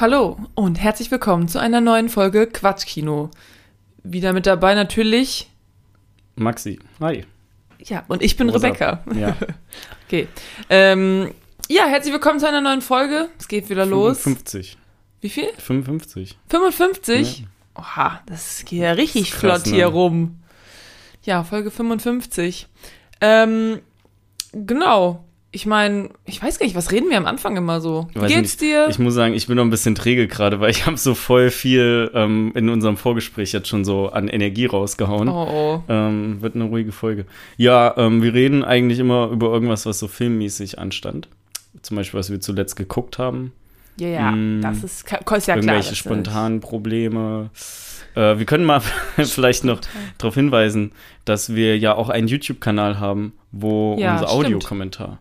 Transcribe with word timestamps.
Hallo 0.00 0.38
und 0.54 0.76
herzlich 0.76 1.10
willkommen 1.10 1.48
zu 1.48 1.58
einer 1.58 1.80
neuen 1.80 2.08
Folge 2.08 2.46
Quatschkino. 2.46 3.32
Wieder 4.04 4.32
mit 4.32 4.46
dabei 4.46 4.76
natürlich. 4.76 5.50
Maxi. 6.36 6.78
Hi. 7.00 7.24
Ja, 7.82 8.04
und 8.06 8.22
ich 8.22 8.36
bin 8.36 8.46
What's 8.46 8.62
Rebecca. 8.62 9.02
Ja. 9.12 9.36
Okay. 10.06 10.28
Ähm, 10.70 11.34
ja, 11.68 11.86
herzlich 11.86 12.12
willkommen 12.12 12.38
zu 12.38 12.46
einer 12.46 12.60
neuen 12.60 12.80
Folge. 12.80 13.28
Es 13.40 13.48
geht 13.48 13.70
wieder 13.70 13.84
los. 13.84 14.20
55. 14.20 14.78
Wie 15.20 15.30
viel? 15.30 15.48
55. 15.58 16.38
55? 16.48 17.46
Oha, 17.74 18.22
das 18.26 18.64
geht 18.66 18.78
ja 18.78 18.92
richtig 18.92 19.32
krass, 19.32 19.40
flott 19.40 19.66
hier 19.66 19.86
ne? 19.86 19.92
rum. 19.92 20.38
Ja, 21.24 21.42
Folge 21.42 21.72
55. 21.72 22.68
Ähm, 23.20 23.80
genau. 24.52 25.24
Ich 25.50 25.64
meine, 25.64 26.10
ich 26.26 26.42
weiß 26.42 26.58
gar 26.58 26.66
nicht, 26.66 26.76
was 26.76 26.92
reden 26.92 27.08
wir 27.08 27.16
am 27.16 27.24
Anfang 27.24 27.56
immer 27.56 27.80
so? 27.80 28.06
Wie 28.12 28.20
Weiß 28.20 28.28
geht's 28.30 28.50
nicht. 28.50 28.60
dir? 28.60 28.86
Ich 28.90 28.98
muss 28.98 29.14
sagen, 29.14 29.32
ich 29.32 29.46
bin 29.46 29.56
noch 29.56 29.64
ein 29.64 29.70
bisschen 29.70 29.94
träge 29.94 30.28
gerade, 30.28 30.60
weil 30.60 30.70
ich 30.70 30.84
habe 30.86 30.98
so 30.98 31.14
voll 31.14 31.50
viel 31.50 32.10
ähm, 32.12 32.52
in 32.54 32.68
unserem 32.68 32.98
Vorgespräch 32.98 33.52
jetzt 33.52 33.68
schon 33.68 33.82
so 33.84 34.10
an 34.10 34.28
Energie 34.28 34.66
rausgehauen. 34.66 35.28
oh, 35.28 35.48
oh. 35.50 35.82
Ähm, 35.88 36.42
wird 36.42 36.54
eine 36.54 36.64
ruhige 36.64 36.92
Folge. 36.92 37.24
Ja, 37.56 37.94
ähm, 37.96 38.22
wir 38.22 38.34
reden 38.34 38.62
eigentlich 38.62 38.98
immer 38.98 39.28
über 39.30 39.46
irgendwas, 39.50 39.86
was 39.86 39.98
so 39.98 40.06
filmmäßig 40.06 40.78
anstand. 40.78 41.28
Zum 41.80 41.96
Beispiel, 41.96 42.20
was 42.20 42.30
wir 42.30 42.40
zuletzt 42.40 42.76
geguckt 42.76 43.18
haben. 43.18 43.52
Ja, 43.98 44.08
ja, 44.08 44.30
Mm, 44.32 44.60
das 44.60 44.78
ist, 44.84 45.02
ist 45.02 45.10
ja 45.10 45.18
klar. 45.18 45.56
Irgendwelche 45.56 45.94
spontanen 45.94 46.60
Probleme. 46.60 47.48
Äh, 48.14 48.38
wir 48.38 48.44
können 48.44 48.64
mal 48.64 48.80
vielleicht 49.16 49.64
noch 49.64 49.80
darauf 50.18 50.34
hinweisen, 50.34 50.92
dass 51.24 51.54
wir 51.54 51.78
ja 51.78 51.94
auch 51.94 52.10
einen 52.10 52.28
YouTube-Kanal 52.28 53.00
haben, 53.00 53.32
wo 53.50 53.96
Ja, 53.98 54.12
unser 54.14 54.28
stimmt. 54.28 54.44
Audiokommentar 54.46 55.18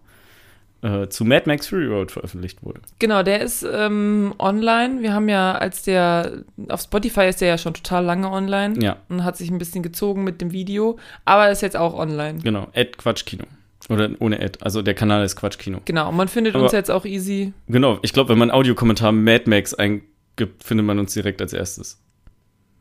äh, 0.87 1.09
zu 1.09 1.25
Mad 1.25 1.43
Max 1.45 1.67
Fury 1.67 1.85
Road 1.87 2.11
veröffentlicht 2.11 2.63
wurde. 2.63 2.81
Genau, 2.99 3.21
der 3.23 3.41
ist 3.41 3.65
ähm, 3.69 4.33
online. 4.39 5.01
Wir 5.01 5.13
haben 5.13 5.27
ja, 5.29 5.53
als 5.53 5.83
der 5.83 6.43
auf 6.69 6.81
Spotify 6.81 7.27
ist 7.27 7.41
der 7.41 7.49
ja 7.49 7.57
schon 7.57 7.73
total 7.73 8.05
lange 8.05 8.29
online 8.31 8.75
Ja, 8.81 8.97
und 9.09 9.23
hat 9.23 9.35
sich 9.37 9.49
ein 9.51 9.57
bisschen 9.57 9.83
gezogen 9.83 10.23
mit 10.23 10.41
dem 10.41 10.51
Video, 10.51 10.97
aber 11.25 11.51
ist 11.51 11.61
jetzt 11.61 11.75
auch 11.77 11.93
online. 11.93 12.39
genau. 12.43 12.67
Ad 12.73 12.91
Quatschkino. 12.97 13.43
Oder 13.89 14.09
ohne 14.19 14.39
Ad. 14.41 14.59
Also 14.61 14.81
der 14.81 14.93
Kanal 14.95 15.23
ist 15.23 15.35
Quatschkino. 15.37 15.79
Genau, 15.85 16.09
und 16.09 16.15
man 16.17 16.27
findet 16.27 16.55
Aber- 16.55 16.63
uns 16.65 16.73
jetzt 16.73 16.91
auch 16.91 17.05
easy. 17.05 17.53
Genau. 17.67 17.99
Ich 18.01 18.11
glaube, 18.13 18.29
wenn 18.29 18.37
man 18.37 18.51
Audiokommentar 18.51 19.11
Mad 19.13 19.43
Max 19.49 19.73
eingibt, 19.73 20.63
findet 20.63 20.85
man 20.85 20.99
uns 20.99 21.13
direkt 21.13 21.41
als 21.41 21.53
erstes. 21.53 22.01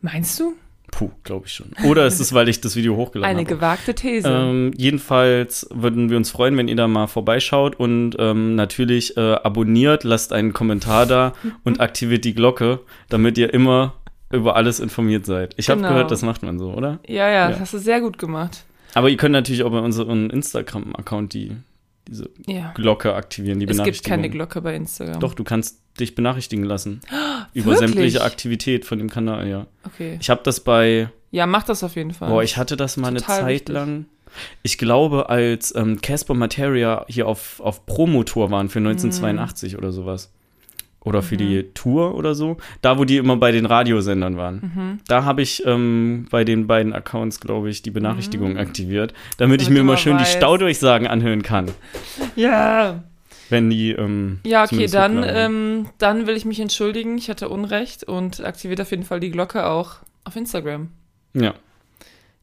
Meinst 0.00 0.38
du? 0.40 0.54
Puh, 0.96 1.10
glaube 1.24 1.44
ich 1.46 1.52
schon. 1.52 1.66
Oder 1.84 2.06
ist 2.06 2.20
es, 2.20 2.32
weil 2.32 2.48
ich 2.48 2.62
das 2.62 2.74
Video 2.74 2.96
hochgeladen 2.96 3.30
Eine 3.36 3.44
habe? 3.46 3.54
gewagte 3.54 3.94
These. 3.94 4.26
Ähm, 4.26 4.72
jedenfalls 4.78 5.68
würden 5.70 6.08
wir 6.08 6.16
uns 6.16 6.30
freuen, 6.30 6.56
wenn 6.56 6.68
ihr 6.68 6.76
da 6.76 6.88
mal 6.88 7.06
vorbeischaut 7.06 7.78
und 7.78 8.16
ähm, 8.18 8.54
natürlich 8.54 9.14
äh, 9.18 9.20
abonniert, 9.34 10.04
lasst 10.04 10.32
einen 10.32 10.54
Kommentar 10.54 11.04
da 11.04 11.34
und 11.64 11.80
aktiviert 11.80 12.24
die 12.24 12.32
Glocke, 12.34 12.80
damit 13.10 13.36
ihr 13.36 13.52
immer 13.52 13.92
über 14.32 14.56
alles 14.56 14.80
informiert 14.80 15.26
seid. 15.26 15.52
Ich 15.58 15.68
habe 15.68 15.80
Genau. 15.82 15.90
gehört, 15.92 16.10
das 16.10 16.22
macht 16.22 16.42
man 16.42 16.58
so, 16.58 16.72
oder? 16.72 16.98
ja, 17.06 17.28
ja, 17.28 17.48
das 17.48 17.56
ja. 17.56 17.60
hast 17.60 17.74
du 17.74 17.78
sehr 17.78 18.00
gut 18.00 18.16
gemacht. 18.16 18.64
Aber 18.94 19.10
ihr 19.10 19.18
könnt 19.18 19.32
natürlich 19.34 19.64
auch 19.64 19.70
bei 19.70 19.80
unserem 19.80 20.30
Instagram-Account 20.30 21.34
die, 21.34 21.52
diese 22.08 22.30
Ja. 22.46 22.72
Glocke 22.74 23.14
aktivieren, 23.14 23.58
die 23.60 23.66
Es 23.66 23.82
gibt 23.82 24.04
keine 24.04 24.30
Glocke 24.30 24.60
bei 24.62 24.74
Instagram. 24.74 25.20
Doch, 25.20 25.34
du 25.34 25.44
kannst 25.44 25.80
dich 25.98 26.14
benachrichtigen 26.14 26.64
lassen. 26.64 27.00
über 27.54 27.72
Wirklich? 27.72 27.78
sämtliche 27.78 28.22
Aktivität 28.24 28.84
von 28.84 28.98
dem 28.98 29.10
Kanal, 29.10 29.48
ja. 29.48 29.66
Okay. 29.84 30.18
Ich 30.20 30.30
habe 30.30 30.40
das 30.44 30.60
bei 30.60 31.08
Ja, 31.30 31.46
mach 31.46 31.64
das 31.64 31.82
auf 31.82 31.96
jeden 31.96 32.12
Fall. 32.12 32.28
Boah, 32.28 32.42
ich 32.42 32.56
hatte 32.56 32.76
das 32.76 32.96
mal 32.96 33.08
eine 33.08 33.20
Total 33.20 33.40
Zeit 33.42 33.54
wichtig. 33.54 33.74
lang. 33.74 34.06
Ich 34.62 34.76
glaube, 34.76 35.30
als 35.30 35.74
ähm, 35.74 36.00
Casper 36.02 36.34
Materia 36.34 37.04
hier 37.08 37.26
auf, 37.26 37.60
auf 37.60 37.86
Promotour 37.86 38.50
waren 38.50 38.68
für 38.68 38.80
1982 38.80 39.72
Mhm. 39.72 39.78
oder 39.78 39.92
sowas. 39.92 40.32
Oder 41.06 41.22
für 41.22 41.36
die 41.36 41.62
Tour 41.72 42.14
oder 42.16 42.34
so. 42.34 42.56
Da, 42.82 42.98
wo 42.98 43.04
die 43.04 43.16
immer 43.16 43.36
bei 43.36 43.52
den 43.52 43.64
Radiosendern 43.64 44.36
waren. 44.36 44.72
Mhm. 44.74 45.00
Da 45.08 45.24
habe 45.24 45.40
ich 45.40 45.64
ähm, 45.64 46.26
bei 46.30 46.44
den 46.44 46.66
beiden 46.66 46.92
Accounts, 46.92 47.40
glaube 47.40 47.70
ich, 47.70 47.80
die 47.82 47.90
Benachrichtigung 47.90 48.58
aktiviert, 48.58 49.14
damit 49.38 49.62
ich 49.62 49.68
Mhm. 49.68 49.74
Mir 49.74 49.80
immer 49.80 49.92
mal 49.92 49.98
schön 49.98 50.16
weißt. 50.18 50.34
die 50.34 50.36
Staudurchsagen 50.36 51.06
anhören 51.06 51.42
kann. 51.42 51.70
Ja. 52.34 53.04
Wenn 53.48 53.70
die. 53.70 53.92
Ähm, 53.92 54.40
Ja, 54.44 54.64
okay, 54.64 54.88
dann, 54.88 55.22
ähm, 55.24 55.86
dann 55.98 56.26
will 56.26 56.36
ich 56.36 56.44
mich 56.44 56.58
entschuldigen. 56.60 57.16
Ich 57.16 57.30
hatte 57.30 57.48
Unrecht 57.48 58.02
und 58.04 58.44
aktiviert 58.44 58.80
auf 58.80 58.90
jeden 58.90 59.04
Fall 59.04 59.20
die 59.20 59.30
Glocke 59.30 59.66
auch 59.66 59.96
auf 60.24 60.34
Instagram. 60.36 60.90
ja. 61.34 61.54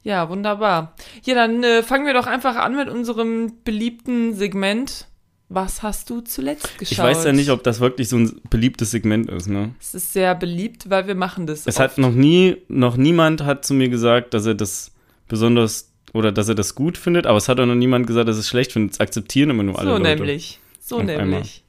Ja, 0.05 0.27
wunderbar. 0.27 0.95
Ja, 1.23 1.33
dann 1.33 1.63
äh, 1.63 1.81
fangen 1.81 2.05
wir 2.05 2.13
doch 2.13 2.27
einfach 2.27 2.57
an 2.57 2.75
mit 2.75 2.89
unserem 2.89 3.53
beliebten 3.63 4.33
Segment. 4.33 5.07
Was 5.49 5.83
hast 5.83 6.09
du 6.09 6.21
zuletzt 6.21 6.79
geschaut? 6.79 6.91
Ich 6.91 6.97
weiß 6.97 7.25
ja 7.25 7.31
nicht, 7.31 7.49
ob 7.51 7.63
das 7.63 7.79
wirklich 7.79 8.09
so 8.09 8.17
ein 8.17 8.41
beliebtes 8.49 8.91
Segment 8.91 9.29
ist, 9.29 9.47
ne? 9.47 9.75
Es 9.79 9.93
ist 9.93 10.13
sehr 10.13 10.33
beliebt, 10.35 10.89
weil 10.89 11.05
wir 11.07 11.15
machen 11.15 11.45
das. 11.45 11.67
Es 11.67 11.75
oft. 11.75 11.79
hat 11.79 11.97
noch 11.97 12.11
nie, 12.13 12.57
noch 12.69 12.97
niemand 12.97 13.43
hat 13.43 13.65
zu 13.65 13.73
mir 13.73 13.89
gesagt, 13.89 14.33
dass 14.33 14.45
er 14.45 14.55
das 14.55 14.91
besonders 15.27 15.91
oder 16.13 16.31
dass 16.31 16.47
er 16.47 16.55
das 16.55 16.75
gut 16.75 16.97
findet, 16.97 17.27
aber 17.27 17.37
es 17.37 17.49
hat 17.49 17.59
auch 17.59 17.65
noch 17.65 17.75
niemand 17.75 18.07
gesagt, 18.07 18.27
dass 18.27 18.37
es 18.37 18.47
schlecht 18.47 18.71
findet. 18.71 18.93
Es 18.93 18.99
akzeptieren 18.99 19.49
immer 19.49 19.63
nur 19.63 19.77
alle 19.77 19.89
So 19.91 19.97
Leute. 19.97 20.15
nämlich. 20.15 20.59
So 20.79 21.01
nämlich. 21.01 21.63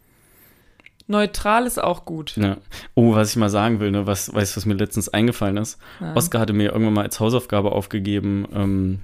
Neutral 1.07 1.67
ist 1.67 1.83
auch 1.83 2.05
gut. 2.07 2.37
Ja. 2.37 2.57
Oh, 2.95 3.15
was 3.15 3.31
ich 3.31 3.37
mal 3.37 3.51
sagen 3.51 3.79
will, 3.81 3.91
ne, 3.91 4.07
was, 4.07 4.33
weißt 4.33 4.55
du, 4.55 4.57
was 4.57 4.67
mir 4.67 4.75
letztens 4.75 5.11
eingefallen 5.11 5.59
ist? 5.59 5.79
Ja. 6.01 6.15
Oscar 6.17 6.41
hatte 6.41 6.55
mir 6.55 6.73
irgendwann 6.73 6.95
mal 6.95 7.03
als 7.05 7.21
Hausaufgabe 7.21 7.73
aufgegeben, 7.73 8.47
ähm, 8.55 9.01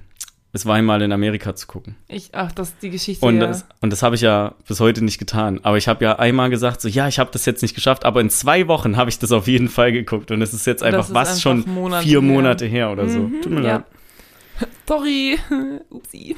es 0.53 0.65
war 0.65 0.75
einmal 0.75 1.01
in 1.01 1.11
Amerika 1.13 1.55
zu 1.55 1.65
gucken. 1.65 1.95
Ich, 2.09 2.29
ach, 2.33 2.51
das 2.51 2.69
ist 2.69 2.83
die 2.83 2.89
Geschichte. 2.89 3.25
Und 3.25 3.39
ja. 3.39 3.47
das, 3.47 3.65
und 3.79 3.89
das 3.91 4.03
habe 4.03 4.15
ich 4.15 4.21
ja 4.21 4.53
bis 4.67 4.79
heute 4.81 5.03
nicht 5.03 5.17
getan. 5.17 5.59
Aber 5.63 5.77
ich 5.77 5.87
habe 5.87 6.03
ja 6.03 6.19
einmal 6.19 6.49
gesagt, 6.49 6.81
so 6.81 6.89
ja, 6.89 7.07
ich 7.07 7.19
habe 7.19 7.29
das 7.31 7.45
jetzt 7.45 7.61
nicht 7.61 7.73
geschafft, 7.73 8.03
aber 8.03 8.19
in 8.19 8.29
zwei 8.29 8.67
Wochen 8.67 8.97
habe 8.97 9.09
ich 9.09 9.17
das 9.17 9.31
auf 9.31 9.47
jeden 9.47 9.69
Fall 9.69 9.93
geguckt. 9.93 10.29
Und 10.29 10.41
es 10.41 10.53
ist 10.53 10.67
jetzt 10.67 10.83
einfach 10.83 11.07
ist 11.07 11.13
was 11.13 11.29
einfach 11.29 11.41
schon 11.41 11.63
Monate 11.73 12.03
vier. 12.05 12.21
Monate 12.21 12.65
her 12.65 12.91
oder 12.91 13.07
so. 13.07 13.19
Mhm, 13.19 13.41
Tut 13.41 13.51
mir 13.53 13.61
ja. 13.61 13.75
leid. 13.77 13.85
Sorry. 14.87 15.37
Upsi. 15.89 16.35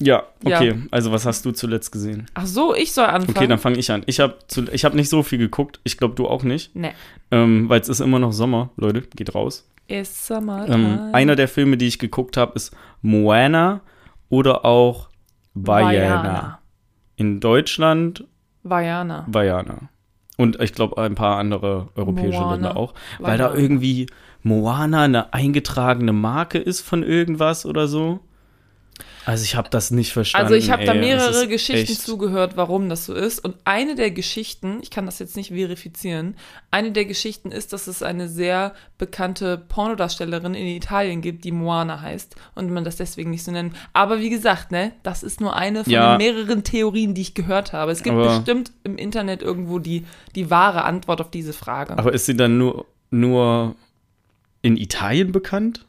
Ja, 0.00 0.24
Ja. 0.44 0.56
okay. 0.56 0.74
Also 0.90 1.12
was 1.12 1.26
hast 1.26 1.44
du 1.44 1.52
zuletzt 1.52 1.92
gesehen? 1.92 2.26
Ach 2.34 2.46
so, 2.46 2.74
ich 2.74 2.92
soll 2.92 3.06
anfangen. 3.06 3.36
Okay, 3.36 3.46
dann 3.46 3.58
fange 3.58 3.78
ich 3.78 3.90
an. 3.90 4.02
Ich 4.06 4.20
habe 4.20 4.36
ich 4.72 4.84
hab 4.84 4.94
nicht 4.94 5.08
so 5.08 5.22
viel 5.22 5.38
geguckt. 5.38 5.80
Ich 5.84 5.96
glaube, 5.96 6.14
du 6.14 6.26
auch 6.26 6.42
nicht. 6.42 6.74
Ne. 6.74 6.92
Ähm, 7.30 7.68
Weil 7.68 7.80
es 7.80 7.88
ist 7.88 8.00
immer 8.00 8.18
noch 8.18 8.32
Sommer. 8.32 8.70
Leute, 8.76 9.02
geht 9.14 9.34
raus. 9.34 9.64
Ist 9.88 10.26
Summertime. 10.26 11.08
Ähm, 11.08 11.14
einer 11.14 11.36
der 11.36 11.48
Filme, 11.48 11.76
die 11.76 11.86
ich 11.86 11.98
geguckt 11.98 12.36
habe, 12.36 12.52
ist 12.54 12.74
Moana 13.02 13.80
oder 14.28 14.64
auch 14.64 15.10
Vaiana. 15.54 16.60
In 17.16 17.40
Deutschland 17.40 18.24
Vajana. 18.62 19.26
Vaiana. 19.28 19.90
Und 20.38 20.60
ich 20.60 20.72
glaube, 20.72 21.00
ein 21.02 21.14
paar 21.14 21.38
andere 21.38 21.88
europäische 21.94 22.40
Moana. 22.40 22.52
Länder 22.52 22.76
auch. 22.76 22.94
Weil 23.18 23.38
da 23.38 23.50
Vaiana. 23.50 23.60
irgendwie 23.60 24.06
Moana 24.42 25.02
eine 25.02 25.32
eingetragene 25.34 26.12
Marke 26.12 26.58
ist 26.58 26.80
von 26.80 27.02
irgendwas 27.02 27.66
oder 27.66 27.86
so. 27.86 28.20
Also 29.24 29.44
ich 29.44 29.54
habe 29.54 29.70
das 29.70 29.90
nicht 29.92 30.12
verstanden. 30.12 30.44
Also 30.46 30.56
ich 30.56 30.70
habe 30.70 30.84
da 30.84 30.94
mehrere 30.94 31.46
Geschichten 31.46 31.92
echt- 31.92 32.02
zugehört, 32.02 32.56
warum 32.56 32.88
das 32.88 33.06
so 33.06 33.14
ist. 33.14 33.38
Und 33.44 33.54
eine 33.64 33.94
der 33.94 34.10
Geschichten, 34.10 34.80
ich 34.82 34.90
kann 34.90 35.06
das 35.06 35.18
jetzt 35.20 35.36
nicht 35.36 35.50
verifizieren, 35.52 36.34
eine 36.72 36.90
der 36.90 37.04
Geschichten 37.04 37.52
ist, 37.52 37.72
dass 37.72 37.86
es 37.86 38.02
eine 38.02 38.28
sehr 38.28 38.74
bekannte 38.98 39.58
Pornodarstellerin 39.58 40.54
in 40.54 40.66
Italien 40.66 41.20
gibt, 41.20 41.44
die 41.44 41.52
Moana 41.52 42.00
heißt 42.00 42.34
und 42.56 42.70
man 42.70 42.82
das 42.84 42.96
deswegen 42.96 43.30
nicht 43.30 43.44
so 43.44 43.52
nennt. 43.52 43.74
Aber 43.92 44.18
wie 44.20 44.30
gesagt, 44.30 44.72
ne, 44.72 44.92
das 45.02 45.22
ist 45.22 45.40
nur 45.40 45.54
eine 45.54 45.84
von 45.84 45.92
Ja. 45.92 46.16
den 46.16 46.18
mehreren 46.18 46.64
Theorien, 46.64 47.14
die 47.14 47.22
ich 47.22 47.34
gehört 47.34 47.72
habe. 47.72 47.92
Es 47.92 48.02
gibt 48.02 48.16
Aber- 48.16 48.36
bestimmt 48.38 48.72
im 48.84 48.96
Internet 48.96 49.42
irgendwo 49.42 49.78
die, 49.78 50.04
die 50.34 50.50
wahre 50.50 50.84
Antwort 50.84 51.20
auf 51.20 51.30
diese 51.30 51.52
Frage. 51.52 51.96
Aber 51.96 52.12
ist 52.12 52.26
sie 52.26 52.36
dann 52.36 52.58
nur, 52.58 52.86
nur 53.10 53.76
in 54.62 54.76
Italien 54.76 55.30
bekannt? 55.32 55.84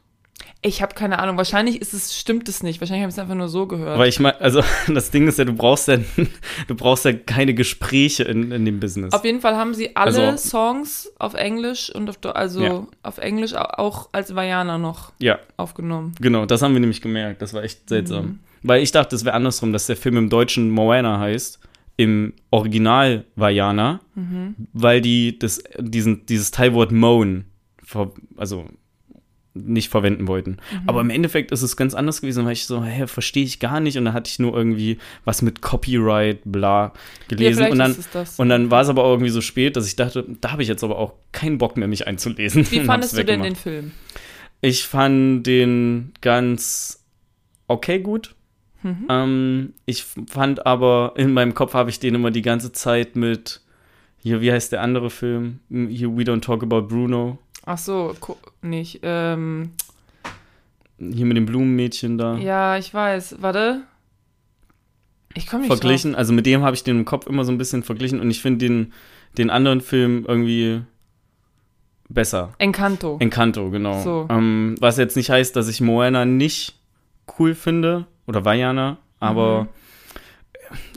Ich 0.66 0.80
habe 0.82 0.94
keine 0.94 1.18
Ahnung. 1.18 1.36
Wahrscheinlich 1.36 1.80
ist 1.80 1.92
es, 1.94 2.18
stimmt 2.18 2.48
es 2.48 2.62
nicht. 2.62 2.80
Wahrscheinlich 2.80 3.02
habe 3.02 3.10
ich 3.10 3.14
es 3.14 3.18
einfach 3.18 3.34
nur 3.34 3.48
so 3.48 3.66
gehört. 3.66 3.98
Weil 3.98 4.08
ich 4.08 4.18
meine, 4.18 4.40
also 4.40 4.62
das 4.88 5.10
Ding 5.10 5.28
ist 5.28 5.38
ja, 5.38 5.44
du 5.44 5.52
brauchst 5.52 5.86
ja, 5.88 5.98
du 6.68 6.74
brauchst 6.74 7.04
ja 7.04 7.12
keine 7.12 7.52
Gespräche 7.54 8.24
in, 8.24 8.50
in 8.50 8.64
dem 8.64 8.80
Business. 8.80 9.12
Auf 9.12 9.24
jeden 9.24 9.40
Fall 9.40 9.56
haben 9.56 9.74
sie 9.74 9.94
alle 9.94 10.28
Also- 10.28 10.48
Songs 10.48 11.12
auf 11.18 11.34
Englisch 11.34 11.90
und 11.94 12.08
auf, 12.08 12.18
also 12.34 12.62
Ja. 12.62 12.86
auf 13.02 13.18
Englisch 13.18 13.54
au- 13.54 13.58
auch 13.78 14.08
als 14.12 14.34
Vajana 14.34 14.78
noch 14.78 15.12
ja, 15.20 15.38
aufgenommen. 15.58 16.14
genau, 16.20 16.46
das 16.46 16.62
haben 16.62 16.72
wir 16.72 16.80
nämlich 16.80 17.00
gemerkt. 17.02 17.42
Das 17.42 17.52
war 17.54 17.62
echt 17.62 17.88
seltsam. 17.88 18.24
Mhm. 18.24 18.38
Weil 18.62 18.82
ich 18.82 18.90
dachte, 18.92 19.14
es 19.14 19.24
wäre 19.26 19.34
andersrum, 19.36 19.72
dass 19.74 19.86
der 19.86 19.96
Film 19.96 20.16
im 20.16 20.30
Deutschen 20.30 20.70
Moana 20.70 21.18
heißt, 21.20 21.60
im 21.96 22.32
Original 22.50 23.24
Vajana, 23.36 24.00
Mhm. 24.14 24.54
weil 24.72 25.00
die 25.02 25.38
das, 25.38 25.62
diesen, 25.78 26.24
dieses 26.26 26.50
Teilwort 26.50 26.90
moan, 26.90 27.44
also 28.36 28.64
nicht 29.54 29.88
verwenden 29.88 30.26
wollten. 30.26 30.50
Mhm. 30.50 30.88
Aber 30.88 31.00
im 31.00 31.10
Endeffekt 31.10 31.52
ist 31.52 31.62
es 31.62 31.76
ganz 31.76 31.94
anders 31.94 32.20
gewesen, 32.20 32.44
weil 32.44 32.52
ich 32.52 32.66
so, 32.66 32.84
hä, 32.84 33.06
verstehe 33.06 33.44
ich 33.44 33.60
gar 33.60 33.80
nicht. 33.80 33.96
Und 33.96 34.04
da 34.04 34.12
hatte 34.12 34.28
ich 34.28 34.38
nur 34.40 34.54
irgendwie 34.54 34.98
was 35.24 35.42
mit 35.42 35.62
Copyright, 35.62 36.40
bla, 36.44 36.92
gelesen. 37.28 37.58
vielleicht 37.58 37.72
und 37.72 37.78
dann, 37.78 37.96
und 38.36 38.48
dann 38.48 38.70
war 38.70 38.82
es 38.82 38.88
aber 38.88 39.04
irgendwie 39.04 39.30
so 39.30 39.40
spät, 39.40 39.76
dass 39.76 39.86
ich 39.86 39.96
dachte, 39.96 40.26
da 40.40 40.52
habe 40.52 40.62
ich 40.62 40.68
jetzt 40.68 40.82
aber 40.82 40.98
auch 40.98 41.14
keinen 41.32 41.58
Bock 41.58 41.76
mehr, 41.76 41.86
mich 41.86 42.06
einzulesen. 42.06 42.68
Wie 42.70 42.80
fandest 42.84 43.16
du 43.16 43.24
denn 43.24 43.42
den. 43.42 43.54
Film? 43.54 43.92
Ich 44.60 44.84
fand 44.84 45.46
den 45.46 46.12
ganz 46.20 47.04
okay 47.68 48.00
gut. 48.00 48.34
Mhm. 48.82 49.06
Ähm, 49.08 49.72
ich 49.86 50.04
fand 50.28 50.66
aber, 50.66 51.14
in 51.16 51.32
meinem 51.32 51.54
Kopf 51.54 51.74
habe 51.74 51.90
ich 51.90 52.00
den 52.00 52.14
immer 52.14 52.30
die 52.30 52.42
ganze 52.42 52.72
Zeit 52.72 53.14
mit 53.14 53.60
Hier, 54.22 54.40
wie 54.40 54.50
heißt 54.50 54.72
der 54.72 54.82
andere 54.82 55.10
Film? 55.10 55.60
Hier, 55.68 56.16
We 56.16 56.22
Don't 56.22 56.42
Talk 56.42 56.62
About 56.62 56.88
Bruno. 56.88 57.38
Ach 57.66 57.78
so, 57.78 58.14
nicht. 58.62 59.00
Ähm, 59.02 59.70
Hier 60.98 61.24
mit 61.26 61.36
dem 61.36 61.46
Blumenmädchen 61.46 62.18
da. 62.18 62.36
ja, 62.36 62.76
ich 62.76 62.92
weiß. 62.92 63.36
Warte. 63.40 63.82
Ich 65.36 65.46
komme 65.46 65.62
nicht 65.62 65.72
verglichen. 65.72 66.14
Also 66.14 66.32
mit 66.32 66.46
dem 66.46 66.62
habe 66.62 66.76
ich 66.76 66.84
den 66.84 66.98
im 67.00 67.04
Kopf 67.04 67.26
immer 67.26 67.44
so 67.44 67.50
ein 67.52 67.58
bisschen 67.58 67.82
verglichen 67.82 68.20
und 68.20 68.30
ich 68.30 68.40
finde 68.40 68.64
den, 68.66 68.92
den 69.36 69.50
anderen 69.50 69.80
Film 69.80 70.24
irgendwie 70.28 70.82
besser. 72.08 72.42
Drauf. 72.42 72.54
Encanto. 72.58 73.16
Encanto, 73.18 73.70
genau. 73.70 74.00
So. 74.02 74.28
Ähm, 74.30 74.76
was 74.78 74.96
jetzt 74.96 75.16
nicht 75.16 75.30
heißt, 75.30 75.56
dass 75.56 75.68
ich 75.68 75.80
Moana 75.80 76.24
nicht 76.24 76.76
cool 77.38 77.54
finde 77.54 78.06
oder 78.26 78.44
Vajana, 78.44 78.98
aber 79.18 79.62
Mhm. 79.62 79.68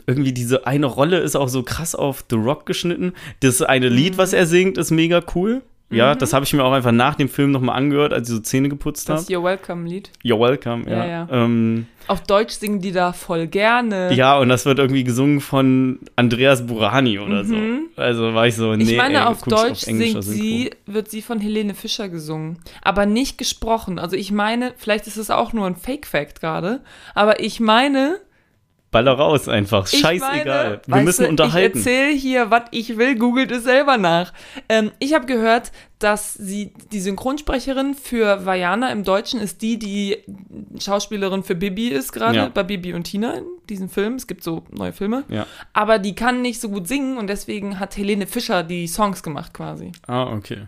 irgendwie 0.06 0.32
diese 0.32 0.66
eine 0.66 0.86
Rolle 0.86 1.18
ist 1.18 1.34
auch 1.36 1.48
so 1.48 1.62
krass 1.64 1.94
auf 1.96 2.24
The 2.30 2.36
Rock 2.36 2.64
geschnitten. 2.66 3.14
Das 3.40 3.60
eine 3.62 3.88
Lied, 3.88 4.14
Mhm. 4.14 4.18
was 4.18 4.32
er 4.34 4.46
singt, 4.46 4.78
ist 4.78 4.90
mega 4.92 5.20
cool. 5.34 5.62
Ja, 5.90 6.14
das 6.14 6.34
habe 6.34 6.44
ich 6.44 6.52
mir 6.52 6.62
auch 6.64 6.72
einfach 6.72 6.92
nach 6.92 7.14
dem 7.14 7.28
Film 7.30 7.50
nochmal 7.50 7.76
angehört, 7.76 8.12
als 8.12 8.28
ich 8.28 8.34
so 8.34 8.40
Zähne 8.42 8.68
geputzt 8.68 9.08
habe. 9.08 9.20
das 9.20 9.30
You're 9.30 9.42
Welcome-Lied. 9.42 10.10
You're 10.22 10.38
welcome, 10.38 10.84
ja. 10.90 10.98
Ja, 10.98 11.06
ja. 11.06 11.28
Ähm, 11.30 11.86
Auf 12.08 12.20
Deutsch 12.24 12.52
singen 12.52 12.80
die 12.80 12.92
da 12.92 13.14
voll 13.14 13.46
gerne. 13.46 14.12
ja, 14.12 14.38
und 14.38 14.50
das 14.50 14.66
wird 14.66 14.78
irgendwie 14.78 15.04
gesungen 15.04 15.40
von 15.40 15.98
Andreas 16.14 16.66
Burani 16.66 17.18
oder 17.18 17.44
so. 17.44 17.56
Also 17.96 18.34
war 18.34 18.46
ich 18.46 18.54
so, 18.56 18.74
nee, 18.76 18.84
Mhm. 18.84 18.90
ich 18.90 18.96
meine, 18.98 19.18
ey, 19.18 19.24
auf 19.24 19.40
Deutsch 19.42 19.86
englischer 19.88 20.20
singt 20.22 20.36
sie, 20.42 20.70
wird 20.86 21.10
sie 21.10 21.22
von 21.22 21.40
Helene 21.40 21.74
Fischer 21.74 22.08
gesungen. 22.10 22.58
Aber 22.82 23.06
nicht 23.06 23.38
gesprochen. 23.38 23.98
Also 23.98 24.14
ich 24.14 24.30
meine, 24.30 24.74
vielleicht 24.76 25.06
ist 25.06 25.16
es 25.16 25.30
auch 25.30 25.52
nur 25.54 25.66
ein 25.66 25.76
Fake-Fact 25.76 26.40
gerade, 26.40 26.80
aber 27.14 27.40
ich 27.40 27.60
meine, 27.60 28.18
Baller 28.90 29.12
raus 29.12 29.48
einfach, 29.48 29.86
scheißegal. 29.86 30.80
meine, 30.86 30.96
Wir 30.98 31.02
müssen 31.04 31.24
du, 31.24 31.28
unterhalten. 31.30 31.78
Ich 31.78 31.86
erzähle 31.86 32.12
hier, 32.14 32.50
was 32.50 32.62
ich 32.70 32.96
will, 32.96 33.16
googelt 33.16 33.50
es 33.50 33.64
selber 33.64 33.98
nach. 33.98 34.32
Ähm, 34.68 34.92
ich 34.98 35.12
habe 35.12 35.26
gehört, 35.26 35.72
dass 35.98 36.32
sie 36.34 36.72
die 36.92 37.00
Synchronsprecherin 37.00 37.94
für 37.94 38.46
Vajana 38.46 38.90
im 38.90 39.04
Deutschen 39.04 39.40
ist 39.40 39.60
die, 39.62 39.78
die 39.78 40.16
Schauspielerin 40.78 41.42
für 41.42 41.54
Bibi 41.54 41.88
ist 41.88 42.12
gerade, 42.12 42.36
Ja. 42.36 42.48
bei 42.48 42.62
Bibi 42.62 42.94
und 42.94 43.04
Tina 43.04 43.34
in 43.34 43.44
diesem 43.68 43.88
Film. 43.88 44.14
Es 44.14 44.26
gibt 44.26 44.42
so 44.42 44.64
neue 44.70 44.92
Filme. 44.92 45.24
Ja. 45.28 45.46
Aber 45.72 45.98
die 45.98 46.14
kann 46.14 46.40
nicht 46.40 46.60
so 46.60 46.68
gut 46.70 46.88
singen 46.88 47.18
und 47.18 47.26
deswegen 47.28 47.78
hat 47.78 47.96
Helene 47.96 48.26
Fischer 48.26 48.62
die 48.62 48.86
Songs 48.86 49.22
gemacht 49.22 49.52
quasi. 49.52 49.92
Ah, 50.06 50.32
okay. 50.32 50.62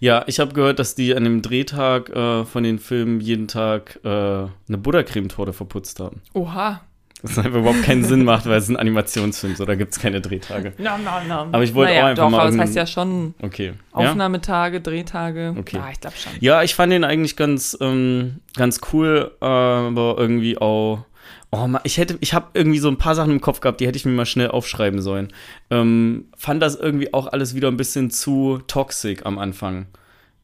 Ja, 0.00 0.22
ich 0.26 0.38
habe 0.38 0.52
gehört, 0.52 0.78
dass 0.78 0.94
die 0.94 1.14
an 1.16 1.24
dem 1.24 1.42
Drehtag 1.42 2.10
äh, 2.10 2.44
von 2.44 2.62
den 2.62 2.78
Filmen 2.78 3.20
jeden 3.20 3.48
Tag 3.48 3.98
äh, 4.04 4.08
eine 4.08 4.78
Buttercremetorte 4.78 5.52
verputzt 5.52 5.98
haben. 6.00 6.20
Oha. 6.34 6.82
Das 7.24 7.38
einfach 7.38 7.60
überhaupt 7.60 7.84
keinen 7.84 8.04
Sinn 8.04 8.22
macht, 8.22 8.44
weil 8.44 8.58
es 8.58 8.68
ein 8.68 8.76
Animationsfilm, 8.76 9.56
so 9.56 9.64
da 9.64 9.76
gibt 9.76 9.94
es 9.94 9.98
keine 9.98 10.20
Drehtage. 10.20 10.74
No, 10.76 10.90
no, 10.98 11.26
no. 11.26 11.34
Aber 11.52 11.62
ich 11.62 11.72
wollte 11.72 11.92
naja, 11.92 12.04
auch 12.04 12.08
einfach 12.08 12.24
doch, 12.24 12.30
mal 12.30 12.40
aber 12.40 12.50
das 12.50 12.60
heißt 12.60 12.76
ja 12.76 12.86
schon 12.86 13.34
Okay. 13.40 13.72
Aufnahmetage, 13.92 14.82
Drehtage. 14.82 15.54
Okay. 15.58 15.78
Ja, 15.78 15.88
ich 15.90 16.00
glaube 16.00 16.16
schon. 16.18 16.32
Ja, 16.40 16.62
ich 16.62 16.74
fand 16.74 16.92
den 16.92 17.02
eigentlich 17.02 17.34
ganz, 17.34 17.78
ähm, 17.80 18.40
ganz 18.56 18.82
cool, 18.92 19.30
aber 19.40 20.16
irgendwie 20.18 20.58
auch. 20.58 21.06
Oh 21.50 21.66
Mann, 21.66 21.80
ich 21.84 21.96
hätte, 21.96 22.18
ich 22.20 22.34
habe 22.34 22.48
irgendwie 22.52 22.78
so 22.78 22.88
ein 22.88 22.98
paar 22.98 23.14
Sachen 23.14 23.32
im 23.32 23.40
Kopf 23.40 23.60
gehabt, 23.60 23.80
die 23.80 23.86
hätte 23.86 23.96
ich 23.96 24.04
mir 24.04 24.12
mal 24.12 24.26
schnell 24.26 24.48
aufschreiben 24.48 25.00
sollen. 25.00 25.32
Ähm, 25.70 26.26
fand 26.36 26.62
das 26.62 26.76
irgendwie 26.76 27.14
auch 27.14 27.28
alles 27.28 27.54
wieder 27.54 27.68
ein 27.68 27.78
bisschen 27.78 28.10
zu 28.10 28.60
toxic 28.66 29.24
am 29.24 29.38
Anfang. 29.38 29.86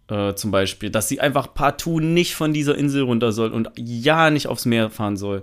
Äh, 0.09 0.35
zum 0.35 0.51
Beispiel, 0.51 0.89
dass 0.89 1.09
sie 1.09 1.21
einfach 1.21 1.53
partout 1.53 2.01
nicht 2.01 2.35
von 2.35 2.55
dieser 2.55 2.75
Insel 2.75 3.03
runter 3.03 3.33
soll 3.33 3.51
und 3.51 3.71
ja 3.77 4.31
nicht 4.31 4.47
aufs 4.47 4.65
Meer 4.65 4.89
fahren 4.89 5.19
soll. 5.19 5.43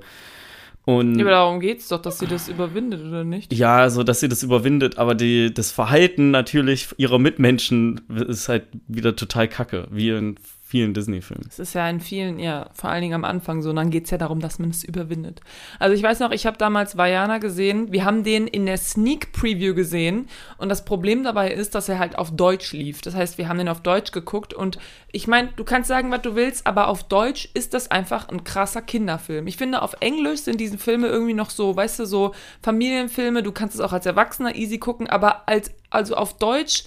Und 0.87 1.15
Ja, 1.15 1.25
aber 1.25 1.31
darum 1.31 1.59
geht's 1.59 1.89
doch, 1.89 2.01
dass 2.01 2.19
sie 2.19 2.27
das 2.27 2.47
überwindet, 2.47 3.03
oder 3.05 3.25
nicht? 3.25 3.51
ja, 3.53 3.89
so 3.89 4.03
dass 4.03 4.21
sie 4.21 4.29
das 4.29 4.41
überwindet, 4.41 4.97
aber 4.97 5.15
die, 5.15 5.53
das 5.53 5.69
Verhalten 5.69 6.31
natürlich 6.31 6.87
ihrer 6.95 7.19
Mitmenschen 7.19 7.99
ist 8.07 8.47
halt 8.47 8.63
wieder 8.87 9.13
total 9.13 9.49
kacke, 9.49 9.89
wie 9.91 10.11
in 10.11 10.37
vielen 10.67 10.93
Disney-Filmen. 10.93 11.45
Es 11.47 11.59
ist 11.59 11.75
ja 11.75 11.89
in 11.89 12.01
vielen, 12.01 12.39
ja, 12.39 12.69
vor 12.73 12.89
allen 12.89 13.01
Dingen 13.01 13.13
am 13.13 13.23
Anfang 13.23 13.61
so, 13.61 13.69
und 13.69 13.77
dann 13.77 13.89
geht's 13.89 14.09
ja 14.09 14.17
darum, 14.17 14.41
dass 14.41 14.59
man 14.59 14.69
es 14.69 14.83
überwindet. 14.83 15.39
Also 15.79 15.95
ich 15.95 16.03
weiß 16.03 16.19
noch, 16.19 16.31
ich 16.31 16.45
habe 16.45 16.57
damals 16.57 16.97
Vajana 16.97 17.37
gesehen, 17.37 17.93
wir 17.93 18.03
haben 18.03 18.25
den 18.25 18.47
in 18.47 18.65
der 18.65 18.77
Sneak 18.77 19.31
Preview 19.31 19.73
gesehen 19.73 20.27
und 20.57 20.67
das 20.67 20.83
Problem 20.83 21.23
dabei 21.23 21.53
ist, 21.53 21.73
dass 21.73 21.87
er 21.87 21.99
halt 21.99 22.17
auf 22.17 22.35
Deutsch 22.35 22.73
lief. 22.73 23.01
Das 23.01 23.15
heißt, 23.15 23.37
wir 23.37 23.47
haben 23.47 23.59
den 23.59 23.69
auf 23.69 23.79
Deutsch 23.79 24.11
geguckt 24.11 24.53
und 24.53 24.77
ich 25.13 25.25
meine, 25.25 25.49
du 25.55 25.63
kannst 25.63 25.87
sagen, 25.87 26.11
was 26.11 26.21
du 26.21 26.35
willst, 26.35 26.67
aber 26.67 26.89
auf 26.89 27.03
Deutsch 27.03 27.47
ist 27.53 27.73
das 27.73 27.89
einfach 27.89 28.27
ein 28.27 28.43
krasser 28.43 28.81
Kinderfilm. 28.81 29.47
Ich 29.47 29.55
finde, 29.55 29.81
auf 29.81 29.95
Englisch 30.01 30.41
sind 30.41 30.59
diese 30.59 30.77
Filme 30.77 31.07
irgendwie 31.07 31.33
noch 31.33 31.49
so, 31.49 31.77
weißt 31.77 31.99
du, 31.99 32.05
so 32.05 32.33
Familienfilme, 32.61 33.41
du 33.41 33.53
kannst 33.53 33.75
es 33.75 33.81
auch 33.81 33.93
als 33.93 34.05
Erwachsener 34.05 34.53
easy 34.55 34.79
gucken, 34.79 35.07
aber 35.07 35.47
als, 35.47 35.71
also 35.89 36.15
auf 36.15 36.37
Deutsch 36.37 36.83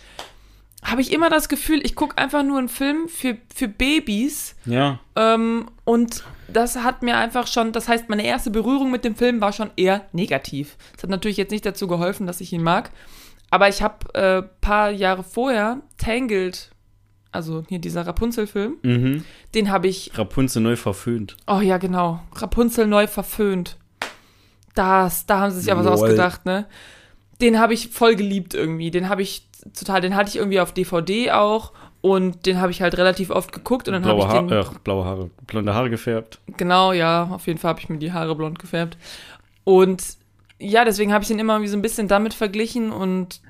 habe 0.82 1.00
ich 1.02 1.12
immer 1.12 1.28
das 1.30 1.48
Gefühl, 1.48 1.80
ich 1.84 1.94
gucke 1.94 2.16
einfach 2.18 2.42
nur 2.42 2.58
einen 2.58 2.68
Film 2.68 3.08
für, 3.08 3.36
für 3.54 3.68
Babys 3.68 4.56
Ja. 4.64 4.98
ähm, 5.16 5.66
und 5.84 6.24
das 6.48 6.76
hat 6.76 7.02
mir 7.02 7.16
einfach 7.16 7.46
schon, 7.46 7.72
das 7.72 7.86
heißt, 7.88 8.08
meine 8.08 8.24
erste 8.24 8.50
Berührung 8.50 8.90
mit 8.90 9.04
dem 9.04 9.14
Film 9.14 9.40
war 9.40 9.52
schon 9.52 9.70
eher 9.76 10.06
negativ. 10.12 10.76
Das 10.94 11.02
hat 11.04 11.10
natürlich 11.10 11.36
jetzt 11.36 11.50
nicht 11.52 11.64
dazu 11.66 11.86
geholfen, 11.86 12.26
dass 12.26 12.40
ich 12.40 12.52
ihn 12.52 12.62
mag, 12.62 12.90
aber 13.50 13.68
ich 13.68 13.82
habe 13.82 14.14
äh, 14.14 14.42
paar 14.60 14.90
Jahre 14.90 15.22
vorher 15.22 15.80
Tangled, 15.98 16.70
also 17.30 17.62
hier 17.68 17.78
dieser 17.78 18.06
Rapunzel-Film, 18.06 18.76
Mhm. 18.82 19.24
den 19.54 19.70
habe 19.70 19.86
ich, 19.88 20.10
Rapunzel 20.16 20.62
neu 20.62 20.76
verföhnt. 20.76 21.36
oh 21.46 21.60
ja 21.60 21.78
genau, 21.78 22.20
Rapunzel 22.34 22.86
neu 22.86 23.06
verföhnt. 23.06 23.76
Das, 24.74 25.26
da 25.26 25.40
haben 25.40 25.50
sie 25.50 25.58
sich 25.60 25.66
ja 25.68 25.76
was 25.76 25.84
Lol. 25.84 25.94
ausgedacht, 25.94 26.46
ne? 26.46 26.66
Den 27.40 27.58
habe 27.58 27.74
ich 27.74 27.88
voll 27.88 28.16
geliebt 28.16 28.54
irgendwie. 28.54 28.90
Den 28.90 29.08
habe 29.08 29.22
ich 29.22 29.48
total, 29.78 30.00
den 30.00 30.16
hatte 30.16 30.30
ich 30.30 30.36
irgendwie 30.36 30.60
auf 30.60 30.72
DVD 30.72 31.32
auch 31.32 31.72
und 32.00 32.46
den 32.46 32.60
habe 32.60 32.70
ich 32.70 32.80
halt 32.82 32.96
relativ 32.96 33.30
oft 33.30 33.52
geguckt 33.52 33.88
und 33.88 33.94
dann 33.94 34.04
habe 34.04 34.16
Blaue, 34.16 34.28
ich 34.28 34.34
Haare, 34.34 34.46
den 34.46 34.58
äh, 34.58 34.78
blaue 34.84 35.04
Haare, 35.04 35.30
blonde 35.46 35.74
Haare 35.74 35.90
gefärbt. 35.90 36.38
Genau, 36.56 36.92
ja, 36.92 37.24
auf 37.30 37.46
jeden 37.46 37.58
Fall 37.58 37.70
habe 37.70 37.80
ich 37.80 37.88
mir 37.88 37.98
die 37.98 38.12
Haare 38.12 38.34
blond 38.34 38.58
gefärbt. 38.58 38.96
Und 39.64 40.02
ja, 40.58 40.84
deswegen 40.84 41.12
habe 41.12 41.22
ich 41.22 41.28
den 41.28 41.38
immer 41.38 41.54
irgendwie 41.54 41.70
so 41.70 41.76
ein 41.76 41.82
bisschen 41.82 42.08
damit 42.08 42.34
verglichen 42.34 42.90
und 42.90 43.40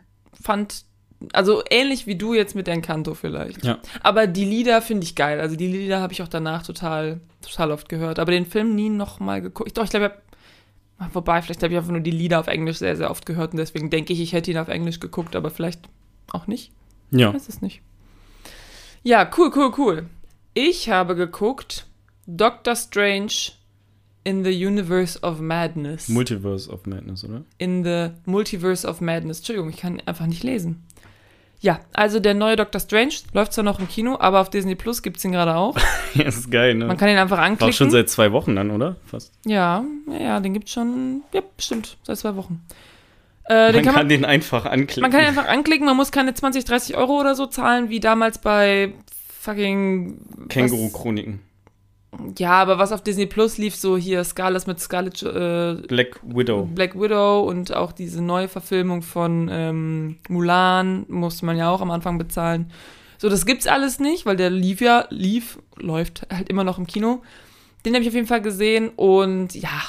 fand, 0.40 0.84
also 1.32 1.62
ähnlich 1.70 2.06
wie 2.06 2.16
du 2.16 2.34
jetzt 2.34 2.54
mit 2.54 2.66
Encanto 2.66 3.14
vielleicht. 3.14 3.64
Ja. 3.64 3.78
Aber 4.02 4.26
die 4.26 4.44
Lieder 4.44 4.80
finde 4.82 5.04
ich 5.04 5.14
geil. 5.14 5.40
Also 5.40 5.56
die 5.56 5.66
Lieder 5.66 6.00
habe 6.00 6.12
ich 6.12 6.22
auch 6.22 6.28
danach 6.28 6.62
total, 6.62 7.20
total 7.42 7.72
oft 7.72 7.88
gehört. 7.88 8.18
Aber 8.18 8.32
den 8.32 8.46
Film 8.46 8.74
nie 8.74 8.88
nochmal 8.88 9.42
geguckt. 9.42 9.76
Doch, 9.76 9.84
ich 9.84 9.90
glaube, 9.90 10.12
Wobei, 11.12 11.40
vielleicht 11.40 11.62
habe 11.62 11.72
ich 11.72 11.78
einfach 11.78 11.92
nur 11.92 12.00
die 12.00 12.10
Lieder 12.10 12.40
auf 12.40 12.46
Englisch 12.46 12.76
sehr, 12.76 12.94
sehr 12.94 13.10
oft 13.10 13.24
gehört 13.24 13.52
und 13.52 13.56
deswegen 13.56 13.88
denke 13.88 14.12
ich, 14.12 14.20
ich 14.20 14.34
hätte 14.34 14.50
ihn 14.50 14.58
auf 14.58 14.68
Englisch 14.68 15.00
geguckt, 15.00 15.34
aber 15.34 15.48
vielleicht 15.48 15.80
auch 16.30 16.46
nicht. 16.46 16.72
Ja. 17.10 17.28
Ich 17.28 17.34
weiß 17.34 17.48
es 17.48 17.60
nicht. 17.62 17.82
Ja, 19.02 19.28
cool, 19.36 19.50
cool, 19.54 19.72
cool. 19.78 20.06
Ich 20.54 20.90
habe 20.90 21.14
geguckt 21.16 21.86
Doctor 22.26 22.76
Strange 22.76 23.52
in 24.24 24.44
the 24.44 24.66
Universe 24.66 25.18
of 25.20 25.40
Madness. 25.40 26.08
Multiverse 26.08 26.70
of 26.70 26.86
Madness, 26.86 27.24
oder? 27.24 27.42
in 27.58 27.82
the 27.84 28.10
Multiverse 28.26 28.86
of 28.86 29.00
Madness. 29.00 29.38
Entschuldigung, 29.38 29.70
ich 29.70 29.78
kann 29.78 30.00
einfach 30.04 30.26
nicht 30.26 30.42
lesen. 30.42 30.84
Ja, 31.62 31.80
also 31.92 32.20
der 32.20 32.32
neue 32.34 32.56
Doctor 32.56 32.80
Strange 32.80 33.12
läuft 33.34 33.52
zwar 33.52 33.64
noch 33.64 33.78
im 33.80 33.88
Kino, 33.88 34.16
aber 34.18 34.40
auf 34.40 34.48
Disney 34.48 34.74
Plus 34.74 35.02
gibt 35.02 35.18
es 35.18 35.24
ihn 35.24 35.32
gerade 35.32 35.56
auch. 35.56 35.76
ja, 36.14 36.24
das 36.24 36.36
ist 36.38 36.50
geil, 36.50 36.74
ne? 36.74 36.86
Man 36.86 36.96
kann 36.96 37.08
ihn 37.10 37.18
einfach 37.18 37.36
War 37.36 37.44
anklicken. 37.44 37.72
auch 37.72 37.76
schon 37.76 37.90
seit 37.90 38.08
zwei 38.08 38.32
Wochen 38.32 38.56
dann, 38.56 38.70
oder? 38.70 38.96
Fast. 39.06 39.32
ja, 39.44 39.84
ja, 40.10 40.20
ja, 40.20 40.40
den 40.40 40.54
gibt 40.54 40.68
es 40.68 40.72
schon, 40.74 41.22
ja, 41.34 41.42
bestimmt, 41.56 41.98
seit 42.02 42.16
zwei 42.18 42.34
Wochen. 42.36 42.62
Äh, 43.50 43.72
Man 43.72 43.82
kann 43.82 43.94
man, 43.94 44.08
den 44.08 44.24
einfach 44.24 44.64
anklicken. 44.64 45.02
man 45.02 45.10
kann 45.10 45.22
ihn 45.22 45.26
einfach 45.26 45.48
anklicken, 45.48 45.84
man 45.84 45.96
muss 45.96 46.12
keine 46.12 46.32
20, 46.32 46.64
30 46.64 46.96
Euro 46.96 47.18
oder 47.18 47.34
so 47.34 47.46
zahlen, 47.46 47.90
wie 47.90 47.98
damals 47.98 48.38
bei 48.38 48.92
fucking 49.40 50.18
Känguru-Chroniken. 50.48 51.40
Ja, 52.38 52.52
aber 52.52 52.78
was 52.78 52.92
auf 52.92 53.02
Disney 53.02 53.26
Plus 53.26 53.58
lief, 53.58 53.74
so 53.74 53.96
hier 53.96 54.22
Scarlett 54.22 54.66
mit 54.68 54.78
Scarlett 54.78 55.22
äh, 55.22 55.74
Black 55.88 56.20
Widow. 56.22 56.68
Black 56.72 56.94
Widow 56.94 57.40
und 57.40 57.74
auch 57.74 57.90
diese 57.92 58.22
neue 58.22 58.46
Verfilmung 58.48 59.02
von 59.02 59.48
ähm, 59.50 60.16
Mulan 60.28 61.06
musste 61.08 61.44
man 61.44 61.56
ja 61.56 61.70
auch 61.70 61.80
am 61.80 61.90
Anfang 61.90 62.18
bezahlen. 62.18 62.70
So, 63.18 63.28
das 63.28 63.46
gibt's 63.46 63.66
alles 63.66 63.98
nicht, 64.00 64.26
weil 64.26 64.36
der 64.36 64.50
lief 64.50 64.80
ja, 64.80 65.06
lief, 65.10 65.58
läuft 65.76 66.26
halt 66.32 66.48
immer 66.48 66.64
noch 66.64 66.78
im 66.78 66.86
Kino. 66.86 67.22
Den 67.84 67.94
habe 67.94 68.02
ich 68.02 68.08
auf 68.08 68.14
jeden 68.14 68.26
Fall 68.26 68.42
gesehen 68.42 68.90
und 68.96 69.54
ja, 69.54 69.82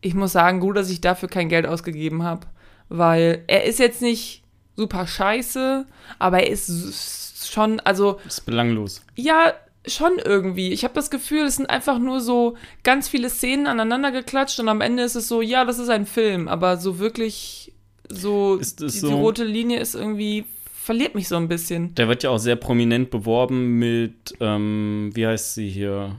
ich 0.00 0.14
muss 0.14 0.32
sagen, 0.32 0.60
gut, 0.60 0.76
dass 0.76 0.90
ich 0.90 1.00
dafür 1.00 1.28
kein 1.28 1.48
Geld 1.48 1.66
ausgegeben 1.66 2.22
habe, 2.22 2.46
weil 2.88 3.44
er 3.46 3.64
ist 3.64 3.78
jetzt 3.78 4.02
nicht 4.02 4.42
super 4.76 5.06
scheiße, 5.06 5.86
aber 6.18 6.40
er 6.40 6.50
ist 6.50 7.48
schon, 7.52 7.80
also 7.80 8.18
Ist 8.26 8.46
belanglos. 8.46 9.02
ja, 9.16 9.52
schon 9.86 10.18
irgendwie. 10.22 10.72
Ich 10.72 10.84
habe 10.84 10.94
das 10.94 11.10
Gefühl, 11.10 11.46
es 11.46 11.56
sind 11.56 11.70
einfach 11.70 11.98
nur 11.98 12.20
so 12.20 12.56
ganz 12.82 13.08
viele 13.08 13.30
Szenen 13.30 13.66
aneinander 13.66 14.12
geklatscht 14.12 14.60
und 14.60 14.68
am 14.68 14.80
Ende 14.82 15.02
ist 15.02 15.14
es 15.14 15.28
so, 15.28 15.40
ja, 15.40 15.64
das 15.64 15.78
ist 15.78 15.88
ein 15.88 16.04
Film, 16.06 16.46
aber 16.48 16.76
so 16.76 16.98
wirklich 16.98 17.72
so 18.10 18.56
Ist 18.56 18.80
es 18.80 18.94
die, 18.94 18.98
so- 19.00 19.08
die 19.08 19.14
rote 19.14 19.44
Linie 19.44 19.80
ist 19.80 19.94
irgendwie 19.94 20.44
verliert 20.82 21.14
mich 21.14 21.28
so 21.28 21.36
ein 21.36 21.48
bisschen. 21.48 21.94
Der 21.96 22.08
wird 22.08 22.22
ja 22.22 22.30
auch 22.30 22.38
sehr 22.38 22.56
prominent 22.56 23.10
beworben 23.10 23.78
mit, 23.78 24.34
ähm, 24.40 25.10
wie 25.14 25.26
heißt 25.26 25.54
sie 25.54 25.68
hier? 25.68 26.16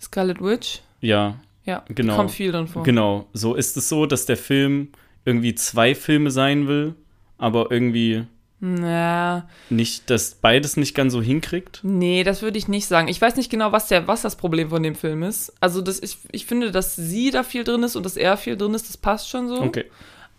Scarlet 0.00 0.40
Witch? 0.42 0.80
Ja, 1.00 1.38
Ja, 1.64 1.84
Genau. 1.88 2.16
kommt 2.16 2.30
viel 2.30 2.50
drin 2.52 2.66
vor. 2.66 2.82
genau. 2.82 3.26
So 3.34 3.54
ist 3.54 3.76
es 3.76 3.88
so, 3.88 4.06
dass 4.06 4.24
der 4.26 4.36
Film 4.36 4.88
irgendwie 5.28 5.54
zwei 5.54 5.94
Filme 5.94 6.30
sein 6.30 6.66
will 6.68 6.94
aber 7.40 7.70
irgendwie 7.70 8.24
Na, 8.58 9.48
nicht, 9.70 10.10
dass 10.10 10.34
beides 10.34 10.76
nicht 10.76 10.94
ganz 10.96 11.12
so 11.12 11.22
hinkriegt. 11.22 11.78
nee, 11.84 12.24
das 12.24 12.42
würde 12.42 12.58
ich 12.58 12.66
nicht 12.66 12.86
sagen. 12.88 13.06
Ich 13.06 13.20
weiß 13.20 13.36
nicht 13.36 13.48
genau, 13.50 13.70
was, 13.70 13.86
der, 13.86 14.08
was 14.08 14.22
das 14.22 14.34
Problem 14.34 14.70
von 14.70 14.82
dem 14.82 14.96
Film 14.96 15.22
ist. 15.22 15.52
Also 15.60 15.80
das, 15.80 16.00
ich, 16.02 16.18
ich 16.32 16.46
finde, 16.46 16.72
dass 16.72 16.96
sie 16.96 17.30
da 17.30 17.44
viel 17.44 17.62
drin 17.62 17.84
ist 17.84 17.94
und 17.94 18.04
dass 18.04 18.16
er 18.16 18.36
viel 18.36 18.56
drin 18.56 18.74
ist, 18.74 18.88
das 18.88 18.96
passt 18.96 19.28
schon 19.28 19.46
so. 19.48 19.60
Okay. 19.62 19.84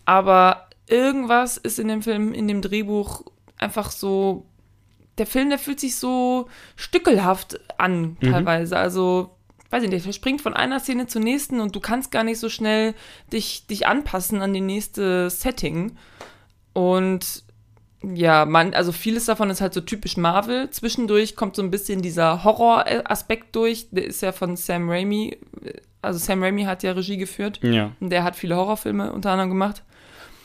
Aber 0.03 0.67
irgendwas 0.88 1.55
ist 1.55 1.79
in 1.79 1.88
dem 1.88 2.01
Film, 2.01 2.34
in 2.34 2.48
dem 2.50 2.62
Drehbuch 2.62 3.24
einfach 3.58 3.91
so. 3.91 4.46
Der 5.17 5.25
Film, 5.27 5.50
der 5.50 5.60
fühlt 5.60 5.79
sich 5.79 5.96
so 5.96 6.48
stückelhaft 6.75 7.60
an, 7.77 8.17
Mhm. 8.22 8.31
teilweise. 8.31 8.75
Also, 8.77 9.31
weiß 9.70 9.84
ich 9.84 9.90
nicht, 9.90 10.06
der 10.06 10.14
springt 10.14 10.42
von 10.42 10.54
einer 10.54 10.80
Szene 10.80 11.08
zur 11.08 11.22
nächsten 11.22 11.60
und 11.60 11.76
du 11.76 11.80
kannst 11.80 12.12
gar 12.12 12.24
nicht 12.24 12.40
so 12.40 12.50
schnell 12.50 12.94
dich, 13.32 13.68
dich 13.68 13.88
anpassen 13.88 14.42
an 14.42 14.54
die 14.54 14.62
nächste 14.62 15.30
Setting. 15.30 15.96
Und 16.74 17.44
ja, 18.02 18.46
man, 18.46 18.74
also 18.74 18.92
vieles 18.92 19.26
davon 19.26 19.50
ist 19.50 19.60
halt 19.62 19.74
so 19.74 19.82
typisch 19.82 20.16
Marvel. 20.18 20.70
Zwischendurch 20.70 21.36
kommt 21.36 21.56
so 21.56 21.62
ein 21.62 21.70
bisschen 21.72 22.02
dieser 22.02 22.44
Horror-Aspekt 22.44 23.56
durch. 23.56 23.88
Der 23.92 24.06
ist 24.06 24.22
ja 24.22 24.32
von 24.32 24.56
Sam 24.56 24.90
Raimi. 24.90 25.38
Also 26.02 26.18
Sam 26.18 26.42
Raimi 26.42 26.64
hat 26.64 26.82
ja 26.84 26.94
Regie 26.94 27.18
geführt. 27.18 27.60
Ja, 27.62 27.92
Und 28.00 28.10
der 28.10 28.24
hat 28.24 28.38
viele 28.38 28.56
Horrorfilme 28.56 29.12
unter 29.12 29.32
anderem 29.32 29.50
gemacht. 29.50 29.84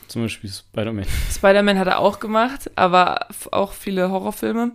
zum 0.09 0.23
Beispiel 0.23 0.51
Spider-Man. 0.51 1.07
Spider-Man 1.33 1.79
hat 1.79 1.87
er 1.87 2.01
auch 2.01 2.19
gemacht, 2.19 2.71
aber 2.75 3.29
auch 3.53 3.73
viele 3.73 4.11
Horrorfilme. 4.11 4.73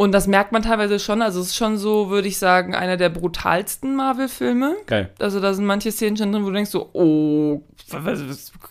Und 0.00 0.12
das 0.12 0.28
merkt 0.28 0.52
man 0.52 0.62
teilweise 0.62 1.00
schon. 1.00 1.22
Also 1.22 1.40
es 1.40 1.48
ist 1.48 1.56
schon 1.56 1.76
so, 1.76 2.08
würde 2.08 2.28
ich 2.28 2.38
sagen, 2.38 2.72
einer 2.72 2.96
der 2.96 3.08
brutalsten 3.08 3.96
Marvel-Filme. 3.96 4.76
Geil. 4.86 5.10
Also 5.18 5.40
da 5.40 5.52
sind 5.52 5.64
manche 5.66 5.90
Szenen 5.90 6.16
schon 6.16 6.30
drin, 6.30 6.44
wo 6.44 6.46
du 6.50 6.54
denkst 6.54 6.70
so, 6.70 6.90
oh, 6.92 7.64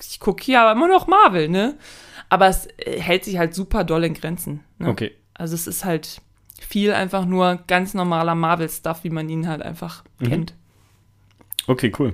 ich 0.10 0.20
gucke 0.22 0.42
hier 0.42 0.62
aber 0.62 0.72
immer 0.72 0.88
noch 0.88 1.08
Marvel, 1.08 1.50
ne? 1.50 1.78
Aber 2.30 2.48
es 2.48 2.68
äh, 2.78 3.02
hält 3.02 3.26
sich 3.26 3.38
halt 3.38 3.54
super 3.54 3.84
doll 3.84 4.06
in 4.06 4.14
Grenzen. 4.14 4.64
Ne? 4.80 4.88
Okay. 4.88 5.12
Also 5.34 5.54
es 5.54 5.68
ist 5.68 5.84
halt 5.84 6.22
viel 6.62 6.94
einfach 6.94 7.26
nur 7.26 7.60
ganz 7.68 7.94
normaler 7.94 8.34
Marvel-Stuff, 8.34 9.04
wie 9.04 9.10
man 9.10 9.28
ihn 9.28 9.50
halt 9.50 9.62
einfach 9.62 10.06
Mhm. 10.20 10.28
kennt. 10.30 10.54
Okay, 11.68 11.92
cool. 12.00 12.14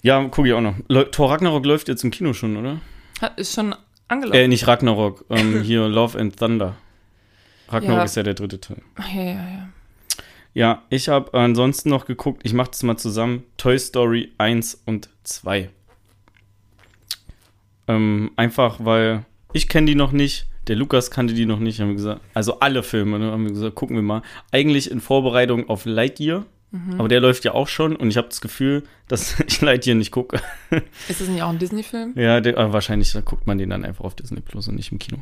Ja, 0.00 0.24
gucke 0.28 0.48
ich 0.48 0.54
auch 0.54 0.62
noch. 0.62 0.76
Le 0.88 1.10
Thor 1.10 1.30
Ragnarok 1.30 1.66
läuft 1.66 1.88
jetzt 1.88 2.04
im 2.04 2.10
Kino 2.10 2.32
schon, 2.32 2.56
oder? 2.56 2.80
Hat, 3.20 3.38
ist 3.38 3.54
schon 3.54 3.74
angelaufen. 4.08 4.38
Äh, 4.38 4.48
nicht 4.48 4.66
Ragnarok, 4.66 5.26
ähm, 5.28 5.60
hier 5.62 5.86
Love 5.88 6.18
and 6.18 6.38
Thunder. 6.38 6.76
Ragnarok 7.68 7.98
Ja. 7.98 8.04
ist 8.04 8.16
ja 8.16 8.22
der 8.22 8.34
dritte 8.34 8.60
Teil. 8.60 8.82
ja, 9.14 9.22
ja, 9.22 9.32
ja. 9.32 9.68
Ja, 10.54 10.82
ich 10.88 11.10
habe 11.10 11.34
ansonsten 11.34 11.90
noch 11.90 12.06
geguckt, 12.06 12.40
ich 12.44 12.54
mache 12.54 12.70
das 12.70 12.82
mal 12.82 12.96
zusammen, 12.96 13.42
Toy 13.58 13.78
Story 13.78 14.32
1 14.38 14.82
und 14.86 15.10
2. 15.24 15.68
Ähm, 17.88 18.30
einfach, 18.36 18.78
weil 18.84 19.24
ich 19.52 19.68
kenne 19.68 19.86
die 19.86 19.94
noch 19.94 20.12
nicht, 20.12 20.46
der 20.66 20.76
Lukas 20.76 21.10
kannte 21.10 21.34
die 21.34 21.46
noch 21.46 21.58
nicht, 21.60 21.80
haben 21.80 21.88
wir 21.88 21.94
gesagt, 21.96 22.20
also 22.34 22.58
alle 22.60 22.82
Filme, 22.82 23.18
ne, 23.18 23.30
haben 23.30 23.44
wir 23.44 23.52
gesagt, 23.52 23.74
gucken 23.76 23.96
wir 23.96 24.02
mal. 24.02 24.22
Eigentlich 24.50 24.90
in 24.90 25.00
Vorbereitung 25.00 25.68
auf 25.68 25.84
Lightyear, 25.84 26.46
aber 26.98 27.08
der 27.08 27.20
läuft 27.20 27.44
ja 27.44 27.52
auch 27.54 27.68
schon 27.68 27.96
und 27.96 28.08
ich 28.08 28.18
habe 28.18 28.28
das 28.28 28.40
Gefühl, 28.42 28.82
dass 29.08 29.38
ich 29.46 29.60
Lightyear 29.60 29.94
nicht 29.96 30.10
gucke. 30.10 30.40
Ist 31.08 31.20
das 31.20 31.28
nicht 31.28 31.42
auch 31.42 31.48
ein 31.50 31.58
Disney-Film? 31.58 32.12
ja, 32.16 32.40
der, 32.40 32.58
aber 32.58 32.72
wahrscheinlich 32.74 33.16
guckt 33.24 33.46
man 33.46 33.56
den 33.58 33.70
dann 33.70 33.84
einfach 33.84 34.04
auf 34.04 34.14
Disney 34.14 34.40
Plus 34.40 34.68
und 34.68 34.74
nicht 34.74 34.90
im 34.92 34.98
Kino. 34.98 35.18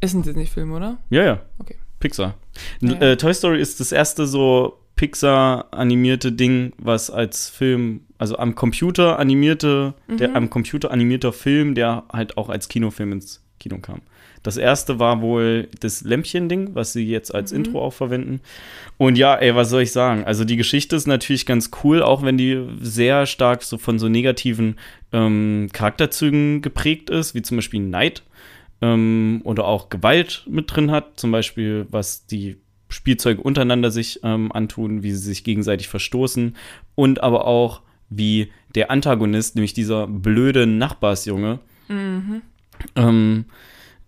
Ist 0.00 0.14
ein 0.14 0.22
Disney-Film, 0.22 0.72
oder? 0.72 0.98
Ja, 1.10 1.24
ja. 1.24 1.40
Okay. 1.58 1.76
Pixar. 1.98 2.34
Ja. 2.80 2.92
Äh, 2.94 3.16
Toy 3.16 3.34
Story 3.34 3.60
ist 3.60 3.80
das 3.80 3.92
erste 3.92 4.26
so 4.26 4.78
Pixar-animierte 4.96 6.32
Ding, 6.32 6.72
was 6.78 7.10
als 7.10 7.48
Film, 7.48 8.02
also 8.18 8.36
am 8.36 8.54
Computer 8.54 9.18
animierte, 9.18 9.94
der 10.08 10.34
am 10.36 10.50
Computer 10.50 10.90
animierter 10.90 11.32
Film, 11.32 11.74
der 11.74 12.04
halt 12.12 12.36
auch 12.36 12.48
als 12.48 12.68
Kinofilm 12.68 13.12
ins 13.12 13.42
Kino 13.58 13.78
kam. 13.78 14.00
Das 14.42 14.56
erste 14.56 14.98
war 14.98 15.20
wohl 15.20 15.68
das 15.80 16.02
Lämpchen-Ding, 16.02 16.74
was 16.74 16.94
sie 16.94 17.06
jetzt 17.06 17.34
als 17.34 17.52
Intro 17.52 17.82
auch 17.82 17.92
verwenden. 17.92 18.40
Und 18.96 19.18
ja, 19.18 19.34
ey, 19.36 19.54
was 19.54 19.68
soll 19.68 19.82
ich 19.82 19.92
sagen? 19.92 20.24
Also 20.24 20.44
die 20.44 20.56
Geschichte 20.56 20.96
ist 20.96 21.06
natürlich 21.06 21.44
ganz 21.44 21.70
cool, 21.84 22.02
auch 22.02 22.22
wenn 22.22 22.38
die 22.38 22.66
sehr 22.80 23.26
stark 23.26 23.62
so 23.62 23.76
von 23.76 23.98
so 23.98 24.08
negativen 24.08 24.76
ähm, 25.12 25.68
Charakterzügen 25.72 26.62
geprägt 26.62 27.10
ist, 27.10 27.34
wie 27.34 27.42
zum 27.42 27.58
Beispiel 27.58 27.80
Neid 27.80 28.22
ähm, 28.82 29.40
oder 29.44 29.66
auch 29.66 29.88
Gewalt 29.88 30.44
mit 30.48 30.74
drin 30.74 30.90
hat, 30.90 31.18
zum 31.18 31.32
Beispiel 31.32 31.86
was 31.90 32.26
die 32.26 32.56
Spielzeuge 32.88 33.40
untereinander 33.40 33.90
sich 33.90 34.20
ähm, 34.24 34.50
antun, 34.52 35.02
wie 35.02 35.12
sie 35.12 35.18
sich 35.18 35.44
gegenseitig 35.44 35.88
verstoßen 35.88 36.56
und 36.94 37.22
aber 37.22 37.46
auch 37.46 37.82
wie 38.08 38.50
der 38.74 38.90
Antagonist, 38.90 39.54
nämlich 39.54 39.72
dieser 39.72 40.06
blöde 40.08 40.66
Nachbarsjunge, 40.66 41.60
ähm, 42.96 43.44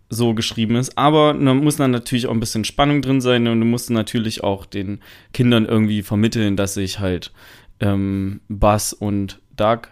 so 0.09 0.33
geschrieben 0.33 0.75
ist. 0.75 0.97
Aber 0.97 1.33
da 1.33 1.53
muss 1.53 1.77
dann 1.77 1.91
natürlich 1.91 2.27
auch 2.27 2.33
ein 2.33 2.39
bisschen 2.39 2.65
Spannung 2.65 3.01
drin 3.01 3.21
sein 3.21 3.47
und 3.47 3.59
du 3.59 3.65
musst 3.65 3.89
natürlich 3.89 4.43
auch 4.43 4.65
den 4.65 4.99
Kindern 5.33 5.65
irgendwie 5.65 6.03
vermitteln, 6.03 6.57
dass 6.57 6.73
sich 6.73 6.99
halt 6.99 7.31
ähm, 7.79 8.41
Buzz 8.49 8.93
und 8.93 9.39
Doug 9.55 9.83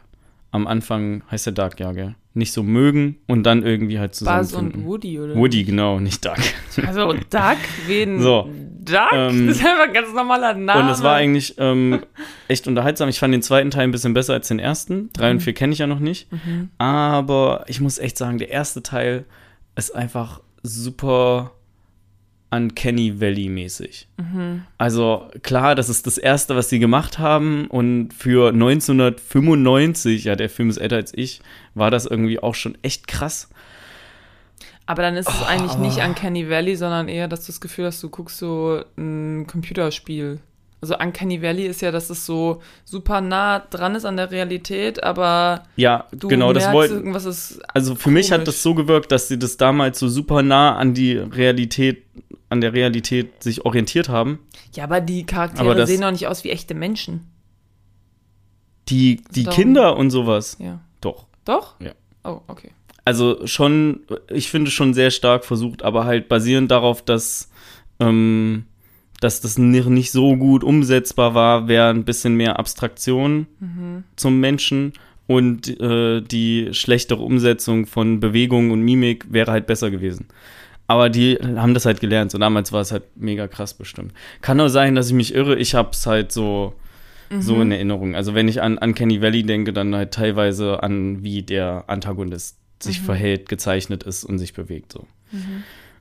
am 0.52 0.68
Anfang, 0.68 1.24
heißt 1.32 1.46
der 1.48 1.54
Doug, 1.54 1.80
ja, 1.80 1.94
gell, 1.94 2.16
nicht 2.34 2.54
so 2.54 2.64
mögen 2.64 3.18
und 3.28 3.44
dann 3.44 3.64
irgendwie 3.64 4.00
halt 4.00 4.12
Buzz 4.12 4.20
zusammenfinden. 4.20 4.82
und 4.82 4.88
Woody, 4.88 5.20
oder? 5.20 5.36
Woody, 5.36 5.64
genau, 5.64 6.00
nicht 6.00 6.24
Doug. 6.26 6.38
Also 6.86 7.14
Duck, 7.14 7.58
wen? 7.88 8.22
So. 8.22 8.50
Duck? 8.80 9.12
Ähm, 9.14 9.48
das 9.48 9.58
ist 9.58 9.66
einfach 9.66 9.88
ein 9.88 9.94
ganz 9.94 10.14
normaler 10.14 10.54
Name. 10.54 10.84
Und 10.84 10.90
es 10.90 11.04
war 11.04 11.16
eigentlich 11.16 11.56
ähm, 11.58 12.02
echt 12.48 12.68
unterhaltsam. 12.68 13.10
Ich 13.10 13.20
fand 13.20 13.34
den 13.34 13.42
zweiten 13.42 13.70
Teil 13.70 13.84
ein 13.84 13.92
bisschen 13.92 14.14
besser 14.14 14.34
als 14.34 14.48
den 14.48 14.60
ersten. 14.60 15.10
Drei 15.14 15.32
und 15.32 15.42
vier 15.42 15.54
kenne 15.54 15.74
ich 15.74 15.80
ja 15.80 15.88
noch 15.88 16.00
nicht. 16.00 16.28
Aber 16.78 17.66
ich 17.68 17.82
muss 17.82 18.00
echt 18.00 18.18
sagen, 18.18 18.38
der 18.38 18.50
erste 18.50 18.82
Teil 18.82 19.26
ist 19.76 19.94
einfach 19.94 20.42
super 20.64 21.52
Uncanny 22.54 23.20
Valley-mäßig. 23.22 24.08
Also 24.78 25.28
klar, 25.42 25.74
das 25.76 25.88
ist 25.90 26.06
das 26.06 26.18
erste, 26.18 26.56
was 26.56 26.70
sie 26.70 26.80
gemacht 26.80 27.18
haben. 27.18 27.68
Und 27.68 28.14
für 28.14 28.50
1995, 28.50 30.26
ja, 30.26 30.36
der 30.36 30.50
Film 30.50 30.70
ist 30.70 30.78
älter 30.78 30.98
als 30.98 31.14
ich, 31.16 31.42
war 31.76 31.92
das 31.92 32.06
irgendwie 32.06 32.40
auch 32.40 32.56
schon 32.56 32.78
echt 32.82 33.08
krass. 33.08 33.50
Aber 34.86 35.02
dann 35.02 35.16
ist 35.16 35.30
es 35.30 35.44
eigentlich 35.44 35.78
nicht 35.78 36.04
Uncanny 36.06 36.50
Valley, 36.50 36.76
sondern 36.76 37.08
eher, 37.08 37.28
dass 37.28 37.42
du 37.46 37.48
das 37.48 37.62
Gefühl 37.62 37.86
hast, 37.86 38.04
du 38.04 38.10
guckst 38.10 38.38
so 38.40 38.84
ein 38.98 39.48
Computerspiel. 39.48 40.40
Also 40.82 40.98
Uncanny 40.98 41.42
Valley 41.44 41.68
ist 41.68 41.82
ja, 41.82 41.92
dass 41.92 42.10
es 42.10 42.26
so 42.26 42.62
super 42.84 43.22
nah 43.22 43.60
dran 43.60 43.94
ist 43.94 44.04
an 44.04 44.18
der 44.18 44.32
Realität, 44.32 45.04
aber 45.04 45.64
Ja, 45.76 46.08
du 46.12 46.28
genau, 46.28 46.52
das 46.54 46.64
merkst, 46.64 46.74
wollten. 46.76 46.94
irgendwas 46.96 47.26
ist 47.26 47.62
Also 47.74 47.94
für 47.94 48.10
mich 48.10 48.32
hat 48.32 48.40
komisch. 48.40 48.46
das 48.56 48.64
so 48.64 48.74
gewirkt, 48.74 49.12
dass 49.12 49.28
sie 49.28 49.38
das 49.38 49.58
damals 49.58 50.00
so 50.00 50.08
super 50.08 50.42
nah 50.42 50.76
an 50.76 50.96
die 50.96 51.18
Realität, 51.18 52.04
an 52.52 52.62
der 52.62 52.74
Realität 52.74 53.42
sich 53.42 53.66
orientiert 53.66 54.10
haben. 54.10 54.40
Ja, 54.76 54.84
aber 54.84 55.02
die 55.02 55.26
Charaktere 55.26 55.62
Aber 55.66 55.76
das- 55.76 55.90
sehen 55.90 56.02
doch 56.02 56.12
nicht 56.12 56.28
aus 56.28 56.44
wie 56.44 56.50
echte 56.52 56.74
Menschen. 56.76 57.28
Die, 58.90 59.22
die 59.34 59.44
Darum- 59.44 59.56
Kinder 59.56 59.98
und 59.98 60.10
sowas. 60.12 60.58
Ja. 60.60 60.82
Doch. 61.02 61.26
Doch? 61.46 61.80
Ja. 61.80 61.94
Oh, 62.24 62.42
okay. 62.48 62.72
Also 63.06 63.46
schon, 63.48 64.02
ich 64.30 64.50
finde 64.50 64.70
schon 64.70 64.94
sehr 64.94 65.12
stark 65.12 65.46
versucht, 65.46 65.84
aber 65.84 66.06
halt 66.06 66.28
basierend 66.30 66.70
darauf, 66.70 67.02
dass, 67.04 67.50
ähm, 68.00 68.66
dass 69.20 69.42
das 69.42 69.58
ni- 69.58 69.82
nicht 69.90 70.12
so 70.12 70.36
gut 70.38 70.64
umsetzbar 70.64 71.34
war, 71.34 71.68
wäre 71.68 71.90
ein 71.90 72.06
bisschen 72.06 72.36
mehr 72.36 72.60
Abstraktion 72.60 73.48
zum 74.16 74.40
Menschen 74.40 74.94
und 75.26 75.68
äh, 75.80 76.22
die 76.22 76.70
schlechtere 76.74 77.22
Umsetzung 77.24 77.86
von 77.88 78.20
Bewegung 78.20 78.70
und 78.72 78.82
Mimik 78.82 79.32
wäre 79.32 79.52
halt 79.52 79.66
besser 79.66 79.90
gewesen. 79.90 80.28
Aber 80.88 81.10
die 81.10 81.38
haben 81.42 81.74
das 81.74 81.86
halt 81.86 82.02
gelernt. 82.02 82.32
So 82.32 82.38
damals 82.38 82.72
war 82.72 82.82
es 82.82 82.92
halt 82.92 83.04
mega 83.16 83.48
krass 83.48 83.74
bestimmt. 83.74 84.14
Kann 84.42 84.58
nur 84.58 84.70
sein, 84.70 84.96
dass 84.96 85.08
ich 85.08 85.14
mich 85.14 85.34
irre. 85.34 85.56
Ich 85.56 85.74
hab's 85.74 86.06
halt 86.06 86.32
so, 86.32 86.74
so 87.40 87.62
in 87.62 87.72
Erinnerung. 87.72 88.14
Also 88.14 88.34
wenn 88.34 88.50
ich 88.50 88.62
an, 88.62 88.78
an 88.78 88.94
Kenny 88.94 89.22
Valley 89.22 89.44
denke, 89.44 89.72
dann 89.72 89.96
halt 89.96 90.14
teilweise 90.14 90.84
an, 90.84 91.24
wie 91.24 91.44
der 91.44 91.86
Antagonist 91.88 92.58
sich 92.84 93.00
verhält, 93.00 93.48
gezeichnet 93.48 94.04
ist 94.04 94.24
und 94.24 94.38
sich 94.38 94.54
bewegt. 94.54 94.92
So. 94.92 95.06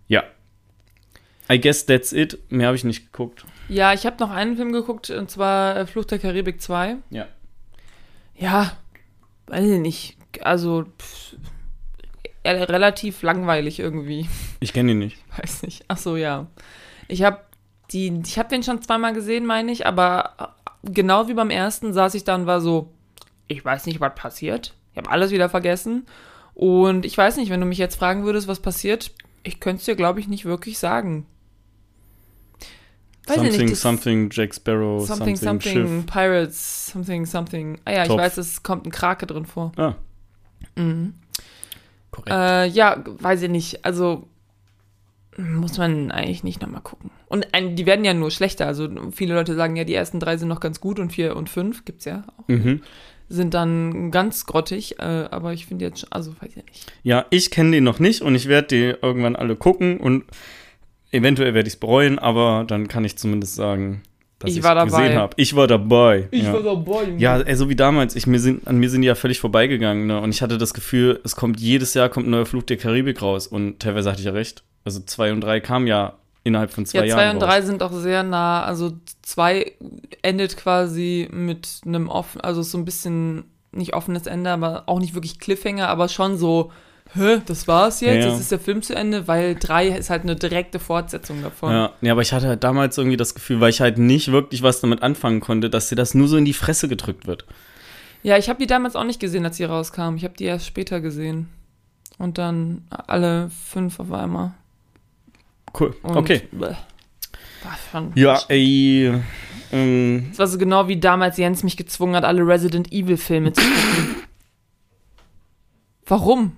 Ja. 0.08 0.24
I 1.50 1.60
guess 1.60 1.84
that's 1.86 2.12
it. 2.12 2.38
Mehr 2.48 2.68
habe 2.68 2.76
ich 2.76 2.84
nicht 2.84 3.12
geguckt. 3.12 3.44
Ja, 3.68 3.92
ich 3.92 4.06
habe 4.06 4.16
noch 4.20 4.30
einen 4.30 4.56
Film 4.56 4.72
geguckt, 4.72 5.10
und 5.10 5.30
zwar 5.30 5.76
äh, 5.76 5.86
Fluch 5.86 6.04
der 6.04 6.18
Karibik 6.18 6.60
2. 6.60 6.96
Ja. 7.10 7.26
Ja, 8.36 8.76
weiß 9.46 9.64
ich 9.64 9.80
nicht. 9.80 10.16
Also, 10.40 10.84
pff, 10.98 11.36
relativ 12.44 13.22
langweilig 13.22 13.78
irgendwie. 13.78 14.28
Ich 14.60 14.72
kenne 14.72 14.92
ihn 14.92 14.98
nicht. 14.98 15.18
Weiß 15.36 15.62
nicht. 15.62 15.84
Ach 15.88 15.98
so, 15.98 16.16
ja. 16.16 16.46
Ich 17.08 17.22
habe 17.22 17.38
die, 17.92 18.20
ich 18.24 18.38
habe 18.38 18.48
den 18.48 18.62
schon 18.62 18.82
zweimal 18.82 19.12
gesehen, 19.12 19.46
meine 19.46 19.72
ich, 19.72 19.86
aber 19.86 20.54
äh, 20.84 20.90
genau 20.92 21.28
wie 21.28 21.34
beim 21.34 21.50
ersten 21.50 21.92
saß 21.92 22.14
ich 22.14 22.24
da 22.24 22.34
und 22.36 22.46
war 22.46 22.60
so, 22.60 22.92
ich 23.48 23.64
weiß 23.64 23.86
nicht, 23.86 24.00
was 24.00 24.14
passiert. 24.14 24.74
Ich 24.92 24.98
habe 24.98 25.10
alles 25.10 25.30
wieder 25.32 25.48
vergessen. 25.48 26.06
Und 26.54 27.04
ich 27.04 27.16
weiß 27.16 27.36
nicht, 27.36 27.50
wenn 27.50 27.60
du 27.60 27.66
mich 27.66 27.78
jetzt 27.78 27.96
fragen 27.96 28.24
würdest, 28.24 28.46
was 28.48 28.60
passiert, 28.60 29.12
ich 29.42 29.60
könnte 29.60 29.80
es 29.80 29.84
dir, 29.86 29.96
glaube 29.96 30.20
ich, 30.20 30.28
nicht 30.28 30.44
wirklich 30.44 30.78
sagen. 30.78 31.26
Weiß 33.26 33.36
ich 33.36 33.42
something, 33.42 33.66
nicht, 33.68 33.76
something, 33.80 34.28
Jack 34.32 34.54
Sparrow, 34.54 35.06
Something, 35.06 35.36
something, 35.36 35.86
something. 35.86 36.06
Pirates, 36.06 36.86
something, 36.86 37.26
something. 37.26 37.80
Ah 37.84 37.92
ja, 37.92 38.02
ich 38.02 38.08
Topf. 38.08 38.18
weiß, 38.20 38.36
es 38.38 38.62
kommt 38.62 38.86
ein 38.86 38.90
Krake 38.90 39.26
drin 39.26 39.46
vor. 39.46 39.72
Ah, 39.76 39.94
Mhm. 40.76 41.14
Korrekt? 42.10 42.30
Äh, 42.30 42.66
ja, 42.66 43.02
weiß 43.04 43.42
ich 43.42 43.50
nicht. 43.50 43.84
Also 43.84 44.26
muss 45.38 45.78
man 45.78 46.10
eigentlich 46.10 46.44
nicht 46.44 46.60
nochmal 46.60 46.82
gucken. 46.82 47.10
Und 47.26 47.54
ein, 47.54 47.76
die 47.76 47.86
werden 47.86 48.04
ja 48.04 48.12
nur 48.14 48.30
schlechter. 48.30 48.66
Also 48.66 48.88
viele 49.12 49.34
Leute 49.34 49.54
sagen 49.54 49.76
ja, 49.76 49.84
die 49.84 49.94
ersten 49.94 50.20
drei 50.20 50.36
sind 50.36 50.48
noch 50.48 50.60
ganz 50.60 50.80
gut 50.80 50.98
und 50.98 51.12
vier 51.12 51.36
und 51.36 51.48
fünf 51.48 51.84
gibt's 51.84 52.04
ja 52.04 52.24
auch. 52.36 52.48
mhm. 52.48 52.82
Sind 53.32 53.54
dann 53.54 54.10
ganz 54.10 54.44
grottig, 54.44 54.98
äh, 54.98 55.02
aber 55.02 55.52
ich 55.52 55.66
finde 55.66 55.84
jetzt, 55.84 56.00
schon- 56.00 56.10
also 56.12 56.32
weiß 56.40 56.50
ich 56.56 56.64
nicht. 56.64 56.92
Ja, 57.04 57.26
ich 57.30 57.52
kenne 57.52 57.70
den 57.70 57.84
noch 57.84 58.00
nicht 58.00 58.22
und 58.22 58.34
ich 58.34 58.48
werde 58.48 58.66
die 58.68 58.96
irgendwann 59.00 59.36
alle 59.36 59.54
gucken 59.54 59.98
und 60.00 60.24
eventuell 61.12 61.54
werde 61.54 61.68
ich 61.68 61.74
es 61.74 61.80
bereuen, 61.80 62.18
aber 62.18 62.64
dann 62.66 62.88
kann 62.88 63.04
ich 63.04 63.16
zumindest 63.16 63.54
sagen, 63.54 64.02
dass 64.40 64.50
Ich 64.50 64.56
ich 64.58 64.62
war 64.64 64.74
dabei. 64.74 65.02
gesehen 65.04 65.18
habe. 65.18 65.32
Ich 65.36 65.54
war 65.54 65.66
dabei. 65.68 66.28
ja. 66.32 66.52
dabei. 66.60 67.14
Ja, 67.18 67.38
ey, 67.40 67.54
so 67.54 67.68
wie 67.68 67.76
damals. 67.76 68.16
Ich, 68.16 68.26
mir 68.26 68.40
sind, 68.40 68.66
an 68.66 68.78
mir 68.78 68.90
sind 68.90 69.02
die 69.02 69.06
ja 69.06 69.14
völlig 69.14 69.38
vorbeigegangen. 69.38 70.06
Ne? 70.08 70.20
Und 70.20 70.30
ich 70.30 70.42
hatte 70.42 70.58
das 70.58 70.74
Gefühl, 70.74 71.20
es 71.24 71.36
kommt 71.36 71.60
jedes 71.60 71.94
Jahr 71.94 72.08
kommt 72.08 72.26
ein 72.26 72.30
neuer 72.30 72.46
Flug 72.46 72.66
der 72.66 72.76
Karibik 72.78 73.22
raus. 73.22 73.46
Und 73.46 73.78
teilweise 73.80 74.10
hatte 74.10 74.20
ich 74.20 74.26
ja 74.26 74.32
recht. 74.32 74.64
Also 74.84 75.00
zwei 75.00 75.32
und 75.32 75.40
drei 75.42 75.60
kamen 75.60 75.86
ja 75.86 76.14
innerhalb 76.42 76.70
von 76.72 76.86
zwei 76.86 77.00
Ja, 77.00 77.04
Jahren 77.04 77.18
zwei 77.18 77.30
und 77.30 77.36
raus. 77.42 77.48
drei 77.50 77.62
sind 77.62 77.82
auch 77.82 77.92
sehr 77.92 78.22
nah. 78.22 78.62
Also 78.64 78.92
zwei 79.22 79.72
endet 80.22 80.56
quasi 80.56 81.28
mit 81.30 81.68
einem 81.86 82.08
offen, 82.08 82.40
also 82.40 82.62
so 82.62 82.78
ein 82.78 82.84
bisschen 82.86 83.44
nicht 83.72 83.94
offenes 83.94 84.26
Ende, 84.26 84.50
aber 84.50 84.84
auch 84.86 84.98
nicht 84.98 85.14
wirklich 85.14 85.38
Cliffhanger, 85.38 85.86
aber 85.88 86.08
schon 86.08 86.36
so, 86.38 86.72
hä, 87.14 87.40
das 87.46 87.66
war's 87.68 88.00
jetzt, 88.00 88.14
Ja, 88.14 88.20
ja. 88.20 88.28
jetzt 88.30 88.40
ist 88.40 88.52
der 88.52 88.60
Film 88.60 88.82
zu 88.82 88.94
Ende, 88.94 89.26
weil 89.28 89.54
drei 89.54 89.88
ist 89.88 90.10
halt 90.10 90.22
eine 90.22 90.36
direkte 90.36 90.78
Fortsetzung 90.78 91.42
davon. 91.42 91.72
Ja, 91.72 91.92
ja, 92.00 92.12
aber 92.12 92.22
ich 92.22 92.32
hatte 92.32 92.48
halt 92.48 92.64
damals 92.64 92.96
irgendwie 92.98 93.16
das 93.16 93.34
Gefühl, 93.34 93.60
weil 93.60 93.70
ich 93.70 93.80
halt 93.80 93.98
nicht 93.98 94.32
wirklich 94.32 94.62
was 94.62 94.80
damit 94.80 95.02
anfangen 95.02 95.40
konnte, 95.40 95.70
dass 95.70 95.88
dir 95.88 95.96
das 95.96 96.14
nur 96.14 96.28
so 96.28 96.36
in 96.36 96.44
die 96.44 96.52
Fresse 96.52 96.88
gedrückt 96.88 97.26
wird. 97.26 97.44
Ja, 98.22 98.36
ich 98.36 98.48
habe 98.48 98.58
die 98.58 98.66
damals 98.66 98.96
auch 98.96 99.04
nicht 99.04 99.20
gesehen, 99.20 99.44
als 99.44 99.56
sie 99.56 99.64
rauskam. 99.64 100.16
Ich 100.16 100.24
habe 100.24 100.34
die 100.34 100.44
erst 100.44 100.66
später 100.66 101.00
gesehen. 101.00 101.48
Und 102.18 102.36
dann 102.36 102.82
alle 102.90 103.50
fünf 103.50 103.98
auf 103.98 104.12
einmal. 104.12 104.52
Cool. 105.78 105.94
Und 106.02 106.16
okay. 106.16 106.42
Schon 107.90 108.12
Ja, 108.14 108.38
ey. 108.48 109.14
Ähm, 109.72 110.26
Das 110.30 110.38
war 110.38 110.46
so 110.48 110.58
genau 110.58 110.88
wie 110.88 110.98
damals 110.98 111.36
Jens 111.38 111.62
mich 111.62 111.76
gezwungen 111.76 112.14
hat, 112.16 112.24
alle 112.24 112.46
Resident 112.46 112.92
Evil 112.92 113.16
Filme 113.16 113.52
zu 113.52 113.62
gucken. 113.62 114.16
Warum? 116.06 116.56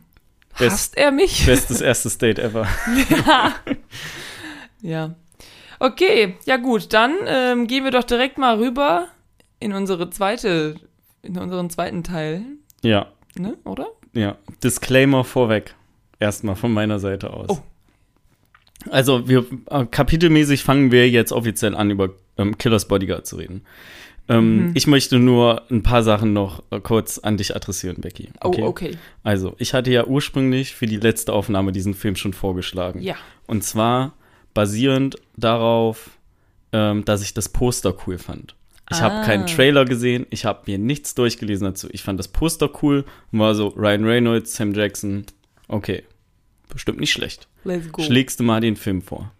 Best- 0.59 0.73
Hasst 0.73 0.97
er 0.97 1.11
mich? 1.12 1.47
bestes 1.47 1.80
erstes 1.80 2.18
Date 2.18 2.38
ever. 2.38 2.66
Ja. 4.80 5.14
Okay, 5.78 6.37
ja 6.44 6.56
gut, 6.56 6.92
dann 6.92 7.14
ähm, 7.26 7.66
gehen 7.66 7.85
wir 7.85 7.90
doch 7.90 8.04
direkt 8.04 8.38
mal 8.38 8.56
rüber 8.59 9.09
in 9.61 9.73
unsere 9.73 10.11
zweite, 10.11 10.76
in 11.23 11.38
unseren 11.38 11.71
zweiten 11.71 12.02
Teil, 12.04 12.42
Ja, 12.82 13.06
ne, 13.37 13.56
oder? 13.64 13.88
ja. 14.12 14.37
Disclaimer 14.62 15.25
vorweg. 15.25 15.75
Erstmal 16.21 16.54
von 16.54 16.73
meiner 16.73 17.00
Seite 17.00 17.32
aus. 17.32 17.49
Oh. 17.49 17.59
Also, 18.90 19.28
wir 19.28 19.44
äh, 19.71 19.87
kapitelmäßig 19.87 20.62
fangen 20.64 20.92
wir 20.92 21.09
jetzt 21.09 21.32
offiziell 21.32 21.75
an, 21.75 21.90
über 21.90 22.11
ähm, 22.38 22.59
Killers 22.59 22.87
Bodyguard 22.87 23.26
zu 23.26 23.37
reden. 23.37 23.64
Ähm, 24.29 24.69
Mhm. 24.69 24.73
Ich 24.75 24.87
möchte 24.87 25.19
nur 25.19 25.62
ein 25.71 25.83
paar 25.83 26.02
Sachen 26.02 26.33
noch 26.33 26.62
äh, 26.71 26.81
kurz 26.81 27.19
an 27.19 27.37
dich 27.37 27.57
adressieren, 27.57 28.00
Becky. 28.00 28.31
Oh, 28.43 28.55
okay. 28.62 28.97
Also, 29.23 29.55
ich 29.59 29.75
hatte 29.75 29.91
ja 29.91 30.07
ursprünglich 30.07 30.75
für 30.75 30.87
die 30.87 30.97
letzte 30.99 31.32
Aufnahme 31.32 31.73
diesen 31.73 31.95
Film 31.95 32.15
schon 32.17 32.32
vorgeschlagen. 32.32 33.00
Ja. 33.02 33.17
Und 33.47 33.65
zwar 33.65 34.13
basierend 34.54 35.17
darauf, 35.37 36.11
ähm, 36.73 37.04
dass 37.04 37.23
ich 37.23 37.35
das 37.35 37.49
Poster 37.49 37.95
cool 38.06 38.19
fand. 38.19 38.54
Ich 38.91 38.99
Ah. 38.99 39.02
habe 39.02 39.26
keinen 39.26 39.47
Trailer 39.47 39.85
gesehen, 39.87 40.26
ich 40.30 40.45
habe 40.45 40.63
mir 40.71 40.78
nichts 40.78 41.15
durchgelesen 41.15 41.65
dazu. 41.67 41.89
Ich 41.91 42.02
fand 42.02 42.19
das 42.19 42.28
Poster 42.28 42.71
cool 42.82 43.04
und 43.32 43.39
war 43.39 43.54
so 43.54 43.69
Ryan 43.69 44.04
Reynolds, 44.04 44.54
Sam 44.54 44.73
Jackson. 44.75 45.25
Okay, 45.69 46.02
bestimmt 46.69 47.00
nicht 47.00 47.13
schlecht. 47.13 47.49
Let's 47.65 47.91
go. 47.91 48.02
Schlägst 48.02 48.39
du 48.41 48.45
mal 48.45 48.61
den 48.61 48.76
Film 48.76 49.00
vor. 49.02 49.32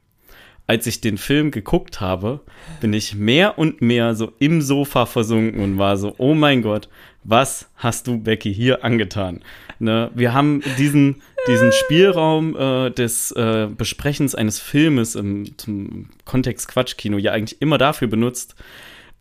Als 0.67 0.87
ich 0.87 1.01
den 1.01 1.19
Film 1.19 1.51
geguckt 1.51 2.01
habe, 2.01 2.41
bin 2.81 2.93
ich 2.93 3.15
mehr 3.15 3.59
und 3.59 3.83
mehr 3.83 4.15
so 4.15 4.33
im 4.39 4.63
Sofa 4.63 5.07
versunken 5.07 5.61
und 5.61 5.79
war 5.79 5.97
so, 5.97 6.15
oh 6.19 6.35
mein 6.35 6.63
Gott, 6.63 6.89
was 7.25 7.69
hast 7.77 8.07
du, 8.07 8.19
Becky, 8.19 8.55
hier 8.55 8.85
angetan? 8.85 9.41
Ne, 9.79 10.11
wir 10.15 10.33
haben 10.33 10.63
diesen, 10.79 11.23
diesen 11.49 11.73
Spielraum 11.73 12.57
äh, 12.57 12.91
des 12.91 13.33
äh, 13.33 13.69
Besprechens 13.77 14.35
eines 14.35 14.61
Filmes 14.61 15.17
im 15.17 15.59
zum 15.59 16.09
Kontext 16.25 16.69
Quatschkino 16.69 17.19
ja 17.19 17.33
eigentlich 17.33 17.61
immer 17.61 17.79
dafür 17.79 18.09
benutzt, 18.09 18.55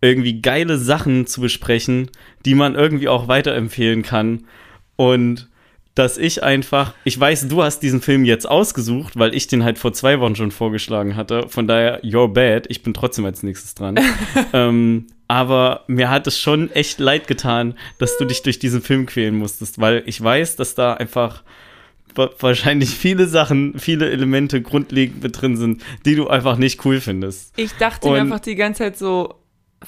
irgendwie 0.01 0.41
geile 0.41 0.77
Sachen 0.77 1.27
zu 1.27 1.41
besprechen, 1.41 2.09
die 2.45 2.55
man 2.55 2.75
irgendwie 2.75 3.07
auch 3.07 3.27
weiterempfehlen 3.27 4.03
kann. 4.03 4.45
Und 4.95 5.49
dass 5.95 6.17
ich 6.17 6.41
einfach, 6.43 6.93
ich 7.03 7.19
weiß, 7.19 7.47
du 7.49 7.61
hast 7.63 7.79
diesen 7.79 8.01
Film 8.01 8.23
jetzt 8.25 8.49
ausgesucht, 8.49 9.19
weil 9.19 9.35
ich 9.35 9.47
den 9.47 9.63
halt 9.63 9.77
vor 9.77 9.91
zwei 9.93 10.19
Wochen 10.19 10.35
schon 10.35 10.51
vorgeschlagen 10.51 11.15
hatte. 11.17 11.47
Von 11.49 11.67
daher, 11.67 12.01
you're 12.03 12.31
bad. 12.31 12.65
Ich 12.69 12.81
bin 12.83 12.93
trotzdem 12.93 13.25
als 13.25 13.43
nächstes 13.43 13.75
dran. 13.75 13.99
ähm, 14.53 15.07
aber 15.27 15.83
mir 15.87 16.09
hat 16.09 16.27
es 16.27 16.39
schon 16.39 16.71
echt 16.71 16.99
leid 16.99 17.27
getan, 17.27 17.75
dass 17.99 18.17
du 18.17 18.25
dich 18.25 18.41
durch 18.41 18.59
diesen 18.59 18.81
Film 18.81 19.05
quälen 19.05 19.35
musstest, 19.35 19.79
weil 19.79 20.03
ich 20.05 20.21
weiß, 20.21 20.55
dass 20.57 20.75
da 20.75 20.93
einfach 20.93 21.43
wa- 22.15 22.29
wahrscheinlich 22.39 22.89
viele 22.91 23.27
Sachen, 23.27 23.77
viele 23.79 24.09
Elemente 24.11 24.61
grundlegend 24.61 25.23
mit 25.23 25.41
drin 25.41 25.55
sind, 25.57 25.83
die 26.05 26.15
du 26.15 26.27
einfach 26.27 26.57
nicht 26.57 26.85
cool 26.85 26.99
findest. 27.01 27.53
Ich 27.57 27.73
dachte 27.73 28.07
mir 28.07 28.13
Und- 28.15 28.19
einfach 28.19 28.39
die 28.39 28.55
ganze 28.55 28.79
Zeit 28.83 28.97
so, 28.97 29.35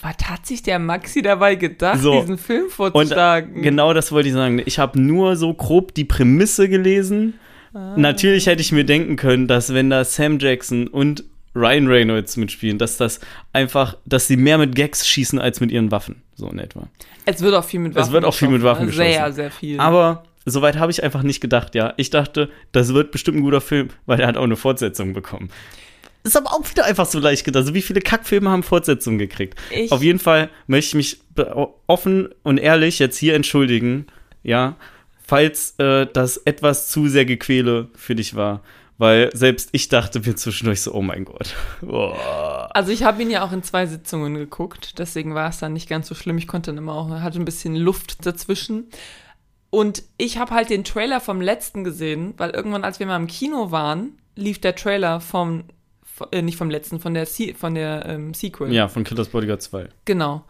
was 0.02 0.16
hat 0.30 0.46
sich 0.46 0.64
der 0.64 0.80
Maxi 0.80 1.22
dabei 1.22 1.56
gedacht, 1.56 2.00
So. 2.00 2.20
diesen 2.22 2.38
Film 2.38 2.64
Und 2.66 2.72
vorzuschlagen? 2.72 3.62
genau 3.62 3.94
das 3.94 4.12
wollte 4.12 4.28
ich 4.30 4.34
sagen. 4.34 4.62
Ich 4.66 4.80
habe 4.80 5.00
nur 5.00 5.36
so 5.36 5.54
grob 5.54 5.94
die 5.94 6.04
Prämisse 6.06 6.68
gelesen. 6.68 7.36
Ah. 7.74 7.94
Natürlich 7.98 8.48
hätte 8.48 8.62
ich 8.62 8.72
mir 8.72 8.86
denken 8.86 9.16
können, 9.16 9.48
dass 9.48 9.74
wenn 9.74 9.90
da 9.90 10.04
Sam 10.04 10.40
Jackson 10.40 10.88
und 10.88 11.24
Ryan 11.56 11.88
Reynolds 11.88 12.36
mitspielen, 12.38 12.80
dass 12.80 12.98
das 12.98 13.20
einfach, 13.52 13.96
dass 14.06 14.28
sie 14.28 14.38
mehr 14.38 14.58
mit 14.58 14.76
Gags 14.76 15.08
schießen 15.08 15.38
als 15.40 15.60
mit 15.60 15.72
ihren 15.72 15.92
Waffen, 15.92 16.24
so 16.36 16.48
in 16.50 16.58
etwa. 16.58 16.88
Es 17.26 17.42
wird 17.42 17.54
auch 17.54 17.64
viel 17.64 17.80
mit 17.80 17.92
Es 17.92 17.98
Waffen 17.98 18.14
wird 18.14 18.26
auch 18.26 18.34
viel 18.34 18.48
mit 18.50 18.64
Waffen 18.64 18.90
Sehr, 18.92 19.08
geschossen. 19.10 19.34
sehr 19.34 19.52
viel. 19.52 19.80
Aber 19.80 20.24
soweit 20.46 20.78
habe 20.78 20.92
ich 20.92 21.04
einfach 21.04 21.22
nicht 21.22 21.42
gedacht, 21.42 21.76
ja. 21.76 21.94
Ich 21.98 22.10
dachte, 22.10 22.50
das 22.72 22.94
wird 22.96 23.12
bestimmt 23.12 23.38
ein 23.38 23.44
guter 23.44 23.62
Film, 23.62 23.90
weil 24.08 24.20
er 24.20 24.28
hat 24.28 24.38
auch 24.38 24.44
eine 24.44 24.56
Fortsetzung 24.56 25.14
bekommen. 25.14 25.50
Ist 26.24 26.38
aber 26.38 26.54
auch 26.54 26.70
wieder 26.70 26.86
einfach 26.86 27.06
so 27.06 27.20
leicht 27.20 27.44
gedacht. 27.46 27.62
Also 27.62 27.74
wie 27.74 27.82
viele 27.82 28.00
Kackfilme 28.02 28.50
haben 28.50 28.64
Fortsetzungen 28.64 29.20
gekriegt? 29.20 29.60
Ich- 29.72 29.92
Auf 29.92 30.02
jeden 30.02 30.20
Fall 30.20 30.50
möchte 30.68 30.90
ich 30.90 30.96
mich 30.96 31.22
offen 31.88 32.30
und 32.44 32.58
ehrlich 32.60 33.00
jetzt 33.00 33.18
hier 33.18 33.36
entschuldigen, 33.36 34.08
ja, 34.44 34.76
falls 35.26 35.76
äh, 35.80 36.08
das 36.12 36.38
etwas 36.38 36.90
zu 36.90 37.08
sehr 37.08 37.26
Gequäle 37.26 37.90
für 37.96 38.16
dich 38.16 38.36
war. 38.36 38.62
Weil 39.00 39.32
selbst 39.36 39.70
ich 39.72 39.90
dachte 39.90 40.20
mir 40.20 40.36
zwischendurch 40.36 40.82
so, 40.82 40.94
oh 40.94 41.02
mein 41.02 41.26
Gott. 41.26 41.56
Boah. 41.82 42.70
Also 42.74 42.92
ich 42.92 43.04
habe 43.04 43.22
ihn 43.24 43.32
ja 43.32 43.44
auch 43.44 43.52
in 43.52 43.64
zwei 43.64 43.88
Sitzungen 43.88 44.36
geguckt, 44.36 45.00
deswegen 45.00 45.34
war 45.34 45.50
es 45.50 45.58
dann 45.58 45.74
nicht 45.74 45.90
ganz 45.90 46.08
so 46.08 46.14
schlimm. 46.16 46.38
Ich 46.38 46.48
konnte 46.48 46.70
dann 46.72 46.78
immer 46.78 46.94
auch, 46.94 47.10
hatte 47.10 47.40
ein 47.40 47.46
bisschen 47.46 47.76
Luft 47.76 48.26
dazwischen. 48.26 48.90
Und 49.72 50.04
ich 50.18 50.38
habe 50.38 50.54
halt 50.54 50.70
den 50.70 50.84
Trailer 50.84 51.20
vom 51.20 51.42
letzten 51.42 51.84
gesehen, 51.84 52.36
weil 52.38 52.52
irgendwann, 52.52 52.84
als 52.84 53.00
wir 53.00 53.08
mal 53.08 53.16
im 53.18 53.28
Kino 53.28 53.72
waren, 53.72 54.20
lief 54.36 54.62
der 54.62 54.76
Trailer 54.76 55.20
vom, 55.20 55.64
äh, 56.32 56.42
nicht 56.42 56.58
vom 56.58 56.70
letzten, 56.70 57.00
von 57.00 57.14
der, 57.14 57.26
Se 57.26 57.54
von 57.54 57.76
der 57.76 58.06
ähm, 58.08 58.34
Sequel. 58.34 58.72
Ja, 58.72 58.88
von 58.88 59.04
Killers 59.04 59.30
Bodyguard 59.30 59.62
2. 59.62 59.90
Genau. 60.06 60.44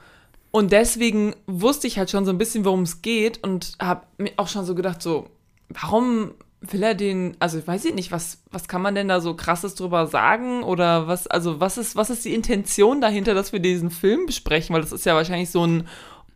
Und 0.52 0.72
deswegen 0.72 1.36
wusste 1.48 1.88
ich 1.88 1.98
halt 1.98 2.12
schon 2.12 2.26
so 2.26 2.32
ein 2.32 2.38
bisschen, 2.38 2.64
worum 2.64 2.84
es 2.84 3.02
geht 3.02 3.44
und 3.44 3.74
habe 3.80 4.06
mir 4.18 4.34
auch 4.38 4.48
schon 4.48 4.66
so 4.66 4.76
gedacht, 4.76 5.02
so, 5.02 5.28
warum 5.70 6.32
will 6.62 6.84
er 6.84 6.96
den, 6.96 7.36
also 7.40 7.58
ich 7.58 7.68
weiß 7.68 7.86
ich 7.86 7.94
nicht, 7.94 8.12
was, 8.12 8.42
was 8.52 8.68
kann 8.68 8.82
man 8.82 8.96
denn 8.96 9.08
da 9.08 9.20
so 9.20 9.36
krasses 9.36 9.76
drüber 9.76 10.08
sagen 10.08 10.64
oder 10.64 11.08
was, 11.08 11.28
also 11.28 11.60
was 11.60 11.78
ist, 11.78 11.96
was 11.96 12.10
ist 12.10 12.24
die 12.24 12.34
Intention 12.34 13.02
dahinter, 13.02 13.34
dass 13.34 13.52
wir 13.52 13.60
diesen 13.60 13.90
Film 13.90 14.26
besprechen, 14.26 14.74
weil 14.74 14.82
das 14.82 14.92
ist 14.92 15.06
ja 15.06 15.16
wahrscheinlich 15.16 15.50
so 15.50 15.66
ein 15.66 15.88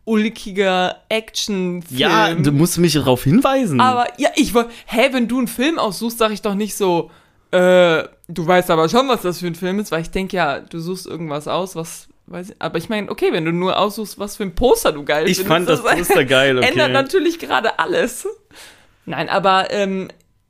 ulkiger 0.04 0.96
Actionfilm. 1.10 2.00
Ja, 2.00 2.34
du 2.34 2.50
musst 2.50 2.78
mich 2.78 2.94
darauf 2.94 3.24
hinweisen. 3.24 3.80
Aber 3.80 4.06
ja, 4.18 4.30
ich 4.36 4.54
wollte, 4.54 4.70
hä, 4.86 5.08
wenn 5.12 5.28
du 5.28 5.38
einen 5.38 5.48
Film 5.48 5.78
aussuchst, 5.78 6.18
sag 6.18 6.32
ich 6.32 6.42
doch 6.42 6.54
nicht 6.54 6.76
so, 6.76 7.10
äh, 7.50 8.04
du 8.28 8.46
weißt 8.46 8.70
aber 8.70 8.88
schon, 8.88 9.08
was 9.08 9.22
das 9.22 9.38
für 9.38 9.46
ein 9.46 9.54
Film 9.54 9.78
ist, 9.78 9.90
weil 9.90 10.02
ich 10.02 10.10
denke 10.10 10.36
ja, 10.36 10.60
du 10.60 10.78
suchst 10.78 11.06
irgendwas 11.06 11.48
aus, 11.48 11.76
was, 11.76 12.08
weiß 12.26 12.50
ich, 12.50 12.56
aber 12.58 12.78
ich 12.78 12.88
meine, 12.88 13.10
okay, 13.10 13.32
wenn 13.32 13.44
du 13.44 13.52
nur 13.52 13.78
aussuchst, 13.78 14.18
was 14.18 14.36
für 14.36 14.42
ein 14.42 14.54
Poster 14.54 14.92
du 14.92 15.04
geil 15.04 15.28
ich 15.28 15.38
findest, 15.38 15.48
fand 15.48 15.68
das 15.68 15.82
Poster 15.82 16.24
geil, 16.26 16.58
okay. 16.58 16.68
ändert 16.68 16.92
natürlich 16.92 17.38
gerade 17.38 17.78
alles. 17.78 18.28
Nein, 19.06 19.28
aber 19.28 19.70
ähm, 19.70 20.08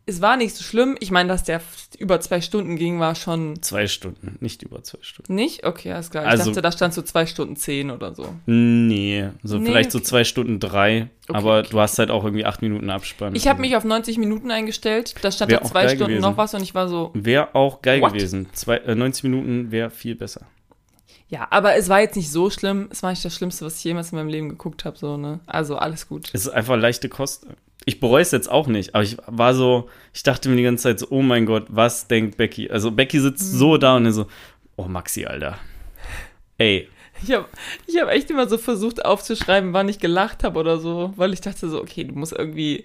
es 0.08 0.20
war 0.22 0.36
nicht 0.36 0.56
so 0.56 0.64
schlimm. 0.64 0.96
Ich 1.00 1.10
meine, 1.10 1.28
dass 1.28 1.44
der 1.44 1.60
über 1.98 2.20
zwei 2.20 2.40
Stunden 2.40 2.76
ging, 2.76 2.98
war 2.98 3.14
schon 3.14 3.62
Zwei 3.62 3.86
Stunden, 3.86 4.36
nicht 4.40 4.62
über 4.62 4.82
zwei 4.82 4.98
Stunden. 5.02 5.34
nicht? 5.34 5.64
Okay, 5.64 5.92
alles 5.92 6.10
klar. 6.10 6.24
Ich 6.24 6.30
Also- 6.30 6.46
dachte, 6.46 6.62
da 6.62 6.72
stand 6.72 6.94
so 6.94 7.02
zwei 7.02 7.26
Stunden 7.26 7.54
zehn 7.56 7.90
oder 7.90 8.14
so. 8.14 8.34
Nee, 8.46 9.28
so 9.42 9.58
Nee, 9.58 9.66
vielleicht 9.66 9.92
so 9.92 9.98
okay. 9.98 10.06
zwei 10.06 10.24
Stunden 10.24 10.58
drei, 10.60 11.10
Okay, 11.28 11.38
aber 11.38 11.58
okay. 11.60 11.68
du 11.70 11.80
hast 11.80 11.98
halt 11.98 12.10
auch 12.10 12.24
irgendwie 12.24 12.44
acht 12.46 12.62
Minuten 12.62 12.90
Abspann. 12.90 13.34
Ich 13.34 13.46
habe 13.46 13.60
mich 13.60 13.76
auf 13.76 13.84
90 13.84 14.18
Minuten 14.18 14.50
eingestellt. 14.50 15.14
Da 15.22 15.30
stand 15.30 15.50
Wär 15.50 15.60
da 15.60 15.66
zwei 15.66 15.88
Stunden 15.88 16.04
gewesen. 16.14 16.22
noch 16.22 16.36
was 16.36 16.54
und 16.54 16.62
ich 16.62 16.74
war 16.74 16.88
so, 16.88 17.10
Wäre 17.14 17.54
auch 17.54 17.82
geil 17.82 18.00
What? 18.00 18.14
gewesen. 18.14 18.46
Zwei, 18.54 18.78
äh, 18.78 18.94
90 18.94 19.24
Minuten 19.24 19.70
wäre 19.70 19.90
viel 19.90 20.14
besser. 20.14 20.46
Ja, 21.28 21.46
aber 21.50 21.76
es 21.76 21.90
war 21.90 22.00
jetzt 22.00 22.16
nicht 22.16 22.30
so 22.32 22.48
schlimm. 22.48 22.88
Es 22.90 23.02
war 23.02 23.10
nicht 23.10 23.22
das 23.22 23.34
Schlimmste, 23.34 23.66
was 23.66 23.76
ich 23.76 23.84
jemals 23.84 24.12
in 24.12 24.16
meinem 24.18 24.28
Leben 24.28 24.48
geguckt 24.48 24.86
habe, 24.86 24.96
so, 24.96 25.18
ne? 25.18 25.40
Also 25.46 25.76
alles 25.76 26.08
gut. 26.08 26.30
Es 26.32 26.46
ist 26.46 26.48
einfach 26.48 26.76
leichte 26.78 27.10
Kost. 27.10 27.46
Ich 27.88 28.00
bereue 28.00 28.22
es 28.22 28.30
jetzt 28.30 28.50
auch 28.50 28.66
nicht, 28.66 28.94
aber 28.94 29.02
ich 29.02 29.16
war 29.26 29.54
so, 29.54 29.88
ich 30.12 30.22
dachte 30.22 30.48
mir 30.48 30.56
die 30.56 30.62
ganze 30.62 30.82
Zeit 30.84 30.98
so, 31.00 31.06
oh 31.10 31.22
mein 31.22 31.46
Gott, 31.46 31.66
was 31.68 32.06
denkt 32.06 32.36
Becky? 32.36 32.70
Also 32.70 32.90
Becky 32.90 33.18
sitzt 33.20 33.54
Mhm. 33.54 33.58
so 33.58 33.76
da 33.78 33.96
und 33.96 34.12
so, 34.12 34.26
oh 34.76 34.84
Maxi, 34.84 35.24
Alter. 35.26 35.58
Ey, 36.58 36.88
Ich 37.22 37.32
habe 37.32 37.46
ich 37.86 37.98
hab 37.98 38.08
echt 38.10 38.30
immer 38.30 38.48
so 38.48 38.58
versucht 38.58 39.04
aufzuschreiben, 39.04 39.72
wann 39.72 39.88
ich 39.88 39.98
gelacht 39.98 40.44
habe 40.44 40.58
oder 40.60 40.78
so, 40.78 41.12
weil 41.16 41.32
ich 41.32 41.40
dachte 41.40 41.68
so, 41.68 41.80
okay, 41.80 42.04
du 42.04 42.14
musst 42.14 42.32
irgendwie. 42.32 42.84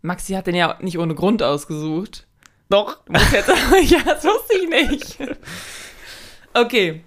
Maxi 0.00 0.32
hat 0.32 0.46
den 0.48 0.54
ja 0.56 0.78
nicht 0.80 0.98
ohne 0.98 1.14
Grund 1.14 1.42
ausgesucht. 1.42 2.26
doch. 2.70 2.98
Jetzt, 3.32 3.48
ja, 3.90 4.00
das 4.04 4.24
wusste 4.24 4.56
ich 4.58 4.68
nicht. 4.90 5.18
Okay, 6.54 7.02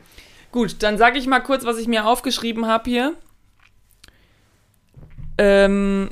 gut, 0.51 0.77
dann 0.83 0.97
sage 0.97 1.17
ich 1.17 1.27
mal 1.27 1.41
kurz, 1.41 1.65
was 1.65 1.77
ich 1.77 1.87
mir 1.87 2.05
aufgeschrieben 2.05 2.67
habe 2.67 2.89
hier. 2.89 3.13
Ähm, 5.37 6.09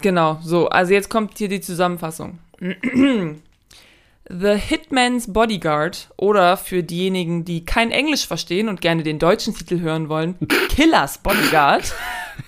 genau, 0.00 0.38
so, 0.42 0.68
also 0.68 0.92
jetzt 0.92 1.10
kommt 1.10 1.38
hier 1.38 1.48
die 1.48 1.60
Zusammenfassung. 1.60 2.38
The 4.28 4.54
Hitman's 4.54 5.32
Bodyguard 5.32 6.08
oder 6.16 6.56
für 6.56 6.82
diejenigen, 6.82 7.44
die 7.44 7.64
kein 7.64 7.90
Englisch 7.90 8.26
verstehen 8.26 8.68
und 8.68 8.80
gerne 8.80 9.02
den 9.02 9.18
deutschen 9.18 9.54
Titel 9.54 9.80
hören 9.80 10.08
wollen, 10.08 10.36
Killers 10.68 11.18
Bodyguard, 11.18 11.92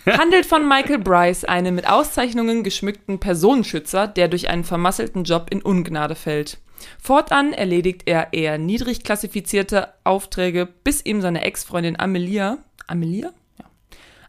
handelt 0.07 0.47
von 0.47 0.67
Michael 0.67 0.99
Bryce, 0.99 1.45
einem 1.45 1.75
mit 1.75 1.89
Auszeichnungen 1.89 2.63
geschmückten 2.63 3.19
Personenschützer, 3.19 4.07
der 4.07 4.29
durch 4.29 4.49
einen 4.49 4.65
vermasselten 4.65 5.25
Job 5.25 5.49
in 5.51 5.63
Ungnade 5.63 6.15
fällt. 6.15 6.59
Fortan 7.03 7.53
erledigt 7.53 8.03
er 8.07 8.33
eher 8.33 8.57
niedrig 8.57 9.03
klassifizierte 9.03 9.89
Aufträge, 10.05 10.69
bis 10.85 11.05
ihm 11.05 11.21
seine 11.21 11.43
Ex-Freundin 11.43 11.99
Amelia, 11.99 12.59
Amelia? 12.87 13.33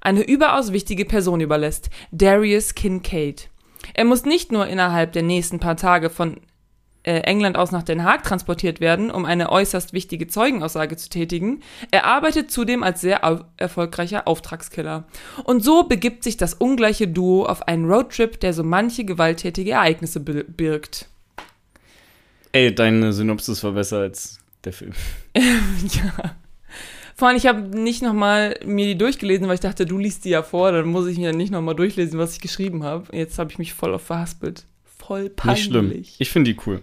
Eine 0.05 0.21
überaus 0.21 0.71
wichtige 0.71 1.03
Person 1.03 1.41
überlässt, 1.41 1.89
Darius 2.11 2.75
Kincaid. 2.75 3.49
Er 3.95 4.05
muss 4.05 4.23
nicht 4.23 4.51
nur 4.51 4.67
innerhalb 4.67 5.13
der 5.13 5.23
nächsten 5.23 5.59
paar 5.59 5.77
Tage 5.77 6.11
von 6.11 6.41
äh, 7.01 7.21
England 7.21 7.57
aus 7.57 7.71
nach 7.71 7.81
Den 7.81 8.03
Haag 8.03 8.21
transportiert 8.23 8.79
werden, 8.79 9.09
um 9.09 9.25
eine 9.25 9.51
äußerst 9.51 9.93
wichtige 9.93 10.27
Zeugenaussage 10.27 10.95
zu 10.95 11.09
tätigen. 11.09 11.63
Er 11.89 12.05
arbeitet 12.05 12.51
zudem 12.51 12.83
als 12.83 13.01
sehr 13.01 13.23
au 13.25 13.39
erfolgreicher 13.57 14.27
Auftragskiller. 14.27 15.05
Und 15.43 15.63
so 15.63 15.85
begibt 15.85 16.23
sich 16.23 16.37
das 16.37 16.53
ungleiche 16.53 17.07
Duo 17.07 17.47
auf 17.47 17.67
einen 17.67 17.91
Roadtrip, 17.91 18.39
der 18.39 18.53
so 18.53 18.63
manche 18.63 19.05
gewalttätige 19.05 19.71
Ereignisse 19.71 20.19
bir- 20.19 20.43
birgt. 20.43 21.07
Ey, 22.51 22.75
deine 22.75 23.11
Synopsis 23.11 23.63
war 23.63 23.71
besser 23.71 24.01
als 24.01 24.37
der 24.65 24.73
Film. 24.73 24.93
ja. 25.35 26.35
Vor 27.17 27.29
allem, 27.29 27.37
ich 27.37 27.47
habe 27.47 27.61
nicht 27.61 28.01
nochmal 28.01 28.59
mir 28.65 28.85
die 28.85 28.97
durchgelesen, 28.97 29.47
weil 29.47 29.55
ich 29.55 29.61
dachte, 29.61 29.85
du 29.85 29.97
liest 29.97 30.25
die 30.25 30.29
ja 30.29 30.43
vor, 30.43 30.73
dann 30.73 30.87
muss 30.87 31.07
ich 31.07 31.17
mir 31.17 31.31
nicht 31.31 31.49
nochmal 31.49 31.75
durchlesen, 31.75 32.19
was 32.19 32.33
ich 32.33 32.41
geschrieben 32.41 32.83
habe. 32.83 33.05
Jetzt 33.15 33.39
habe 33.39 33.49
ich 33.51 33.57
mich 33.57 33.73
voll 33.73 33.93
auf 33.93 34.03
verhaspelt. 34.03 34.65
Voll 34.83 35.29
peinlich. 35.29 35.69
Nicht 35.69 35.71
schlimm. 35.71 36.03
Ich 36.19 36.29
finde 36.29 36.53
die 36.53 36.59
cool. 36.65 36.81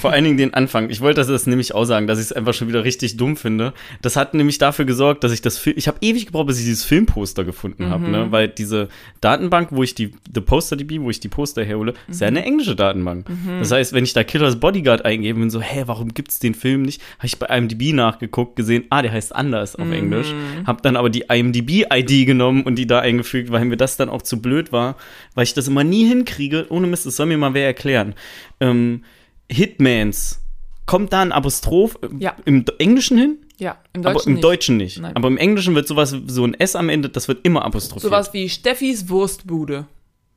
Vor 0.00 0.12
allen 0.12 0.24
Dingen 0.24 0.36
den 0.36 0.54
Anfang. 0.54 0.90
Ich 0.90 1.00
wollte 1.00 1.24
das 1.24 1.46
nämlich 1.46 1.74
auch 1.74 1.84
sagen, 1.84 2.06
dass 2.06 2.18
ich 2.18 2.26
es 2.26 2.32
einfach 2.32 2.54
schon 2.54 2.68
wieder 2.68 2.84
richtig 2.84 3.16
dumm 3.16 3.36
finde. 3.36 3.72
Das 4.02 4.16
hat 4.16 4.34
nämlich 4.34 4.58
dafür 4.58 4.84
gesorgt, 4.84 5.24
dass 5.24 5.32
ich 5.32 5.42
das 5.42 5.58
Film. 5.58 5.76
Ich 5.78 5.88
habe 5.88 5.98
ewig 6.00 6.26
gebraucht, 6.26 6.46
bis 6.48 6.58
ich 6.58 6.64
dieses 6.64 6.84
Filmposter 6.84 7.44
gefunden 7.44 7.88
habe, 7.90 8.04
Mhm. 8.04 8.10
ne? 8.10 8.26
Weil 8.30 8.48
diese 8.48 8.88
Datenbank, 9.20 9.68
wo 9.72 9.82
ich 9.82 9.94
die 9.94 10.12
The 10.34 10.40
Poster 10.40 10.76
DB, 10.76 11.00
wo 11.00 11.10
ich 11.10 11.20
die 11.20 11.28
Poster 11.28 11.64
herhole, 11.64 11.94
ist 12.08 12.20
ja 12.20 12.30
Mhm. 12.30 12.36
eine 12.36 12.46
englische 12.46 12.76
Datenbank. 12.76 13.26
Das 13.60 13.70
heißt, 13.72 13.92
wenn 13.92 14.04
ich 14.04 14.12
da 14.12 14.24
Killers 14.24 14.58
Bodyguard 14.60 15.04
eingebe 15.04 15.40
und 15.40 15.50
so, 15.50 15.60
hä, 15.60 15.82
warum 15.86 16.14
gibt's 16.14 16.38
den 16.38 16.54
Film 16.54 16.82
nicht? 16.82 17.00
Habe 17.18 17.26
ich 17.26 17.38
bei 17.38 17.46
IMDb 17.46 17.92
nachgeguckt, 17.92 18.56
gesehen, 18.56 18.84
ah, 18.90 19.02
der 19.02 19.12
heißt 19.12 19.34
anders 19.34 19.76
Mhm. 19.76 19.84
auf 19.84 19.92
Englisch. 19.92 20.34
Hab 20.66 20.82
dann 20.82 20.96
aber 20.96 21.10
die 21.10 21.24
IMDb-ID 21.28 22.26
genommen 22.26 22.62
und 22.62 22.76
die 22.76 22.86
da 22.86 23.00
eingefügt, 23.00 23.50
weil 23.50 23.64
mir 23.64 23.76
das 23.76 23.96
dann 23.96 24.08
auch 24.08 24.22
zu 24.22 24.40
blöd 24.40 24.72
war, 24.72 24.96
weil 25.34 25.44
ich 25.44 25.54
das 25.54 25.68
immer 25.68 25.84
nie 25.84 26.06
hinkriege. 26.06 26.66
Ohne 26.70 26.86
Mist, 26.86 27.06
das 27.06 27.16
soll 27.16 27.26
mir 27.26 27.38
mal 27.38 27.54
wer 27.54 27.66
erklären. 27.66 28.14
Ähm, 28.60 29.02
Hitmans. 29.50 30.40
Kommt 30.86 31.12
da 31.12 31.20
ein 31.22 31.32
Apostroph 31.32 31.98
äh, 32.02 32.08
Ja. 32.18 32.36
im 32.44 32.64
Englischen 32.78 33.18
hin? 33.18 33.38
Ja, 33.58 33.76
im 33.92 34.00
aber 34.04 34.14
Deutschen 34.14 34.28
im 34.28 34.34
nicht. 34.34 34.44
Deutschen 34.44 34.76
nicht. 34.78 34.98
Nein. 35.00 35.14
Aber 35.16 35.28
im 35.28 35.36
Englischen 35.36 35.74
wird 35.74 35.86
sowas, 35.86 36.14
so 36.26 36.44
ein 36.46 36.54
S 36.54 36.74
am 36.76 36.88
Ende, 36.88 37.10
das 37.10 37.28
wird 37.28 37.44
immer 37.44 37.64
apostrophiert. 37.64 38.02
Sowas 38.02 38.32
wie 38.32 38.48
Steffis 38.48 39.08
Wurstbude. 39.08 39.86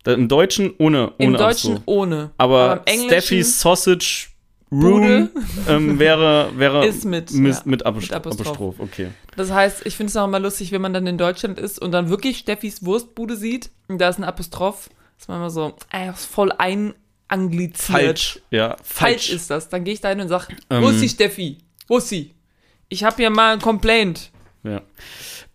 Da- 0.04 0.14
Im 0.14 0.28
Deutschen 0.28 0.74
ohne, 0.78 1.08
ohne 1.12 1.14
Im 1.20 1.34
Deutschen 1.34 1.72
Apostroph. 1.78 1.82
ohne. 1.86 2.32
Aber, 2.38 2.82
Englischen 2.86 3.10
Steffi's 3.10 3.62
Sausage 3.62 4.28
Room 4.72 5.30
ähm, 5.70 6.00
wäre, 6.00 6.50
wäre 6.58 6.86
Ist 6.88 7.06
mit, 7.06 7.32
mit, 7.32 7.56
ja, 7.56 7.62
mit, 7.66 7.86
Apostroph, 7.86 8.26
mit 8.26 8.26
Apostroph. 8.48 8.80
Okay. 8.80 9.08
Das 9.38 9.52
heißt, 9.52 9.86
ich 9.86 9.96
finde 9.96 10.10
es 10.10 10.18
auch 10.18 10.26
immer 10.26 10.40
lustig, 10.40 10.72
wenn 10.74 10.82
man 10.82 10.94
dann 10.94 11.08
in 11.08 11.18
Deutschland 11.18 11.60
ist 11.60 11.80
und 11.82 11.92
dann 11.92 12.10
wirklich 12.10 12.40
Steffis 12.40 12.84
Wurstbude 12.84 13.38
sieht 13.38 13.70
und 13.88 14.00
da 14.02 14.10
ist 14.10 14.18
ein 14.18 14.24
Apostroph, 14.26 14.90
ist 15.18 15.30
man 15.30 15.38
immer 15.38 15.50
so, 15.52 15.74
ey, 15.92 16.08
das 16.08 16.22
ist 16.22 16.26
voll 16.26 16.52
einangliziert. 17.34 17.98
Falsch. 18.00 18.40
Ja, 18.52 18.78
Falsch 18.84 19.28
falsch. 19.28 19.30
ist 19.34 19.50
das. 19.50 19.70
Dann 19.70 19.84
gehe 19.84 19.94
ich 19.94 20.02
da 20.02 20.10
hin 20.10 20.22
und 20.22 20.28
sage, 20.30 20.48
Ähm. 20.70 20.84
wo 20.84 20.90
ist 20.90 21.02
die 21.02 21.10
Steffi? 21.10 21.58
Wo 21.88 21.98
ist 21.98 22.10
sie? 22.10 22.32
Ich 22.90 23.04
habe 23.04 23.16
hier 23.18 23.30
mal 23.30 23.54
ein 23.54 23.60
Complaint. 23.62 24.32
Ja. 24.64 24.82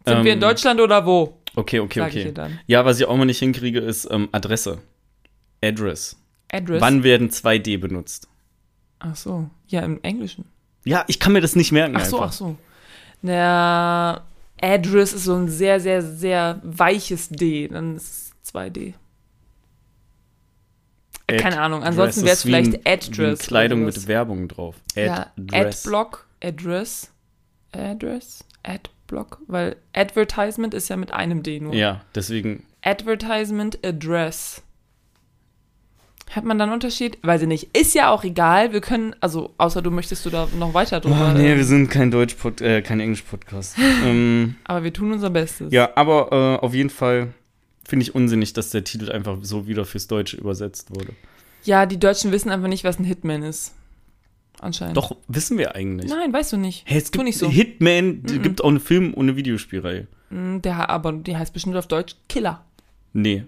Sind 0.04 0.24
wir 0.24 0.32
in 0.32 0.38
Ähm, 0.38 0.40
Deutschland 0.40 0.80
oder 0.80 1.04
wo? 1.06 1.38
Okay, 1.54 1.80
okay, 1.80 2.00
Sag 2.00 2.08
okay. 2.10 2.32
Ja, 2.66 2.84
was 2.84 3.00
ich 3.00 3.06
auch 3.06 3.16
mal 3.16 3.24
nicht 3.24 3.38
hinkriege, 3.38 3.80
ist 3.80 4.06
ähm, 4.10 4.28
Adresse. 4.32 4.78
Address. 5.62 6.16
Address. 6.52 6.80
Wann 6.80 7.02
werden 7.02 7.30
2D 7.30 7.78
benutzt? 7.78 8.28
Ach 9.00 9.16
so. 9.16 9.48
Ja, 9.68 9.80
im 9.80 9.98
Englischen. 10.02 10.44
Ja, 10.84 11.04
ich 11.08 11.18
kann 11.18 11.32
mir 11.32 11.40
das 11.40 11.56
nicht 11.56 11.72
merken. 11.72 11.96
Ach 11.96 12.04
so, 12.04 12.16
einfach. 12.18 12.28
ach 12.28 12.32
so. 12.32 12.56
Der 13.22 14.22
Address 14.60 15.12
ist 15.12 15.24
so 15.24 15.34
ein 15.34 15.48
sehr, 15.48 15.80
sehr, 15.80 16.02
sehr 16.02 16.60
weiches 16.62 17.28
D. 17.28 17.68
Dann 17.68 17.96
ist 17.96 18.32
es 18.44 18.54
2D. 18.54 18.94
Ad- 21.28 21.36
Keine 21.38 21.60
Ahnung. 21.60 21.82
Ansonsten 21.82 22.22
wäre 22.22 22.32
es 22.34 22.42
vielleicht 22.42 22.86
Address. 22.86 23.40
Kleidung 23.40 23.84
mit 23.84 24.06
Werbung 24.06 24.48
drauf. 24.48 24.76
ja, 24.94 25.30
Address. 25.38 25.84
Adblock, 25.84 26.26
Address, 26.42 27.10
Address, 27.72 28.44
Adblock, 28.62 29.40
weil 29.46 29.76
Advertisement 29.94 30.72
ist 30.74 30.88
ja 30.88 30.96
mit 30.96 31.12
einem 31.12 31.42
D 31.42 31.60
nur. 31.60 31.74
Ja, 31.74 32.00
deswegen. 32.14 32.64
Advertisement 32.82 33.84
Address. 33.84 34.62
Hat 36.30 36.44
man 36.44 36.58
da 36.58 36.64
einen 36.64 36.74
Unterschied? 36.74 37.18
Weiß 37.22 37.40
ich 37.42 37.48
nicht. 37.48 37.74
Ist 37.76 37.94
ja 37.94 38.10
auch 38.10 38.22
egal. 38.22 38.72
Wir 38.72 38.82
können, 38.82 39.16
also, 39.20 39.54
außer 39.56 39.80
du 39.80 39.90
möchtest 39.90 40.26
du 40.26 40.30
da 40.30 40.46
noch 40.58 40.74
weiter 40.74 41.00
drüber. 41.00 41.32
Oh, 41.34 41.38
nee, 41.38 41.56
wir 41.56 41.64
sind 41.64 41.88
kein 41.90 42.10
Deutsch, 42.10 42.36
äh, 42.60 42.82
kein 42.82 43.00
Englisch-Podcast. 43.00 43.76
ähm, 44.04 44.56
aber 44.64 44.84
wir 44.84 44.92
tun 44.92 45.10
unser 45.12 45.30
Bestes. 45.30 45.72
ja, 45.72 45.88
aber 45.94 46.58
äh, 46.60 46.64
auf 46.64 46.74
jeden 46.74 46.90
Fall 46.90 47.28
finde 47.88 48.02
ich 48.04 48.14
unsinnig, 48.14 48.52
dass 48.52 48.70
der 48.70 48.84
Titel 48.84 49.10
einfach 49.10 49.38
so 49.42 49.66
wieder 49.66 49.86
fürs 49.86 50.06
Deutsche 50.06 50.36
übersetzt 50.36 50.90
wurde. 50.94 51.14
Ja, 51.64 51.86
die 51.86 51.98
Deutschen 51.98 52.30
wissen 52.32 52.50
einfach 52.50 52.68
nicht, 52.68 52.84
was 52.84 52.98
ein 52.98 53.04
Hitman 53.04 53.42
ist. 53.42 53.74
Anscheinend. 54.60 54.96
Doch, 54.96 55.16
wissen 55.26 55.56
wir 55.56 55.74
eigentlich. 55.74 56.10
Nein, 56.10 56.32
weißt 56.32 56.52
du 56.52 56.56
nicht. 56.58 56.82
Hey, 56.86 56.98
es 56.98 57.10
gibt 57.10 57.24
nicht 57.24 57.38
so. 57.38 57.48
Hitman, 57.48 58.22
es 58.26 58.42
gibt 58.42 58.62
auch 58.62 58.68
eine 58.68 58.80
Film- 58.80 59.14
und 59.14 59.26
eine 59.26 59.36
Videospielreihe. 59.36 60.06
Mm, 60.30 60.58
Der, 60.60 60.90
aber 60.90 61.12
die 61.12 61.36
heißt 61.36 61.52
bestimmt 61.54 61.76
auf 61.76 61.86
Deutsch 61.86 62.14
Killer. 62.28 62.64
Nee. 63.14 63.44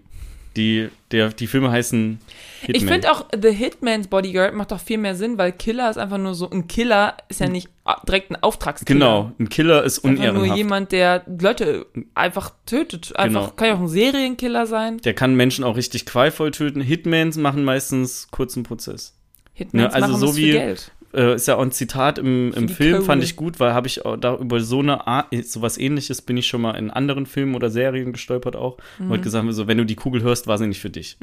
Die, 0.56 0.88
der, 1.12 1.28
die 1.28 1.46
Filme 1.46 1.70
heißen 1.70 2.18
Hitman. 2.62 2.76
Ich 2.76 2.84
finde 2.84 3.12
auch, 3.12 3.24
The 3.40 3.50
Hitman's 3.52 4.08
Bodyguard 4.08 4.52
macht 4.54 4.72
doch 4.72 4.80
viel 4.80 4.98
mehr 4.98 5.14
Sinn, 5.14 5.38
weil 5.38 5.52
Killer 5.52 5.88
ist 5.88 5.96
einfach 5.96 6.18
nur 6.18 6.34
so, 6.34 6.50
ein 6.50 6.66
Killer 6.66 7.16
ist 7.28 7.38
ja 7.40 7.48
nicht 7.48 7.68
direkt 8.08 8.30
ein 8.32 8.42
Auftragskiller. 8.42 8.98
Genau, 8.98 9.32
ein 9.38 9.48
Killer 9.48 9.84
ist 9.84 9.98
Ist 9.98 10.04
einfach 10.04 10.22
nur 10.24 10.30
unehrenhaft. 10.32 10.58
jemand, 10.58 10.92
der 10.92 11.22
Leute 11.40 11.86
einfach 12.14 12.52
tötet. 12.66 13.14
Einfach, 13.16 13.42
Genau. 13.42 13.52
kann 13.54 13.68
ja 13.68 13.74
auch 13.76 13.80
ein 13.80 13.88
Serienkiller 13.88 14.66
sein. 14.66 14.98
Der 14.98 15.14
kann 15.14 15.34
Menschen 15.36 15.64
auch 15.64 15.76
richtig 15.76 16.04
qualvoll 16.04 16.50
töten. 16.50 16.80
Hitmans 16.80 17.36
machen 17.36 17.62
meistens 17.64 18.28
kurzen 18.32 18.64
Prozess. 18.64 19.14
Hitmans 19.52 19.94
Ne, 19.94 20.02
also 20.02 20.08
machen 20.16 20.20
so 20.26 20.36
wie- 20.36 20.50
Geld. 20.50 20.90
Äh, 21.12 21.34
ist 21.34 21.48
ja 21.48 21.56
auch 21.56 21.62
ein 21.62 21.72
Zitat 21.72 22.18
im, 22.18 22.52
im 22.52 22.68
Film, 22.68 22.92
Kohle. 22.96 23.04
fand 23.04 23.24
ich 23.24 23.34
gut, 23.34 23.58
weil 23.58 23.74
habe 23.74 23.88
ich 23.88 24.00
da 24.20 24.36
über 24.36 24.60
so 24.60 24.78
eine 24.78 25.06
Art, 25.06 25.26
sowas 25.44 25.76
ähnliches 25.76 26.22
bin 26.22 26.36
ich 26.36 26.46
schon 26.46 26.60
mal 26.60 26.76
in 26.76 26.90
anderen 26.90 27.26
Filmen 27.26 27.54
oder 27.56 27.68
Serien 27.68 28.12
gestolpert 28.12 28.54
auch. 28.54 28.78
Mhm. 28.98 29.06
Und 29.06 29.12
hat 29.18 29.22
gesagt, 29.22 29.46
so, 29.52 29.66
wenn 29.66 29.78
du 29.78 29.84
die 29.84 29.96
Kugel 29.96 30.22
hörst, 30.22 30.46
war 30.46 30.58
sie 30.58 30.66
nicht 30.68 30.80
für 30.80 30.90
dich. 30.90 31.18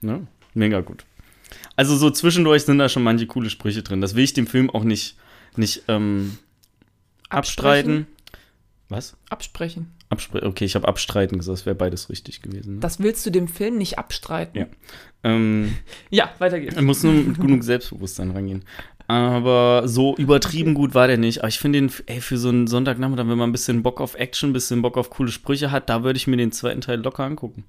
Ne? 0.00 0.26
Mega 0.54 0.80
gut. 0.80 1.04
Also 1.76 1.96
so 1.96 2.10
zwischendurch 2.10 2.64
sind 2.64 2.78
da 2.78 2.88
schon 2.88 3.02
manche 3.02 3.26
coole 3.26 3.50
Sprüche 3.50 3.82
drin. 3.82 4.00
Das 4.00 4.14
will 4.14 4.24
ich 4.24 4.34
dem 4.34 4.46
Film 4.46 4.70
auch 4.70 4.84
nicht, 4.84 5.16
nicht 5.56 5.82
ähm, 5.88 6.38
abstreiten. 7.28 8.06
Was? 8.88 9.16
Absprechen. 9.28 9.92
Abspre 10.10 10.46
okay, 10.46 10.64
ich 10.64 10.74
habe 10.74 10.88
abstreiten 10.88 11.38
gesagt, 11.38 11.58
das 11.58 11.66
wäre 11.66 11.76
beides 11.76 12.08
richtig 12.08 12.40
gewesen. 12.40 12.76
Ne? 12.76 12.80
Das 12.80 13.00
willst 13.00 13.26
du 13.26 13.30
dem 13.30 13.46
Film 13.48 13.76
nicht 13.76 13.98
abstreiten. 13.98 14.58
Ja. 14.58 14.66
Ähm, 15.24 15.76
Ja, 16.10 16.32
weiter 16.38 16.58
geht's. 16.60 16.76
er 16.76 16.82
muss 16.82 17.02
nur 17.02 17.12
mit 17.12 17.38
genug 17.38 17.62
Selbstbewusstsein 17.62 18.30
rangehen. 18.30 18.64
Aber 19.08 19.88
so 19.88 20.14
übertrieben 20.16 20.74
gut 20.74 20.94
war 20.94 21.06
der 21.06 21.16
nicht. 21.16 21.38
Aber 21.38 21.48
ich 21.48 21.58
finde 21.58 21.80
den, 21.80 21.92
ey, 22.06 22.20
für 22.20 22.36
so 22.36 22.50
einen 22.50 22.66
Sonntagnachmittag, 22.66 23.26
wenn 23.26 23.38
man 23.38 23.48
ein 23.48 23.52
bisschen 23.52 23.82
Bock 23.82 24.02
auf 24.02 24.14
Action, 24.14 24.50
ein 24.50 24.52
bisschen 24.52 24.82
Bock 24.82 24.98
auf 24.98 25.08
coole 25.08 25.32
Sprüche 25.32 25.70
hat, 25.70 25.88
da 25.88 26.04
würde 26.04 26.18
ich 26.18 26.26
mir 26.26 26.36
den 26.36 26.52
zweiten 26.52 26.82
Teil 26.82 27.00
locker 27.00 27.24
angucken. 27.24 27.64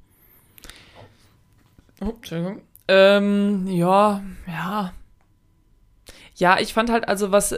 Oh, 2.02 2.10
Entschuldigung. 2.10 2.62
Ähm, 2.90 3.68
ja, 3.68 4.22
ja. 4.48 4.94
Ja, 6.36 6.60
ich 6.60 6.74
fand 6.74 6.90
halt, 6.90 7.08
also 7.08 7.32
was, 7.32 7.50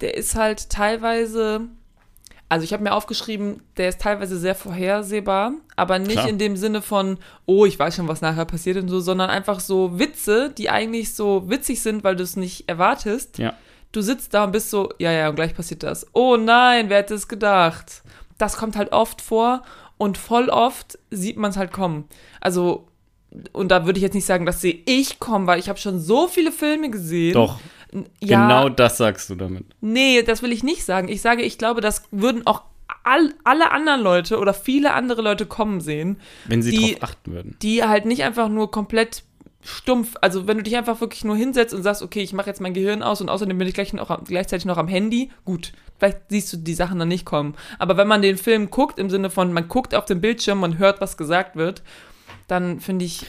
der 0.00 0.14
ist 0.16 0.34
halt 0.34 0.70
teilweise, 0.70 1.62
Also 2.50 2.64
ich 2.64 2.72
habe 2.72 2.82
mir 2.82 2.94
aufgeschrieben, 2.94 3.62
der 3.76 3.90
ist 3.90 4.00
teilweise 4.00 4.36
sehr 4.36 4.56
vorhersehbar, 4.56 5.52
aber 5.76 6.00
nicht 6.00 6.14
Klar. 6.14 6.28
in 6.28 6.36
dem 6.36 6.56
Sinne 6.56 6.82
von, 6.82 7.18
oh, 7.46 7.64
ich 7.64 7.78
weiß 7.78 7.94
schon, 7.94 8.08
was 8.08 8.22
nachher 8.22 8.44
passiert 8.44 8.76
und 8.76 8.88
so, 8.88 8.98
sondern 8.98 9.30
einfach 9.30 9.60
so 9.60 10.00
Witze, 10.00 10.52
die 10.58 10.68
eigentlich 10.68 11.14
so 11.14 11.48
witzig 11.48 11.80
sind, 11.80 12.02
weil 12.02 12.16
du 12.16 12.24
es 12.24 12.34
nicht 12.34 12.68
erwartest. 12.68 13.38
Ja. 13.38 13.54
Du 13.92 14.00
sitzt 14.00 14.34
da 14.34 14.42
und 14.42 14.50
bist 14.50 14.68
so, 14.68 14.88
ja, 14.98 15.12
ja, 15.12 15.28
und 15.28 15.36
gleich 15.36 15.54
passiert 15.54 15.84
das. 15.84 16.08
Oh 16.12 16.36
nein, 16.36 16.88
wer 16.88 16.98
hätte 16.98 17.14
es 17.14 17.28
gedacht? 17.28 18.02
Das 18.36 18.56
kommt 18.56 18.74
halt 18.74 18.90
oft 18.90 19.22
vor 19.22 19.62
und 19.96 20.18
voll 20.18 20.48
oft 20.48 20.98
sieht 21.12 21.36
man 21.36 21.52
es 21.52 21.56
halt 21.56 21.70
kommen. 21.70 22.08
Also, 22.40 22.88
und 23.52 23.70
da 23.70 23.86
würde 23.86 23.98
ich 23.98 24.02
jetzt 24.02 24.14
nicht 24.14 24.26
sagen, 24.26 24.44
das 24.44 24.60
sehe 24.60 24.82
ich 24.86 25.20
kommen, 25.20 25.46
weil 25.46 25.60
ich 25.60 25.68
habe 25.68 25.78
schon 25.78 26.00
so 26.00 26.26
viele 26.26 26.50
Filme 26.50 26.90
gesehen. 26.90 27.34
Doch, 27.34 27.60
ja, 28.20 28.46
genau 28.46 28.68
das 28.68 28.96
sagst 28.98 29.30
du 29.30 29.34
damit. 29.34 29.64
Nee, 29.80 30.22
das 30.22 30.42
will 30.42 30.52
ich 30.52 30.62
nicht 30.62 30.84
sagen. 30.84 31.08
Ich 31.08 31.20
sage, 31.22 31.42
ich 31.42 31.58
glaube, 31.58 31.80
das 31.80 32.04
würden 32.10 32.46
auch 32.46 32.62
all, 33.04 33.32
alle 33.44 33.70
anderen 33.72 34.00
Leute 34.02 34.38
oder 34.38 34.52
viele 34.54 34.92
andere 34.92 35.22
Leute 35.22 35.46
kommen 35.46 35.80
sehen, 35.80 36.18
Wenn 36.46 36.62
sie 36.62 36.70
Die- 36.72 36.92
drauf 36.94 37.02
achten 37.10 37.32
würden. 37.32 37.56
die 37.62 37.84
halt 37.84 38.04
nicht 38.06 38.22
einfach 38.24 38.48
nur 38.48 38.70
komplett 38.70 39.22
stumpf, 39.62 40.16
also 40.22 40.46
wenn 40.46 40.56
du 40.56 40.62
dich 40.62 40.76
einfach 40.76 41.00
wirklich 41.02 41.22
nur 41.24 41.36
hinsetzt 41.36 41.74
und 41.74 41.82
sagst, 41.82 42.02
okay, 42.02 42.20
ich 42.22 42.32
mache 42.32 42.46
jetzt 42.48 42.60
mein 42.62 42.72
Gehirn 42.72 43.02
aus 43.02 43.20
und 43.20 43.28
außerdem 43.28 43.58
bin 43.58 43.68
ich 43.68 43.74
gleich 43.74 43.92
noch, 43.92 44.24
gleichzeitig 44.24 44.64
noch 44.64 44.78
am 44.78 44.88
Handy, 44.88 45.30
gut, 45.44 45.72
vielleicht 45.98 46.18
siehst 46.30 46.52
du 46.52 46.56
die 46.56 46.72
Sachen 46.74 46.98
dann 46.98 47.08
nicht 47.08 47.26
kommen. 47.26 47.54
Aber 47.78 47.96
wenn 47.98 48.08
man 48.08 48.22
den 48.22 48.38
Film 48.38 48.70
guckt, 48.70 48.98
im 48.98 49.10
Sinne 49.10 49.28
von, 49.28 49.52
man 49.52 49.68
guckt 49.68 49.94
auf 49.94 50.06
den 50.06 50.20
Bildschirm, 50.22 50.60
man 50.60 50.78
hört, 50.78 51.00
was 51.02 51.18
gesagt 51.18 51.56
wird, 51.56 51.82
dann 52.48 52.80
finde 52.80 53.04
ich, 53.04 53.26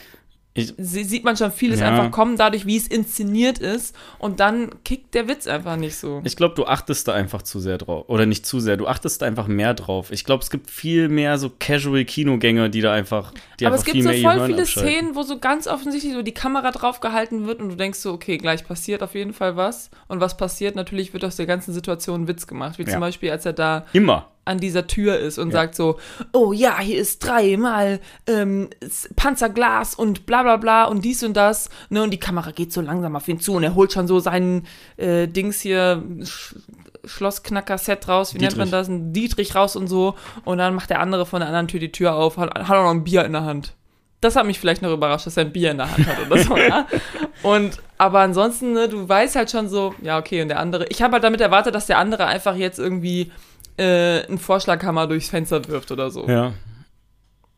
Ich- 0.54 0.74
sie- 0.78 1.06
sieht 1.06 1.24
man 1.24 1.38
schon 1.38 1.50
vieles 1.52 1.80
Ja. 1.80 1.88
einfach 1.90 2.12
kommen, 2.12 2.36
dadurch, 2.36 2.66
wie 2.66 2.76
es 2.76 2.86
inszeniert 2.88 3.60
ist 3.60 3.96
und 4.20 4.42
dann 4.42 4.70
kickt 4.84 5.14
der 5.14 5.30
Witz 5.30 5.48
einfach 5.48 5.78
nicht 5.78 5.96
so. 5.96 6.22
Ich 6.26 6.36
glaube, 6.36 6.56
du 6.56 6.66
achtest 6.66 7.08
da 7.08 7.14
einfach 7.14 7.42
zu 7.42 7.62
sehr 7.62 7.78
drauf. 7.78 8.10
Oder 8.10 8.26
nicht 8.26 8.46
zu 8.46 8.60
sehr, 8.60 8.76
du 8.76 8.86
achtest 8.86 9.22
da 9.22 9.28
einfach 9.28 9.48
mehr 9.48 9.74
drauf. 9.74 10.12
Ich 10.12 10.26
glaube, 10.26 10.44
es 10.44 10.50
gibt 10.50 10.70
viel 10.70 11.08
mehr 11.08 11.38
so 11.38 11.50
Casual-Kinogänger, 11.58 12.70
die 12.70 12.82
da 12.82 12.92
einfach, 12.94 13.34
die 13.60 13.66
Aber 13.66 13.76
einfach 13.76 13.88
es 13.88 13.94
gibt 13.94 14.04
so 14.04 14.10
voll 14.10 14.46
viele 14.46 14.62
abschalten. 14.62 14.66
Szenen, 14.66 15.16
wo 15.16 15.24
so 15.24 15.40
ganz 15.40 15.68
offensichtlich 15.68 16.14
so 16.14 16.22
die 16.22 16.34
Kamera 16.34 16.72
drauf 16.72 17.00
gehalten 17.00 17.46
wird 17.48 17.62
und 17.62 17.70
du 17.70 17.76
denkst 17.76 18.00
so, 18.00 18.12
okay, 18.14 18.38
gleich 18.38 18.66
passiert 18.66 19.04
auf 19.04 19.16
jeden 19.16 19.34
Fall 19.34 19.56
was. 19.56 19.90
Und 20.08 20.20
was 20.20 20.38
passiert? 20.38 20.76
Natürlich 20.76 21.14
wird 21.14 21.24
aus 21.26 21.36
der 21.38 21.46
ganzen 21.46 21.74
Situation 21.74 22.24
ein 22.24 22.28
Witz 22.28 22.48
gemacht. 22.48 22.78
Wie 22.78 22.84
Ja. 22.84 22.90
zum 22.92 23.00
Beispiel, 23.00 23.32
als 23.32 23.46
er 23.46 23.54
da 23.54 23.86
Immer. 23.94 24.28
An 24.44 24.58
dieser 24.58 24.88
Tür 24.88 25.18
ist 25.20 25.38
und 25.38 25.50
Ja. 25.50 25.54
sagt 25.60 25.76
so, 25.76 26.00
oh 26.34 26.52
ja, 26.52 26.80
hier 26.80 27.00
ist 27.00 27.20
dreimal 27.20 28.00
ähm, 28.28 28.70
Panzerglas 29.16 29.94
und 29.96 30.26
bla 30.26 30.42
bla 30.44 30.58
bla 30.58 30.86
und 30.86 31.06
dies 31.06 31.24
und 31.24 31.36
das. 31.38 31.70
Ne, 31.90 32.02
und 32.04 32.12
die 32.12 32.20
Kamera 32.20 32.52
geht 32.52 32.74
so 32.74 32.82
langsam 32.82 33.16
auf 33.16 33.28
ihn 33.28 33.40
zu 33.40 33.54
und 33.54 33.64
er 33.64 33.76
holt 33.76 33.92
schon 33.94 34.08
so 34.08 34.20
seinen 34.20 34.66
äh, 34.98 35.28
Dings 35.28 35.60
hier, 35.62 36.04
Sch 36.24 36.56
Schlossknacker-Set 37.04 38.08
raus, 38.08 38.34
wie 38.34 38.40
nennt 38.40 38.58
man 38.58 38.66
Dietrich. 38.68 38.80
das? 38.80 38.88
Ein 38.88 39.14
Dietrich 39.14 39.56
raus 39.56 39.76
und 39.76 39.88
so. 39.88 40.16
Und 40.46 40.58
dann 40.60 40.76
macht 40.76 40.90
der 40.90 41.00
andere 41.00 41.26
von 41.26 41.40
der 41.40 41.48
anderen 41.48 41.68
Tür 41.68 41.80
die 41.80 41.92
Tür 41.92 42.14
auf, 42.16 42.38
hat, 42.38 42.54
hat 42.54 42.78
auch 42.78 42.84
noch 42.84 42.92
ein 42.92 43.04
Bier 43.04 43.26
in 43.26 43.34
der 43.34 43.44
Hand. 43.44 43.74
Das 44.22 44.36
hat 44.36 44.46
mich 44.46 44.60
vielleicht 44.60 44.84
noch 44.84 44.92
überrascht, 44.94 45.26
dass 45.26 45.36
er 45.38 45.46
ein 45.46 45.52
Bier 45.52 45.72
in 45.72 45.78
der 45.78 45.92
Hand 45.92 46.06
hat 46.06 46.18
oder 46.28 46.44
so, 46.44 46.56
ja. 46.58 46.86
Und, 47.44 47.80
aber 47.98 48.20
ansonsten, 48.20 48.74
ne, 48.74 48.88
du 48.88 49.10
weißt 49.10 49.36
halt 49.36 49.50
schon 49.50 49.68
so, 49.68 49.96
ja, 50.04 50.20
okay, 50.20 50.44
und 50.44 50.50
der 50.50 50.60
andere, 50.60 50.86
ich 50.90 51.02
habe 51.02 51.14
halt 51.14 51.24
damit 51.24 51.42
erwartet, 51.42 51.74
dass 51.74 51.88
der 51.88 51.98
andere 51.98 52.28
einfach 52.28 52.56
jetzt 52.56 52.78
irgendwie 52.78 53.32
äh, 53.78 54.26
einen 54.28 54.38
Vorschlaghammer 54.38 55.08
durchs 55.08 55.30
Fenster 55.30 55.68
wirft 55.68 55.92
oder 55.92 56.10
so. 56.12 56.28
Ja. 56.28 56.54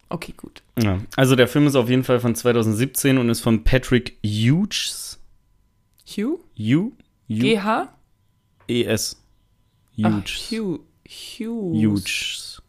Okay, 0.09 0.33
gut. 0.37 0.61
ja. 0.79 0.99
Also 1.15 1.35
der 1.35 1.47
Film 1.47 1.65
ist 1.67 1.75
auf 1.75 1.89
jeden 1.89 2.03
Fall 2.03 2.19
von 2.19 2.35
2017 2.35 3.17
und 3.17 3.29
ist 3.29 3.41
von 3.41 3.63
Patrick 3.63 4.17
Hughes. 4.23 5.19
Hugh? 6.05 6.39
U? 6.59 6.91
GH? 7.29 7.87
E-S. 8.67 9.17
Hughes. 9.97 10.51
Hugh. 10.51 10.79
Hughes. 11.07 11.73
Hughes. 11.73 12.61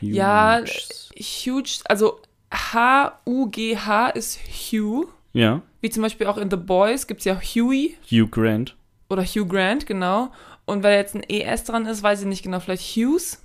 Ja, 0.00 0.58
Hughes. 0.60 1.10
Huge, 1.18 1.80
also 1.86 2.20
H-U-G-H 2.52 4.08
ist 4.10 4.38
Hugh. 4.38 5.08
Ja. 5.32 5.62
Wie 5.80 5.90
zum 5.90 6.02
Beispiel 6.02 6.26
auch 6.26 6.38
in 6.38 6.50
The 6.50 6.56
Boys 6.56 7.06
gibt 7.06 7.20
es 7.20 7.24
ja 7.24 7.38
Huey 7.40 7.96
Hugh 8.10 8.28
Grant. 8.28 8.76
oder 9.10 9.22
Hugh 9.24 9.46
Grant, 9.46 9.86
genau. 9.86 10.32
Und 10.68 10.82
weil 10.82 10.98
jetzt 10.98 11.14
ein 11.14 11.22
ES 11.22 11.64
dran 11.64 11.86
ist, 11.86 12.02
weiß 12.02 12.20
ich 12.20 12.26
nicht 12.26 12.42
genau, 12.42 12.60
vielleicht 12.60 12.82
Hughes. 12.94 13.42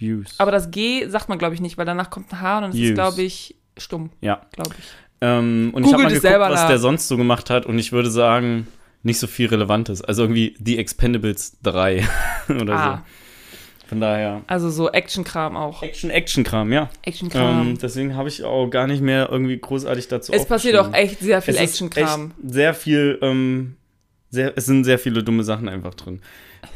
Hughes. 0.00 0.34
Aber 0.38 0.50
das 0.50 0.70
G 0.70 1.06
sagt 1.08 1.28
man, 1.28 1.38
glaube 1.38 1.54
ich, 1.54 1.60
nicht, 1.60 1.78
weil 1.78 1.86
danach 1.86 2.10
kommt 2.10 2.32
ein 2.32 2.40
H 2.40 2.56
und 2.56 2.62
dann 2.62 2.72
ist 2.72 2.80
es, 2.88 2.94
glaube 2.94 3.22
ich, 3.22 3.54
stumm, 3.76 4.10
ja. 4.20 4.42
glaube 4.52 4.70
ich. 4.78 4.84
Ähm, 5.20 5.70
und 5.72 5.82
Googelt 5.82 5.86
ich 5.86 5.92
habe 5.92 6.02
mal 6.02 6.08
geguckt, 6.08 6.22
selber 6.22 6.50
was 6.50 6.60
nach. 6.62 6.68
der 6.68 6.78
sonst 6.78 7.06
so 7.06 7.16
gemacht 7.16 7.50
hat 7.50 7.66
und 7.66 7.78
ich 7.78 7.92
würde 7.92 8.10
sagen, 8.10 8.66
nicht 9.02 9.18
so 9.18 9.26
viel 9.26 9.48
Relevantes. 9.48 10.02
Also 10.02 10.22
irgendwie 10.22 10.56
The 10.64 10.78
Expendables 10.78 11.58
3 11.62 12.04
oder 12.60 12.74
Ah, 12.74 12.96
so. 12.96 13.88
Von 13.88 14.00
daher. 14.00 14.42
also 14.46 14.70
so 14.70 14.88
Action-Kram 14.90 15.56
auch. 15.56 15.82
Action, 15.82 16.10
Action-Kram, 16.10 16.72
ja. 16.72 16.88
Action-Kram. 17.02 17.68
Ähm, 17.70 17.78
deswegen 17.80 18.14
habe 18.16 18.28
ich 18.28 18.44
auch 18.44 18.68
gar 18.68 18.86
nicht 18.86 19.02
mehr 19.02 19.28
irgendwie 19.30 19.58
großartig 19.58 20.06
dazu 20.08 20.32
es 20.32 20.46
passiert 20.46 20.76
auch 20.76 20.92
echt 20.92 21.20
sehr 21.20 21.42
viel 21.42 21.56
Action-Kram. 21.56 22.32
Sehr 22.44 22.72
viel, 22.74 23.18
ähm, 23.20 23.76
sehr, 24.30 24.52
es 24.56 24.66
sind 24.66 24.84
sehr 24.84 24.98
viele 24.98 25.22
dumme 25.22 25.42
Sachen 25.44 25.68
einfach 25.68 25.94
drin. 25.94 26.20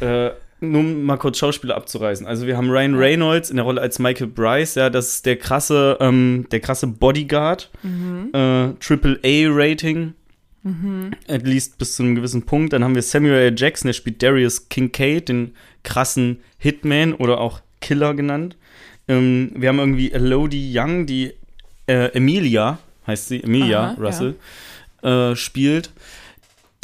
Äh, 0.00 0.30
nur 0.60 0.80
um 0.80 1.02
mal 1.04 1.16
kurz 1.18 1.38
Schauspieler 1.38 1.76
abzureißen. 1.76 2.26
Also 2.26 2.46
wir 2.46 2.56
haben 2.56 2.70
Ryan 2.70 2.94
Ja. 2.94 2.98
Reynolds 3.00 3.50
in 3.50 3.56
der 3.56 3.64
Rolle 3.64 3.80
als 3.80 3.98
Michael 3.98 4.28
Bryce, 4.28 4.76
ja, 4.76 4.88
das 4.90 5.08
ist 5.16 5.26
der 5.26 5.36
krasse, 5.36 5.98
ähm, 6.00 6.46
der 6.50 6.60
krasse 6.60 6.86
Bodyguard, 6.86 7.70
Mhm. 7.82 8.30
äh, 8.32 8.68
Triple 8.80 9.18
A 9.24 9.48
Rating, 9.52 10.14
at 11.28 11.42
least 11.46 11.76
bis 11.76 11.96
zu 11.96 12.02
einem 12.02 12.14
gewissen 12.14 12.44
Punkt. 12.46 12.72
Dann 12.72 12.82
haben 12.82 12.94
wir 12.94 13.02
Samuel 13.02 13.34
L. 13.34 13.54
Jackson, 13.56 13.88
der 13.88 13.92
spielt 13.92 14.22
Darius 14.22 14.70
Kincaid, 14.70 15.28
den 15.28 15.52
krassen 15.82 16.38
Hitman 16.58 17.12
oder 17.12 17.38
auch 17.38 17.60
Killer 17.82 18.14
genannt. 18.14 18.56
Ähm, 19.06 19.50
wir 19.54 19.68
haben 19.68 19.78
irgendwie 19.78 20.12
Elodie 20.12 20.72
Young, 20.74 21.04
die 21.04 21.32
äh, 21.86 22.06
Emilia, 22.16 22.78
heißt 23.06 23.28
sie, 23.28 23.42
Emilia 23.44 23.90
Aha, 23.90 23.96
Russell, 24.00 24.36
äh, 25.02 25.36
spielt. 25.36 25.90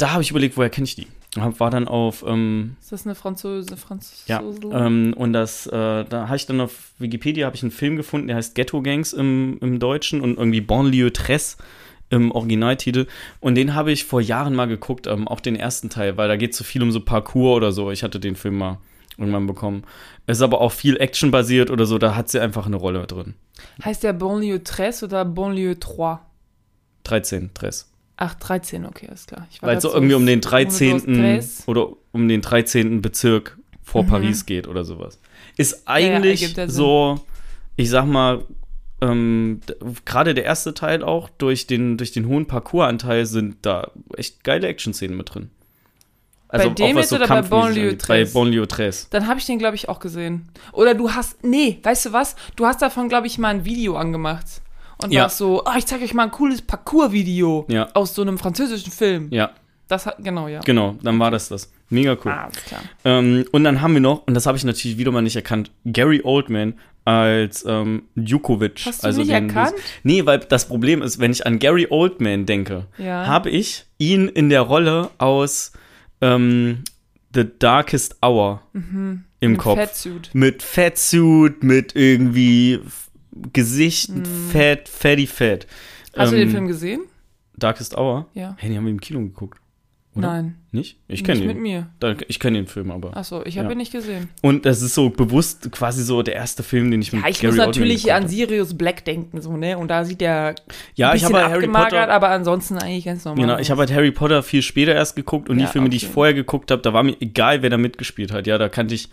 Da 0.01 0.13
habe 0.13 0.23
ich 0.23 0.31
überlegt, 0.31 0.57
woher 0.57 0.71
kenne 0.71 0.85
ich 0.85 0.95
die? 0.95 1.05
War 1.35 1.69
dann 1.69 1.87
auf, 1.87 2.25
ähm, 2.27 2.75
Ist 2.81 2.91
das 2.91 3.05
eine 3.05 3.13
Französe? 3.13 3.77
Franzose? 3.77 4.23
ja, 4.25 4.41
ähm, 4.71 5.13
und 5.15 5.31
das, 5.31 5.67
äh, 5.67 5.69
da 6.05 6.27
habe 6.27 6.35
ich 6.35 6.47
dann 6.47 6.59
auf 6.59 6.93
Wikipedia 6.97 7.45
habe 7.45 7.55
ich 7.55 7.61
einen 7.61 7.71
Film 7.71 7.97
gefunden, 7.97 8.25
der 8.25 8.35
heißt 8.37 8.55
Ghetto 8.55 8.81
Gangs 8.81 9.13
im, 9.13 9.59
im 9.61 9.77
Deutschen 9.77 10.19
und 10.21 10.39
irgendwie 10.39 10.59
Banlieue 10.59 11.13
Tresse 11.13 11.57
im 12.09 12.31
Originaltitel. 12.31 13.05
Und 13.41 13.53
den 13.53 13.75
habe 13.75 13.91
ich 13.91 14.03
vor 14.05 14.21
Jahren 14.21 14.55
mal 14.55 14.65
geguckt, 14.65 15.05
ähm, 15.05 15.27
auch 15.27 15.39
den 15.39 15.55
ersten 15.55 15.91
Teil, 15.91 16.17
weil 16.17 16.27
da 16.27 16.35
geht 16.35 16.53
es 16.53 16.57
so 16.57 16.63
viel 16.63 16.81
um 16.81 16.91
so 16.91 17.01
Parkour 17.01 17.55
oder 17.55 17.71
so. 17.71 17.91
Ich 17.91 18.01
hatte 18.01 18.19
den 18.19 18.35
Film 18.35 18.57
mal 18.57 18.79
irgendwann 19.19 19.45
bekommen. 19.45 19.83
Es 20.25 20.39
ist 20.39 20.43
aber 20.43 20.61
auch 20.61 20.71
viel 20.71 20.97
Action 20.97 21.29
basiert 21.29 21.69
oder 21.69 21.85
so, 21.85 21.99
da 21.99 22.15
hat 22.15 22.27
sie 22.27 22.41
einfach 22.41 22.65
eine 22.65 22.77
Rolle 22.77 23.05
drin. 23.05 23.35
Heißt 23.85 24.01
der 24.01 24.13
Banlieue 24.13 24.61
13 24.61 25.09
oder 25.09 25.25
Banlieue 25.25 25.75
3? 25.75 26.17
13, 27.03 27.53
Tress. 27.53 27.90
Ach, 28.23 28.35
13, 28.35 28.85
okay, 28.85 29.07
alles 29.07 29.25
klar. 29.25 29.47
Ich 29.49 29.61
war 29.63 29.69
Weil 29.69 29.77
es 29.77 29.81
so 29.83 29.91
irgendwie 29.91 30.13
um 30.13 30.27
den 30.27 30.37
ohne 30.37 30.41
13. 30.41 30.91
Durst, 30.91 31.07
Dress. 31.07 31.63
oder 31.65 31.87
um 32.11 32.27
den 32.27 32.41
13. 32.41 33.01
Bezirk 33.01 33.57
vor 33.81 34.03
Mhm. 34.03 34.07
Paris 34.09 34.45
geht 34.45 34.67
oder 34.67 34.83
sowas. 34.83 35.17
Ist 35.57 35.71
ja, 35.71 35.79
eigentlich 35.85 36.41
ja 36.41 36.47
Sinn. 36.49 36.69
so, 36.69 37.19
ich 37.77 37.89
sag 37.89 38.05
mal, 38.05 38.43
ähm, 39.01 39.61
gerade 40.05 40.35
der 40.35 40.43
erste 40.43 40.75
Teil 40.75 41.01
auch, 41.03 41.29
durch 41.29 41.65
den, 41.65 41.97
durch 41.97 42.11
den 42.11 42.27
hohen 42.27 42.45
Parcours-Anteil 42.45 43.25
sind 43.25 43.57
da 43.63 43.89
echt 44.15 44.43
geile 44.43 44.67
Action-Szenen 44.67 45.17
mit 45.17 45.33
drin. 45.33 45.49
Also 46.47 46.69
Bei 46.69 46.75
dem 46.75 46.97
jetzt 46.97 47.11
oder 47.13 47.21
bei 47.21 47.27
kampfmäßig 47.27 47.49
Banlieue 47.65 47.83
angeht. 47.91 48.07
Bei 48.07 48.17
13? 48.19 48.33
Banlieue 48.33 48.67
13. 48.67 49.07
Dann 49.09 49.25
habe 49.27 49.39
ich 49.39 49.47
den, 49.47 49.57
glaube 49.57 49.75
ich, 49.77 49.89
auch 49.89 49.99
gesehen. 49.99 50.49
Oder 50.73 50.93
du 50.93 51.09
hast, 51.11 51.43
nee, 51.43 51.79
weißt 51.81 52.05
du 52.05 52.13
was? 52.13 52.35
Du 52.55 52.67
hast 52.67 52.83
davon, 52.83 53.09
glaube 53.09 53.25
ich, 53.25 53.39
mal 53.39 53.47
ein 53.49 53.65
Video 53.65 53.95
angemacht. 53.95 54.61
Und 55.03 55.11
Ja. 55.11 55.23
warst 55.23 55.37
so, 55.37 55.63
ah, 55.65 55.75
ich 55.77 55.85
zeige 55.85 56.03
euch 56.03 56.13
mal 56.13 56.23
ein 56.23 56.31
cooles 56.31 56.61
Parcours-Video 56.61 57.65
Ja. 57.69 57.87
aus 57.93 58.13
so 58.15 58.21
einem 58.21 58.37
französischen 58.37 58.91
Film. 58.91 59.27
Ja, 59.31 59.51
Das 59.87 60.05
hat, 60.05 60.17
genau, 60.23 60.47
ja. 60.47 60.59
genau, 60.61 60.95
dann 61.03 61.19
war 61.19 61.31
das 61.31 61.49
das. 61.49 61.71
Mega 61.89 62.13
cool. 62.23 62.31
Ah, 62.31 62.49
klar. 62.67 62.81
Ähm, 63.03 63.45
und 63.51 63.63
dann 63.65 63.81
haben 63.81 63.93
wir 63.93 63.99
noch, 64.01 64.25
und 64.25 64.33
das 64.33 64.45
habe 64.45 64.57
ich 64.57 64.63
natürlich 64.63 64.97
wieder 64.97 65.11
mal 65.11 65.21
nicht 65.21 65.35
erkannt, 65.35 65.71
Gary 65.85 66.21
Oldman 66.23 66.75
als 67.03 67.65
ähm, 67.67 68.03
Djukovic. 68.15 68.81
Hast 68.85 69.03
du 69.03 69.07
also 69.07 69.21
nicht 69.21 69.31
den- 69.31 69.49
erkannt? 69.49 69.73
Nee, 70.03 70.25
weil 70.25 70.39
das 70.39 70.67
Problem 70.67 71.01
ist, 71.01 71.19
wenn 71.19 71.31
ich 71.31 71.45
an 71.45 71.59
Gary 71.59 71.87
Oldman 71.89 72.45
denke, 72.45 72.85
Ja. 72.97 73.25
habe 73.27 73.49
ich 73.49 73.85
ihn 73.97 74.27
in 74.29 74.49
der 74.49 74.61
Rolle 74.61 75.09
aus 75.17 75.71
ähm, 76.21 76.83
The 77.33 77.45
Darkest 77.59 78.17
Hour 78.21 78.61
im 78.73 79.23
Mit 79.41 79.57
Kopf. 79.57 79.77
Fatsuit. 79.79 80.29
Mit 80.33 80.61
Fatsuit, 80.63 81.63
mit 81.63 81.95
irgendwie 81.95 82.79
Gesicht, 83.53 84.11
fett, 84.51 84.89
fatty 84.89 85.27
fat. 85.27 85.67
Hast 86.15 86.31
du 86.31 86.35
Ähm, 86.35 86.41
den 86.41 86.49
Film 86.51 86.67
gesehen? 86.67 87.01
Darkest 87.57 87.97
Hour? 87.97 88.27
Ja. 88.33 88.55
Hey, 88.59 88.69
den 88.69 88.77
haben 88.77 88.85
wir 88.85 88.91
im 88.91 88.99
Kino 89.01 89.19
geguckt. 89.19 89.59
Oder? 90.13 90.27
Nein. 90.27 90.55
Nicht? 90.73 90.97
Ich 91.07 91.23
kenne 91.23 91.39
Nicht 91.39 91.47
mit 91.47 91.55
ihn. 91.57 91.61
mir. 91.63 91.87
Ich 92.27 92.41
kenne 92.41 92.57
den 92.57 92.67
Film 92.67 92.91
aber. 92.91 93.15
Achso, 93.15 93.45
ich 93.45 93.57
habe 93.57 93.67
Ja. 93.67 93.71
ihn 93.71 93.77
nicht 93.77 93.93
gesehen. 93.93 94.27
Und 94.41 94.65
das 94.65 94.81
ist 94.81 94.93
so 94.93 95.09
bewusst 95.09 95.71
quasi 95.71 96.03
so 96.03 96.21
der 96.21 96.35
erste 96.35 96.63
Film, 96.63 96.91
den 96.91 97.01
ich 97.01 97.13
mit 97.13 97.21
Ja, 97.23 97.29
ich 97.29 97.39
Gary 97.39 97.55
muss 97.55 97.65
natürlich 97.65 98.11
an. 98.11 98.27
Sirius 98.27 98.73
Black 98.77 99.05
denken, 99.05 99.39
so, 99.41 99.55
ne? 99.55 99.77
Und 99.77 99.87
da 99.87 100.03
sieht 100.03 100.19
der 100.19 100.55
Ja, 100.95 101.13
ich 101.15 101.23
habe 101.23 101.35
halt 101.37 101.51
Harry 101.53 101.67
Potter. 101.69 102.09
aber 102.09 102.27
ansonsten 102.29 102.77
eigentlich 102.77 103.05
ganz 103.05 103.23
normal. 103.23 103.41
Genau, 103.45 103.57
ich 103.59 103.71
habe 103.71 103.79
halt 103.79 103.93
Harry 103.93 104.11
Potter 104.11 104.43
viel 104.43 104.61
später 104.61 104.93
erst 104.93 105.15
geguckt 105.15 105.49
und 105.49 105.59
Ja, 105.59 105.65
die 105.67 105.71
Filme, 105.71 105.87
die 105.89 105.95
ich 105.95 106.03
okay. 106.05 106.13
vorher 106.13 106.33
geguckt 106.33 106.71
habe, 106.71 106.81
da 106.81 106.91
war 106.91 107.03
mir 107.03 107.15
egal, 107.21 107.61
wer 107.61 107.69
da 107.69 107.77
mitgespielt 107.77 108.33
hat. 108.33 108.47
Ja, 108.47 108.57
da 108.57 108.67
kannte 108.67 108.95
ich 108.95 109.07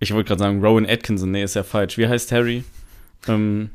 Ich 0.00 0.12
wollte 0.12 0.28
gerade 0.28 0.40
sagen, 0.40 0.62
Rowan 0.62 0.84
Atkinson. 0.86 1.30
Nee, 1.30 1.44
ist 1.44 1.54
ja 1.54 1.62
falsch. 1.62 1.96
Wie 1.96 2.06
heißt 2.06 2.32
Harry? 2.32 2.64
Ähm, 3.28 3.70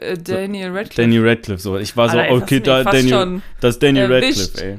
Äh, 0.00 0.16
Daniel 0.18 0.70
Radcliffe. 0.70 1.02
Danny 1.02 1.18
Radcliffe. 1.18 1.60
So. 1.60 1.76
Ich 1.78 1.96
war 1.96 2.08
so, 2.08 2.18
Alter, 2.18 2.34
okay, 2.34 2.60
da, 2.60 2.84
Daniel, 2.84 3.08
schon 3.08 3.42
das 3.60 3.74
ist 3.76 3.82
Danny 3.82 3.98
erwischt. 3.98 4.38
Radcliffe, 4.40 4.64
ey. 4.64 4.78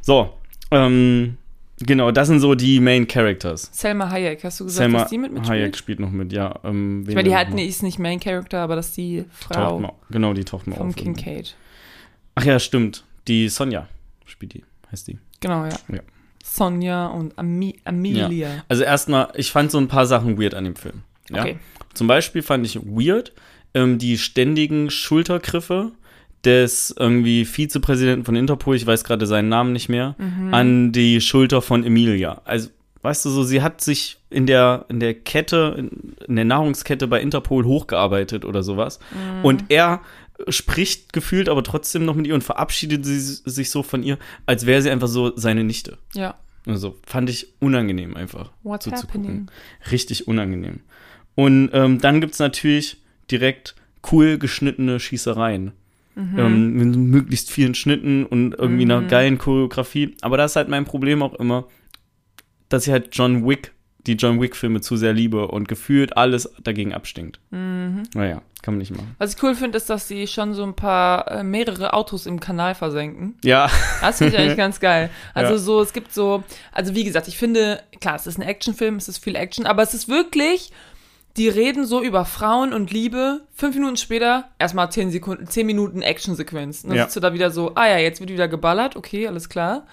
So, 0.00 0.32
ähm, 0.70 1.36
genau, 1.78 2.10
das 2.10 2.28
sind 2.28 2.40
so 2.40 2.54
die 2.54 2.80
Main 2.80 3.06
Characters. 3.06 3.68
Selma 3.72 4.08
Hayek, 4.10 4.42
hast 4.44 4.60
du 4.60 4.64
gesagt, 4.64 4.78
Selma 4.78 5.00
dass 5.00 5.10
die 5.10 5.18
mit 5.18 5.32
mitspielt? 5.32 5.60
Hayek 5.60 5.76
spielt 5.76 6.00
noch 6.00 6.10
mit, 6.10 6.32
ja. 6.32 6.58
Ähm, 6.64 7.04
Ich 7.06 7.14
meine, 7.14 7.28
die 7.46 7.54
nee, 7.54 7.66
ist 7.66 7.82
nicht 7.82 7.98
Main 7.98 8.18
Character, 8.18 8.60
aber 8.60 8.76
das 8.76 8.88
ist 8.88 8.96
die 8.96 9.24
Frau 9.30 9.78
Mal, 9.78 9.92
genau, 10.10 10.32
die 10.32 10.44
taucht 10.44 10.66
mal 10.66 10.76
vom 10.76 10.88
auf. 10.88 10.96
irgendwie. 10.96 11.22
Kincaid. 11.22 11.54
Ach 12.34 12.44
ja, 12.44 12.58
stimmt. 12.58 13.04
Die 13.28 13.48
Sonja 13.48 13.88
spielt 14.26 14.54
die, 14.54 14.64
heißt 14.90 15.06
die. 15.08 15.18
Genau, 15.40 15.64
ja. 15.64 15.76
Ja. 15.92 16.00
Sonja 16.42 17.06
und 17.08 17.38
Ami 17.38 17.76
Amelia. 17.84 18.64
Also 18.68 18.82
erstmal, 18.84 19.28
ich 19.34 19.50
fand 19.52 19.70
so 19.70 19.78
ein 19.78 19.88
paar 19.88 20.06
Sachen 20.06 20.38
weird 20.40 20.54
an 20.54 20.64
dem 20.64 20.76
Film. 20.76 21.02
Ja? 21.30 21.42
Okay. 21.42 21.56
Zum 21.94 22.06
Beispiel 22.06 22.42
fand 22.42 22.66
ich 22.66 22.76
weird 22.84 23.32
ähm, 23.74 23.98
die 23.98 24.18
ständigen 24.18 24.90
Schultergriffe 24.90 25.92
des 26.44 26.94
irgendwie 26.98 27.44
Vizepräsidenten 27.44 28.24
von 28.24 28.36
Interpol, 28.36 28.76
ich 28.76 28.86
weiß 28.86 29.04
gerade 29.04 29.26
seinen 29.26 29.48
Namen 29.48 29.72
nicht 29.72 29.88
mehr, 29.88 30.14
Mhm. 30.18 30.52
an 30.54 30.92
die 30.92 31.20
Schulter 31.20 31.62
von 31.62 31.84
Emilia. 31.84 32.42
Also, 32.44 32.68
weißt 33.02 33.24
du 33.24 33.30
so, 33.30 33.42
sie 33.44 33.62
hat 33.62 33.80
sich 33.80 34.18
in 34.30 34.46
der, 34.46 34.84
in 34.88 35.00
der 35.00 35.14
Kette, 35.14 35.74
in, 35.78 36.34
der 36.36 36.44
Nahrungskette 36.44 37.06
bei 37.06 37.20
Interpol 37.22 37.64
hochgearbeitet 37.64 38.44
oder 38.44 38.62
sowas. 38.62 38.98
Mhm. 39.12 39.44
Und 39.44 39.64
er 39.70 40.00
spricht 40.48 41.12
gefühlt 41.12 41.48
aber 41.48 41.62
trotzdem 41.62 42.04
noch 42.04 42.14
mit 42.16 42.26
ihr 42.26 42.34
und 42.34 42.42
verabschiedet 42.44 43.04
sie, 43.06 43.18
sich 43.20 43.70
so 43.70 43.82
von 43.82 44.02
ihr, 44.02 44.18
als 44.46 44.66
wäre 44.66 44.82
sie 44.82 44.90
einfach 44.90 45.08
so 45.08 45.32
seine 45.36 45.64
Nichte. 45.64 45.96
Ja. 46.14 46.34
Also 46.66 46.96
fand 47.06 47.30
ich 47.30 47.48
unangenehm 47.60 48.16
einfach. 48.16 48.50
What's 48.62 48.84
zuzugucken. 48.84 49.20
happening? 49.22 49.46
Richtig 49.90 50.26
unangenehm. 50.26 50.80
Und 51.34 51.70
ähm, 51.72 52.00
dann 52.00 52.20
gibt 52.20 52.34
es 52.34 52.38
natürlich 52.38 52.98
direkt 53.30 53.74
cool 54.12 54.38
geschnittene 54.38 55.00
Schießereien. 55.00 55.72
Mhm. 56.14 56.38
Ähm, 56.38 56.72
mit 56.74 56.96
möglichst 56.96 57.50
vielen 57.50 57.74
Schnitten 57.74 58.24
und 58.24 58.54
irgendwie 58.54 58.84
einer 58.84 59.00
Mhm. 59.00 59.08
geilen 59.08 59.38
Choreografie. 59.38 60.14
Aber 60.20 60.36
das 60.36 60.52
ist 60.52 60.56
halt 60.56 60.68
mein 60.68 60.84
Problem 60.84 61.22
auch 61.22 61.34
immer, 61.34 61.66
dass 62.68 62.86
ich 62.86 62.92
halt 62.92 63.08
John 63.12 63.46
Wick, 63.48 63.72
die 64.06 64.12
John 64.12 64.40
Wick-Filme 64.40 64.80
zu 64.80 64.96
sehr 64.96 65.12
liebe 65.12 65.48
und 65.48 65.66
gefühlt 65.66 66.16
alles 66.16 66.52
dagegen 66.62 66.94
abstinkt. 66.94 67.40
Mhm. 67.50 68.04
Naja, 68.14 68.42
kann 68.62 68.74
man 68.74 68.78
nicht 68.78 68.92
machen. 68.94 69.14
Was 69.18 69.34
ich 69.34 69.42
cool 69.42 69.54
finde, 69.56 69.76
ist, 69.78 69.90
dass 69.90 70.06
sie 70.06 70.26
schon 70.28 70.54
so 70.54 70.62
ein 70.62 70.74
paar, 70.74 71.28
äh, 71.32 71.42
mehrere 71.42 71.94
Autos 71.94 72.26
im 72.26 72.38
Kanal 72.38 72.74
versenken. 72.76 73.34
Ja, 73.42 73.68
Das 74.00 74.18
finde 74.18 74.34
ich 74.34 74.38
eigentlich 74.40 74.56
ganz 74.56 74.78
geil. 74.78 75.10
Also 75.32 75.54
Ja. 75.54 75.58
so, 75.58 75.80
es 75.80 75.92
gibt 75.92 76.12
so, 76.12 76.44
also 76.70 76.94
wie 76.94 77.02
gesagt, 77.04 77.26
ich 77.26 77.38
finde, 77.38 77.80
klar, 78.00 78.14
es 78.16 78.26
ist 78.28 78.38
ein 78.38 78.42
Actionfilm, 78.42 78.96
es 78.96 79.08
ist 79.08 79.18
viel 79.18 79.34
Action, 79.36 79.66
aber 79.66 79.82
es 79.82 79.94
ist 79.94 80.08
wirklich, 80.08 80.70
die 81.36 81.48
reden 81.48 81.84
so 81.84 82.02
über 82.02 82.24
Frauen 82.24 82.72
und 82.72 82.92
Liebe. 82.92 83.40
Fünf 83.54 83.74
Minuten 83.74 83.96
später, 83.96 84.48
erstmal 84.58 84.90
zehn 84.92 85.10
Sekunden, 85.10 85.46
zehn 85.48 85.66
Minuten 85.66 86.00
Actionsequenz. 86.02 86.84
Und 86.84 86.90
dann 86.90 86.98
Ja. 86.98 87.04
sitzt 87.04 87.16
du 87.16 87.20
da 87.20 87.32
wieder 87.32 87.50
so, 87.50 87.72
ah 87.74 87.88
ja, 87.88 87.98
jetzt 87.98 88.20
wird 88.20 88.30
wieder 88.30 88.48
geballert, 88.48 88.94
okay, 88.96 89.26
alles 89.26 89.48
klar. 89.48 89.86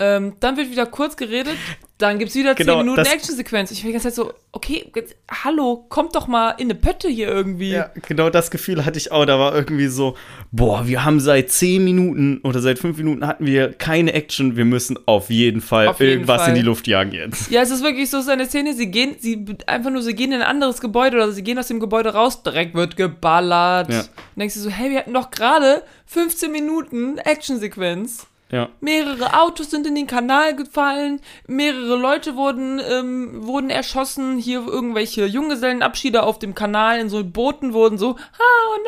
Ähm, 0.00 0.34
dann 0.38 0.56
wird 0.56 0.70
wieder 0.70 0.86
kurz 0.86 1.16
geredet, 1.16 1.56
dann 1.98 2.20
gibt's 2.20 2.36
wieder 2.36 2.54
Genau, 2.54 2.74
zehn 2.74 2.78
Minuten 2.82 2.98
das- 3.02 3.12
Actionsequenz. 3.12 3.72
Ich 3.72 3.78
bin 3.82 3.88
die 3.88 3.92
ganze 3.94 4.08
Zeit 4.08 4.14
so, 4.14 4.32
okay, 4.52 4.88
jetzt, 4.94 5.16
hallo, 5.42 5.84
kommt 5.88 6.14
doch 6.14 6.28
mal 6.28 6.50
in 6.52 6.66
eine 6.70 6.76
Pötte 6.76 7.08
hier 7.08 7.26
irgendwie. 7.26 7.70
Ja, 7.72 7.90
genau 8.06 8.30
das 8.30 8.52
Gefühl 8.52 8.84
hatte 8.84 8.96
ich 8.96 9.10
auch. 9.10 9.26
Da 9.26 9.40
war 9.40 9.56
irgendwie 9.56 9.88
so, 9.88 10.16
boah, 10.52 10.86
wir 10.86 11.04
haben 11.04 11.18
seit 11.18 11.50
10 11.50 11.82
Minuten 11.82 12.38
oder 12.44 12.60
seit 12.60 12.78
5 12.78 12.96
Minuten 12.98 13.26
hatten 13.26 13.44
wir 13.44 13.72
keine 13.72 14.12
Action. 14.12 14.56
Wir 14.56 14.64
müssen 14.64 14.96
auf 15.06 15.30
jeden 15.30 15.60
Fall 15.60 15.88
Auf 15.88 15.98
jeden 15.98 16.12
irgendwas 16.12 16.42
Fall. 16.42 16.50
in 16.50 16.54
die 16.54 16.62
Luft 16.62 16.86
jagen 16.86 17.10
jetzt. 17.10 17.50
Ja, 17.50 17.62
es 17.62 17.70
ist 17.72 17.82
wirklich 17.82 18.08
so 18.08 18.20
so 18.20 18.30
eine 18.30 18.46
Szene, 18.46 18.74
sie 18.74 18.92
gehen, 18.92 19.16
sie 19.18 19.44
einfach 19.66 19.90
nur, 19.90 20.02
sie 20.02 20.14
gehen 20.14 20.30
in 20.30 20.42
ein 20.42 20.46
anderes 20.46 20.80
Gebäude 20.80 21.16
oder 21.16 21.32
sie 21.32 21.42
gehen 21.42 21.58
aus 21.58 21.66
dem 21.66 21.80
Gebäude 21.80 22.10
raus, 22.14 22.44
direkt 22.44 22.76
wird 22.76 22.96
geballert. 22.96 23.90
Ja. 23.92 24.02
Dann 24.02 24.08
denkst 24.36 24.54
du 24.54 24.60
so, 24.60 24.70
hey, 24.70 24.90
wir 24.90 24.98
hatten 25.00 25.12
doch 25.12 25.32
gerade 25.32 25.82
15 26.06 26.52
Minuten 26.52 27.18
Actionsequenz. 27.18 28.27
Ja. 28.50 28.70
Mehrere 28.80 29.38
Autos 29.38 29.70
sind 29.70 29.86
in 29.86 29.94
den 29.94 30.06
Kanal 30.06 30.56
gefallen, 30.56 31.20
mehrere 31.46 31.96
Leute 31.96 32.34
wurden, 32.34 32.80
ähm, 32.80 33.46
wurden 33.46 33.68
erschossen, 33.68 34.38
hier 34.38 34.66
irgendwelche 34.66 35.26
Junggesellenabschiede 35.26 36.22
auf 36.22 36.38
dem 36.38 36.54
Kanal 36.54 36.98
in 36.98 37.10
so 37.10 37.22
Booten 37.24 37.74
wurden 37.74 37.98
so, 37.98 38.12
ah, 38.12 38.66
oh 38.74 38.78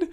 nein, 0.00 0.08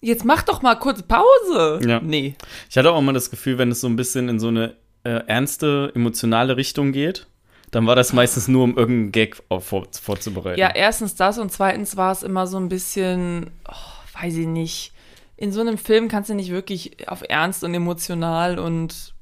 jetzt 0.00 0.24
mach 0.24 0.42
doch 0.42 0.62
mal 0.62 0.76
kurz 0.76 1.02
Pause. 1.02 1.80
Ja. 1.86 2.00
Nee. 2.00 2.34
Ich 2.70 2.78
hatte 2.78 2.92
auch 2.92 3.00
mal 3.02 3.12
das 3.12 3.30
Gefühl, 3.30 3.58
wenn 3.58 3.70
es 3.70 3.80
so 3.82 3.88
ein 3.88 3.96
bisschen 3.96 4.28
in 4.30 4.40
so 4.40 4.48
eine 4.48 4.74
äh, 5.04 5.22
ernste, 5.26 5.92
emotionale 5.94 6.56
Richtung 6.56 6.92
geht, 6.92 7.26
dann 7.70 7.86
war 7.86 7.96
das 7.96 8.12
meistens 8.12 8.48
nur, 8.48 8.64
um 8.64 8.76
irgendeinen 8.76 9.12
Gag 9.12 9.42
vor, 9.60 9.86
vorzubereiten. 9.90 10.58
Ja, 10.58 10.70
erstens 10.74 11.14
das 11.14 11.38
und 11.38 11.52
zweitens 11.52 11.96
war 11.96 12.12
es 12.12 12.22
immer 12.22 12.46
so 12.46 12.56
ein 12.56 12.68
bisschen, 12.68 13.50
oh, 13.68 14.22
weiß 14.22 14.36
ich 14.36 14.46
nicht. 14.46 14.92
In 15.36 15.52
so 15.52 15.60
einem 15.60 15.78
Film 15.78 16.08
kannst 16.08 16.30
du 16.30 16.34
nicht 16.34 16.50
wirklich 16.50 17.08
auf 17.08 17.22
ernst 17.28 17.62
und 17.64 17.74
emotional 17.74 18.58
und 18.58 19.14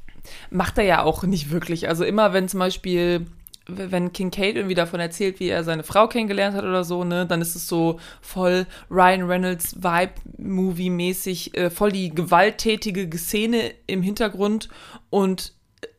macht 0.50 0.78
er 0.78 0.84
ja 0.84 1.02
auch 1.02 1.24
nicht 1.24 1.50
wirklich. 1.50 1.88
Also 1.88 2.04
immer 2.04 2.32
wenn 2.32 2.48
zum 2.48 2.60
Beispiel, 2.60 3.26
wenn 3.66 4.12
Kincaid 4.12 4.56
irgendwie 4.56 4.74
davon 4.74 5.00
erzählt, 5.00 5.40
wie 5.40 5.48
er 5.48 5.64
seine 5.64 5.82
Frau 5.82 6.06
kennengelernt 6.06 6.56
hat 6.56 6.64
oder 6.64 6.84
so, 6.84 7.02
ne, 7.04 7.26
dann 7.26 7.40
ist 7.42 7.56
es 7.56 7.66
so 7.66 7.98
voll 8.22 8.66
Ryan 8.90 9.22
Reynolds 9.22 9.76
Vibe-Movie-mäßig, 9.82 11.56
äh, 11.56 11.70
voll 11.70 11.92
die 11.92 12.10
gewalttätige 12.10 13.10
Szene 13.18 13.72
im 13.86 14.02
Hintergrund 14.02 14.68
und 15.10 15.52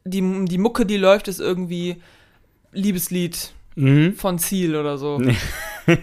die, 0.05 0.21
die 0.45 0.57
Mucke, 0.57 0.85
die 0.85 0.97
läuft, 0.97 1.27
ist 1.27 1.39
irgendwie 1.39 1.97
Liebeslied 2.71 3.51
Mhm. 3.77 4.13
von 4.13 4.39
Ziel 4.39 4.75
oder 4.77 4.97
so. 4.97 5.17
Nee. 5.19 5.35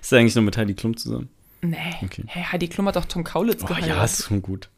Ist 0.00 0.12
eigentlich 0.12 0.36
nur 0.36 0.44
mit 0.44 0.56
Heidi 0.56 0.74
Klum 0.74 0.96
zusammen? 0.96 1.28
Nee. 1.70 1.94
Okay. 2.02 2.24
Hey, 2.26 2.44
Heidi 2.52 2.68
Klum 2.68 2.86
hat 2.88 2.96
doch 2.96 3.04
Tom 3.06 3.24
Kaulitz 3.24 3.62
Oh, 3.64 3.66
geheiratet. 3.66 3.96
ja, 3.96 4.04
ist 4.04 4.24
schon 4.24 4.42
gut. 4.42 4.68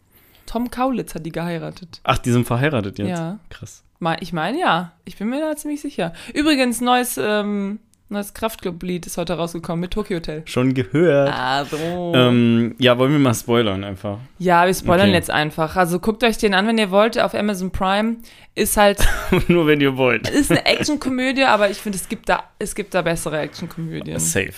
Tom 0.47 0.71
Kaulitz 0.71 1.15
hat 1.15 1.27
die 1.27 1.33
geheiratet. 1.33 2.01
Ach, 2.05 2.19
die 2.19 2.31
sind 2.31 2.47
verheiratet 2.47 2.99
jetzt? 2.99 3.09
Ja. 3.09 3.39
Krass. 3.51 3.83
Ich 4.21 4.33
meine 4.33 4.61
ja. 4.61 4.93
Ich 5.05 5.17
bin 5.17 5.29
mir 5.29 5.41
da 5.41 5.57
ziemlich 5.57 5.81
sicher. 5.81 6.13
Übrigens, 6.35 6.81
neues, 6.81 7.19
ähm, 7.21 7.81
neues 8.09 8.33
Kraftclub-Lied 8.35 9.07
ist 9.07 9.17
heute 9.17 9.33
rausgekommen 9.33 9.81
mit 9.81 9.91
Tokyo 9.93 10.19
Hotel. 10.19 10.43
Schon 10.45 10.75
gehört. 10.75 11.33
Also. 11.37 11.77
Ähm, 12.15 12.77
ja, 12.79 12.97
wollen 12.99 13.11
wir 13.11 13.19
mal 13.19 13.35
spoilern 13.35 13.83
einfach. 13.83 14.19
ja, 14.39 14.67
wir 14.67 14.75
spoilern 14.75 15.09
okay. 15.09 15.17
jetzt 15.17 15.31
einfach. 15.31 15.75
Also 15.75 15.99
guckt 15.99 16.23
euch 16.23 16.39
den 16.39 16.55
an, 16.55 16.67
wenn 16.69 16.79
ihr 16.79 16.93
wollt, 16.93 17.19
auf 17.19 17.35
Amazon 17.35 17.73
Prime. 17.73 18.17
Ist 18.55 18.77
halt, 18.77 18.99
Nur 19.49 19.67
wenn 19.67 19.81
ihr 19.81 19.97
wollt. 19.97 20.29
ist 20.29 20.51
eine 20.53 20.65
Actionkomödie, 20.67 21.45
aber 21.45 21.71
ich 21.71 21.79
finde, 21.79 21.99
es 21.99 22.09
gibt 22.09 22.29
da, 22.29 22.45
es 22.61 22.75
gibt 22.77 22.95
da 22.95 23.03
bessere 23.03 23.41
Actionkomödien. 23.41 24.21
Safe. 24.21 24.53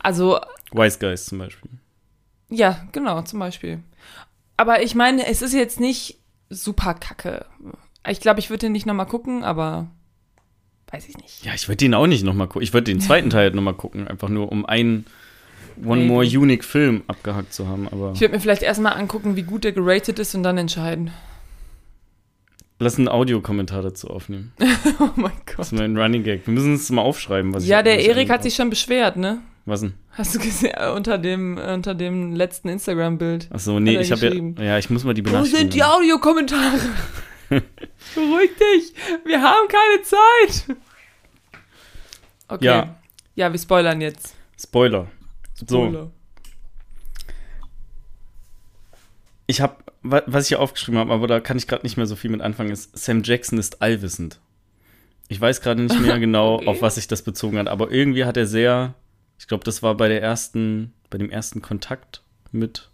Also, 0.00 0.40
Wise 0.74 0.98
Guys 0.98 1.26
zum 1.26 1.38
Beispiel. 1.38 1.70
Ja, 2.50 2.86
genau, 2.92 3.22
zum 3.22 3.38
Beispiel. 3.38 3.80
Aber 4.56 4.82
ich 4.82 4.94
meine, 4.94 5.26
es 5.26 5.42
ist 5.42 5.54
jetzt 5.54 5.80
nicht 5.80 6.18
super 6.50 6.94
kacke. 6.94 7.46
Ich 8.08 8.20
glaube, 8.20 8.40
ich 8.40 8.50
würde 8.50 8.60
den 8.66 8.72
nicht 8.72 8.86
nochmal 8.86 9.06
gucken, 9.06 9.42
aber 9.44 9.88
weiß 10.90 11.08
ich 11.08 11.16
nicht. 11.16 11.44
Ja, 11.44 11.54
ich 11.54 11.68
würde 11.68 11.76
den 11.78 11.94
auch 11.94 12.06
nicht 12.06 12.24
nochmal 12.24 12.46
gucken. 12.48 12.62
Ich 12.62 12.72
würde 12.74 12.84
den 12.92 13.00
zweiten 13.00 13.30
Teil 13.30 13.50
nochmal 13.52 13.74
gucken, 13.74 14.06
einfach 14.08 14.28
nur 14.28 14.52
um 14.52 14.66
einen 14.66 15.06
One. 15.82 16.04
More 16.04 16.26
Unique 16.26 16.64
Film 16.64 17.02
abgehackt 17.06 17.54
zu 17.54 17.66
haben. 17.66 17.88
Aber 17.88 18.12
Ich 18.12 18.20
würde 18.20 18.34
mir 18.34 18.40
vielleicht 18.40 18.62
erstmal 18.62 18.92
angucken, 18.94 19.36
wie 19.36 19.42
gut 19.42 19.64
der 19.64 19.72
geratet 19.72 20.18
ist 20.18 20.34
und 20.34 20.42
dann 20.42 20.58
entscheiden. 20.58 21.10
lass 22.78 22.98
einen 22.98 23.08
Audiokommentar 23.08 23.80
dazu 23.82 24.08
aufnehmen. 24.08 24.52
Oh 25.00 25.08
mein 25.16 25.32
Das 25.46 25.56
Gott. 25.56 25.66
ist 25.66 25.72
mein 25.72 25.96
Running 25.96 26.22
Gag. 26.24 26.46
Wir 26.46 26.52
müssen 26.54 26.74
es 26.74 26.90
mal 26.90 27.00
aufschreiben, 27.02 27.54
was 27.54 27.62
ich 27.62 27.68
Ja, 27.70 27.82
der 27.82 28.04
Erik 28.04 28.28
hat 28.28 28.42
sich 28.42 28.54
schon 28.54 28.68
beschwert, 28.70 29.16
ne? 29.16 29.38
Was 29.64 29.80
denn? 29.80 29.94
Hast 30.10 30.34
du 30.34 30.38
gesehen, 30.40 30.72
äh, 30.76 30.90
unter 30.90 31.18
dem, 31.18 31.56
unter 31.56 31.94
dem 31.94 32.32
letzten 32.34 32.68
Instagram-Bild. 32.68 33.48
Achso, 33.52 33.78
nee, 33.78 33.92
Hat 33.92 33.96
er 33.96 34.02
ich 34.02 34.12
habe 34.12 34.54
ja. 34.58 34.64
Ja, 34.64 34.78
ich 34.78 34.90
muss 34.90 35.04
mal 35.04 35.14
die 35.14 35.22
Wo 35.24 35.30
Benachrichtigung. 35.30 35.60
sind 35.60 35.74
die 35.74 35.84
Audiokommentare? 35.84 36.78
Beruhig 37.48 38.50
dich, 38.56 38.94
wir 39.24 39.40
haben 39.40 39.68
keine 39.68 40.02
Zeit. 40.02 40.76
Okay. 42.48 42.64
Ja. 42.64 42.96
Ja, 43.34 43.52
wir 43.52 43.58
spoilern 43.58 44.00
jetzt. 44.00 44.34
Spoiler. 44.60 45.06
So, 45.54 45.64
Spoiler. 45.86 46.10
ich 49.46 49.60
habe, 49.60 49.76
was 50.02 50.44
ich 50.44 50.48
hier 50.48 50.60
aufgeschrieben 50.60 50.98
habe, 50.98 51.12
aber 51.12 51.26
da 51.26 51.40
kann 51.40 51.56
ich 51.56 51.66
gerade 51.66 51.82
nicht 51.82 51.96
mehr 51.96 52.06
so 52.06 52.16
viel 52.16 52.30
mit 52.30 52.40
anfangen, 52.40 52.70
ist, 52.70 52.96
Sam 52.96 53.22
Jackson 53.22 53.58
ist 53.58 53.82
allwissend. 53.82 54.40
Ich 55.28 55.40
weiß 55.40 55.60
gerade 55.60 55.82
nicht 55.82 55.98
mehr 56.00 56.18
genau, 56.20 56.56
Okay. 56.56 56.66
auf 56.68 56.82
was 56.82 56.96
sich 56.96 57.06
das 57.08 57.22
bezogen 57.22 57.58
hat, 57.58 57.68
aber 57.68 57.90
irgendwie 57.90 58.24
hat 58.24 58.36
er 58.36 58.46
sehr, 58.46 58.94
ich 59.42 59.48
glaube, 59.48 59.64
das 59.64 59.82
war 59.82 59.96
bei 59.96 60.06
der 60.06 60.22
ersten, 60.22 60.92
bei 61.10 61.18
dem 61.18 61.28
ersten 61.28 61.62
Kontakt 61.62 62.22
mit 62.52 62.88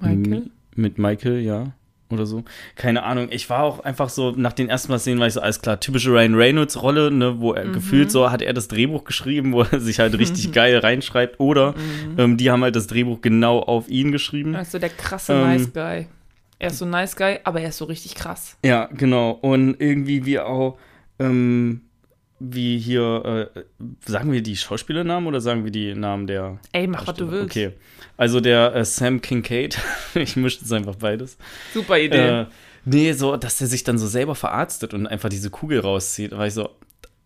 Michael? 0.00 0.50
Mit 0.74 0.96
Michael, 0.98 1.40
ja. 1.40 1.72
Oder 2.10 2.24
so. 2.24 2.42
Keine 2.74 3.02
Ahnung. 3.02 3.28
Ich 3.30 3.50
war 3.50 3.62
auch 3.64 3.80
einfach 3.80 4.08
so, 4.08 4.30
nach 4.30 4.54
den 4.54 4.70
ersten 4.70 4.90
Mal 4.92 4.98
sehen, 4.98 5.18
war 5.20 5.26
ich 5.26 5.34
so, 5.34 5.40
alles 5.42 5.60
klar, 5.60 5.78
typische 5.78 6.10
Ryan 6.10 6.34
Reynolds-Rolle, 6.34 7.10
ne, 7.10 7.38
wo 7.38 7.50
Mhm. 7.52 7.56
er 7.58 7.64
gefühlt 7.72 8.10
so, 8.10 8.30
hat 8.30 8.40
er 8.40 8.54
das 8.54 8.68
Drehbuch 8.68 9.04
geschrieben, 9.04 9.52
wo 9.52 9.60
er 9.60 9.78
sich 9.78 9.98
halt 10.00 10.16
richtig 10.18 10.52
geil 10.52 10.78
reinschreibt. 10.78 11.38
Oder 11.38 11.74
ähm, 12.16 12.38
die 12.38 12.50
haben 12.50 12.62
halt 12.62 12.76
das 12.76 12.86
Drehbuch 12.86 13.20
genau 13.20 13.60
auf 13.60 13.88
ihn 13.90 14.10
geschrieben. 14.10 14.54
Also 14.56 14.78
der 14.78 14.88
krasse 14.88 15.34
Ähm, 15.34 15.40
Nice 15.42 15.70
Guy. 15.72 16.06
Er 16.58 16.68
ist 16.70 16.78
so 16.78 16.86
Nice 16.86 17.14
Guy, 17.14 17.40
aber 17.44 17.60
er 17.60 17.68
ist 17.68 17.76
so 17.78 17.84
richtig 17.84 18.14
krass. 18.14 18.56
Ja, 18.64 18.86
genau. 18.92 19.32
Und 19.32 19.80
irgendwie 19.80 20.24
wie 20.24 20.38
auch 20.38 20.78
ähm, 21.18 21.82
wie 22.40 22.78
hier, 22.78 23.50
äh, 23.54 23.60
sagen 24.06 24.32
wir 24.32 24.42
die 24.42 24.56
Schauspielernamen 24.56 25.28
oder 25.28 25.40
sagen 25.40 25.64
wir 25.64 25.70
die 25.70 25.94
Namen 25.94 26.26
der. 26.26 26.58
Ey, 26.72 26.86
mach, 26.86 27.06
was 27.06 27.16
du 27.16 27.30
willst. 27.30 27.56
Okay. 27.56 27.72
Also 28.16 28.40
der 28.40 28.74
äh, 28.74 28.84
Sam 28.84 29.20
Kincaid, 29.20 29.78
ich 30.14 30.36
mische 30.36 30.60
jetzt 30.60 30.72
einfach 30.72 30.96
beides. 30.96 31.38
Super 31.72 31.98
Idee. 31.98 32.40
Äh, 32.40 32.46
nee, 32.84 33.12
so, 33.12 33.36
dass 33.36 33.58
der 33.58 33.66
sich 33.66 33.84
dann 33.84 33.98
so 33.98 34.06
selber 34.06 34.34
verarztet 34.34 34.94
und 34.94 35.06
einfach 35.06 35.28
diese 35.28 35.50
Kugel 35.50 35.80
rauszieht. 35.80 36.32
Da 36.32 36.38
war 36.38 36.46
ich 36.46 36.54
so, 36.54 36.70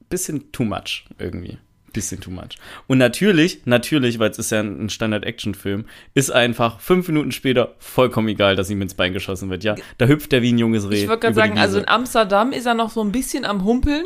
bisschen 0.09 0.53
too 0.53 0.65
much 0.65 1.05
irgendwie. 1.19 1.59
Bisschen 1.93 2.21
too 2.21 2.31
much. 2.31 2.59
Und 2.87 2.99
natürlich, 2.99 3.63
natürlich, 3.65 4.19
weil 4.19 4.31
es 4.31 4.39
ist 4.39 4.51
ja 4.51 4.61
ein 4.61 4.91
Standard-Action-Film, 4.91 5.87
ist 6.13 6.31
einfach 6.31 6.81
fünf 6.81 7.09
Minuten 7.09 7.33
später 7.33 7.75
vollkommen 7.79 8.29
egal, 8.29 8.57
dass 8.57 8.69
ihm 8.69 8.83
ins 8.83 8.93
Bein 8.93 9.15
geschossen 9.15 9.49
wird. 9.49 9.65
Ja, 9.65 9.75
da 9.97 10.07
hüpft 10.07 10.33
er 10.35 10.43
wie 10.43 10.53
ein 10.53 10.59
junges 10.59 10.91
Reh. 10.91 11.03
ich 11.03 11.09
wollte 11.09 11.21
gerade 11.23 11.35
sagen, 11.35 11.59
also 11.59 11.79
in 11.79 11.89
Amsterdam 11.89 12.53
ist 12.53 12.67
er 12.67 12.75
noch 12.75 12.91
so 12.91 13.03
ein 13.03 13.11
bisschen 13.11 13.47
am 13.47 13.65
Humpeln, 13.65 14.05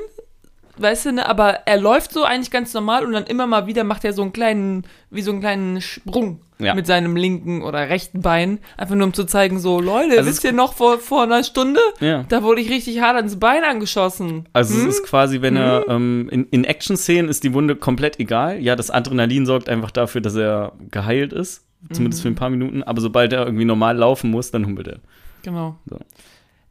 weißt 0.79 1.07
du, 1.07 1.13
ne? 1.13 1.29
aber 1.29 1.67
er 1.67 1.77
läuft 1.79 2.13
so 2.13 2.25
eigentlich 2.25 2.51
ganz 2.51 2.73
normal 2.75 3.05
und 3.05 3.13
dann 3.13 3.25
immer 3.25 3.47
mal 3.47 3.67
wieder 3.67 3.85
macht 3.85 4.05
er 4.05 4.13
so 4.13 4.23
einen 4.23 4.33
kleinen, 4.33 4.85
wie 5.11 5.23
so 5.23 5.31
einen 5.31 5.41
kleinen 5.41 5.81
Sprung 5.81 6.41
Ja. 6.59 6.75
mit 6.75 6.87
seinem 6.87 7.15
linken 7.17 7.63
oder 7.63 7.89
rechten 7.89 8.23
Bein, 8.23 8.59
einfach 8.77 8.95
nur 8.95 9.07
um 9.07 9.13
zu 9.15 9.25
zeigen, 9.25 9.59
so, 9.59 9.81
Leute, 9.81 10.17
Also 10.19 10.31
wisst 10.31 10.45
ihr 10.45 10.53
noch 10.53 10.73
vor, 10.75 10.99
vor 10.99 11.25
einer 11.25 11.43
Stunde, 11.45 11.81
Ja. 12.01 12.25
da 12.29 12.43
wurde 12.43 12.61
ich 12.61 12.71
richtig 12.71 13.01
hart 13.01 13.17
ans 13.17 13.39
Bein 13.39 13.65
angeschossen. 13.65 14.49
Also 14.53 14.75
Hm? 14.75 14.89
es 14.89 14.97
ist 14.99 15.05
quasi, 15.05 15.43
wenn 15.43 15.57
er 15.57 15.87
ähm, 15.89 16.29
in, 16.31 16.47
in 16.51 16.65
Action-Szenen 16.65 17.29
ist 17.29 17.45
die 17.45 17.53
Wunde 17.55 17.77
komplett 17.77 18.19
egal. 18.21 18.61
Ja, 18.61 18.75
das 18.77 18.91
Adrenalin 18.91 19.45
sorgt 19.47 19.69
einfach 19.69 19.91
dafür, 19.91 20.21
dass 20.21 20.35
er 20.37 20.73
geheilt 20.91 21.33
ist. 21.33 21.65
Zumindest 21.93 22.23
für 22.23 22.29
Mhm. 22.29 22.35
ein 22.35 22.39
paar 22.39 22.51
Minuten. 22.51 22.83
Aber 22.85 23.01
sobald 23.01 23.33
er 23.33 23.45
irgendwie 23.45 23.65
normal 23.65 23.97
laufen 23.97 24.31
muss, 24.31 24.53
dann 24.53 24.65
humpelt 24.67 24.87
er. 24.87 25.01
Genau. 25.43 25.75
So. 25.91 25.99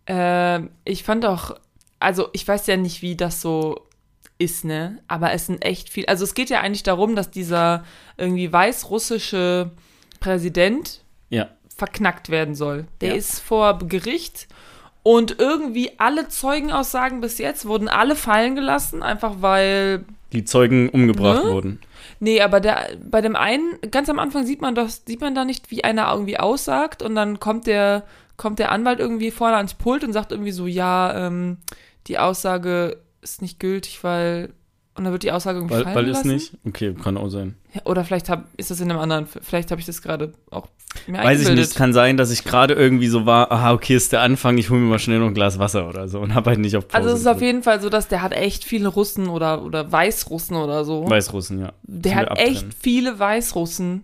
Ähm, 0.07 0.69
ich 0.85 1.03
fand 1.03 1.25
auch, 1.25 1.55
also 1.99 2.29
ich 2.33 2.47
weiß 2.47 2.65
ja 2.67 2.77
nicht, 2.77 3.01
wie 3.01 3.15
das 3.15 3.41
so 3.41 3.81
ist, 4.41 4.65
ne? 4.65 4.99
Aber 5.07 5.31
es 5.31 5.45
sind 5.47 5.63
echt 5.63 5.89
viel. 5.89 6.05
Also 6.07 6.23
es 6.23 6.33
geht 6.33 6.49
ja 6.49 6.61
eigentlich 6.61 6.83
darum, 6.83 7.15
dass 7.15 7.29
dieser 7.31 7.83
irgendwie 8.17 8.51
weißrussische 8.51 9.71
Präsident 10.19 11.01
Ja. 11.29 11.47
verknackt 11.75 12.29
werden 12.29 12.55
soll. 12.55 12.85
Der 13.01 13.09
Ja. 13.09 13.15
ist 13.15 13.39
vor 13.39 13.79
Gericht 13.79 14.47
und 15.03 15.39
irgendwie 15.39 15.91
alle 15.97 16.27
Zeugenaussagen 16.27 17.21
bis 17.21 17.37
jetzt 17.37 17.65
wurden 17.65 17.87
alle 17.87 18.15
fallen 18.15 18.55
gelassen, 18.55 19.01
einfach 19.03 19.35
weil 19.39 20.05
Die 20.31 20.45
Zeugen 20.45 20.89
umgebracht 20.89 21.43
Ne? 21.43 21.49
wurden. 21.51 21.79
Nee, 22.19 22.41
aber 22.41 22.59
der, 22.59 22.87
bei 23.03 23.19
dem 23.21 23.35
einen, 23.35 23.77
ganz 23.89 24.09
am 24.09 24.19
Anfang 24.19 24.45
sieht 24.45 24.61
man 24.61 24.75
das, 24.75 25.03
sieht 25.05 25.21
man 25.21 25.35
da 25.35 25.43
nicht, 25.43 25.71
wie 25.71 25.83
einer 25.83 26.11
irgendwie 26.13 26.37
aussagt 26.37 27.01
und 27.01 27.15
dann 27.15 27.39
kommt 27.39 27.67
der, 27.67 28.03
kommt 28.37 28.59
der 28.59 28.71
Anwalt 28.71 28.99
irgendwie 28.99 29.31
vorne 29.31 29.57
ans 29.57 29.73
Pult 29.73 30.03
und 30.03 30.13
sagt 30.13 30.31
irgendwie 30.31 30.51
so, 30.51 30.67
ja, 30.67 31.27
ähm, 31.27 31.57
die 32.07 32.17
Aussage 32.19 32.97
ist 33.21 33.41
nicht 33.41 33.59
gültig, 33.59 34.03
weil, 34.03 34.53
und 34.95 35.03
dann 35.03 35.13
wird 35.13 35.23
die 35.23 35.31
Aussage 35.31 35.59
irgendwie 35.59 35.75
Weil, 35.75 35.83
fallen 35.83 35.95
weil 35.95 36.05
gelassen. 36.05 36.27
nicht? 36.27 36.57
Okay, 36.65 36.93
kann 36.93 37.17
auch 37.17 37.29
sein. 37.29 37.55
Ja, 37.73 37.81
oder 37.85 38.03
vielleicht 38.03 38.29
hab, 38.29 38.47
ist 38.57 38.71
das 38.71 38.79
in 38.81 38.89
einem 38.89 38.99
anderen, 38.99 39.27
vielleicht 39.27 39.71
habe 39.71 39.79
ich 39.79 39.87
das 39.87 40.01
gerade 40.01 40.33
auch 40.49 40.67
mir 41.07 41.23
Weiß 41.23 41.41
ich 41.41 41.49
nicht. 41.49 41.75
Kann 41.75 41.93
sein, 41.93 42.17
dass 42.17 42.31
ich 42.31 42.43
gerade 42.43 42.73
irgendwie 42.73 43.07
so 43.07 43.25
war, 43.25 43.51
aha, 43.51 43.73
okay, 43.73 43.95
ist 43.95 44.11
der 44.11 44.21
Anfang, 44.21 44.57
ich 44.57 44.69
hole 44.69 44.79
mir 44.79 44.89
mal 44.89 44.99
schnell 44.99 45.19
noch 45.19 45.27
ein 45.27 45.33
Glas 45.33 45.57
Wasser 45.59 45.87
oder 45.87 46.07
so 46.07 46.19
und 46.19 46.35
habe 46.35 46.49
halt 46.49 46.59
nicht 46.59 46.75
auf 46.75 46.87
Pause. 46.87 46.97
Also 46.97 47.15
es 47.15 47.21
ist 47.21 47.27
auf 47.27 47.41
jeden 47.41 47.63
Fall 47.63 47.81
so, 47.81 47.89
dass 47.89 48.07
der 48.07 48.21
hat 48.21 48.33
echt 48.33 48.63
viele 48.63 48.89
Russen 48.89 49.27
oder, 49.27 49.63
oder 49.63 49.91
Weißrussen 49.91 50.55
oder 50.57 50.83
so. 50.83 51.09
Weißrussen, 51.09 51.59
ja. 51.59 51.73
Der 51.83 52.15
hat 52.15 52.31
abtrennen. 52.31 52.55
echt 52.55 52.67
viele 52.79 53.17
Weißrussen. 53.17 54.03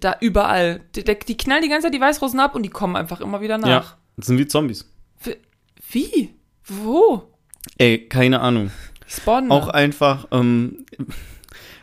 Da 0.00 0.16
überall. 0.20 0.80
Die, 0.94 1.04
die, 1.04 1.36
knallen 1.36 1.62
die 1.62 1.68
ganze 1.68 1.86
Zeit 1.86 1.94
die 1.94 2.00
Weißrussen 2.00 2.40
ab 2.40 2.54
und 2.54 2.62
die 2.62 2.68
kommen 2.68 2.96
einfach 2.96 3.20
immer 3.20 3.40
wieder 3.40 3.56
nach. 3.56 3.68
Ja, 3.68 3.84
das 4.16 4.26
sind 4.26 4.38
wie 4.38 4.46
Zombies. 4.46 4.90
Wie? 5.90 6.34
Wo? 6.64 7.22
Ey, 7.78 7.98
keine 7.98 8.40
Ahnung. 8.40 8.70
Spawnen. 9.06 9.50
Auch 9.50 9.68
einfach, 9.68 10.26
ähm, 10.32 10.84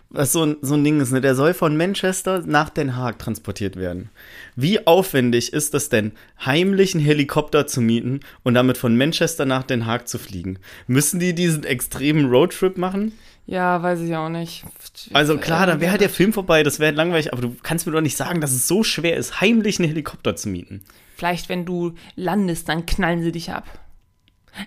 was 0.10 0.32
so 0.32 0.46
ein, 0.46 0.58
so 0.62 0.76
ein 0.76 0.84
Ding 0.84 1.00
ist, 1.00 1.12
ne? 1.12 1.22
Der 1.22 1.36
soll 1.36 1.54
von 1.54 1.78
Manchester 1.78 2.44
nach 2.46 2.70
Den 2.70 2.96
Haag 2.96 3.20
transportiert 3.20 3.76
werden. 3.76 4.10
Wie 4.56 4.86
aufwendig 4.86 5.54
ist 5.54 5.74
es 5.74 5.90
denn, 5.90 6.12
heimlich 6.46 6.94
einen 6.94 7.04
Helikopter 7.04 7.66
zu 7.66 7.82
mieten 7.82 8.20
und 8.44 8.54
damit 8.54 8.78
von 8.78 8.98
Manchester 8.98 9.46
nach 9.46 9.64
Den 9.64 9.86
Haag 9.86 10.08
zu 10.08 10.20
fliegen? 10.20 10.60
Müssen 10.88 11.20
die 11.20 11.34
diesen 11.34 11.64
extremen 11.64 12.30
Roadtrip 12.30 12.78
machen? 12.78 13.14
ja, 13.46 13.82
weiß 13.82 14.02
ich 14.02 14.16
auch 14.16 14.30
nicht. 14.30 14.64
Also 15.12 15.38
klar, 15.38 15.68
dann 15.68 15.82
wäre 15.82 15.92
halt 15.92 16.02
der 16.02 16.10
Film 16.10 16.34
vorbei, 16.34 16.64
das 16.64 16.80
wäre 16.80 16.94
langweilig, 16.94 17.34
aber 17.34 17.42
du 17.42 17.56
kannst 17.62 17.86
mir 17.86 17.92
doch 17.92 18.02
nicht 18.02 18.16
sagen, 18.16 18.42
dass 18.42 18.52
es 18.52 18.68
so 18.68 18.84
schwer 18.84 19.18
ist, 19.18 19.42
heimlich 19.42 19.80
einen 19.80 19.90
Helikopter 19.90 20.36
zu 20.36 20.50
mieten. 20.50 20.82
Vielleicht, 21.18 21.50
wenn 21.50 21.66
du 21.66 21.94
landest, 22.16 22.70
dann 22.70 22.86
knallen 22.86 23.22
sie 23.22 23.32
dich 23.32 23.52
ab. 23.52 23.66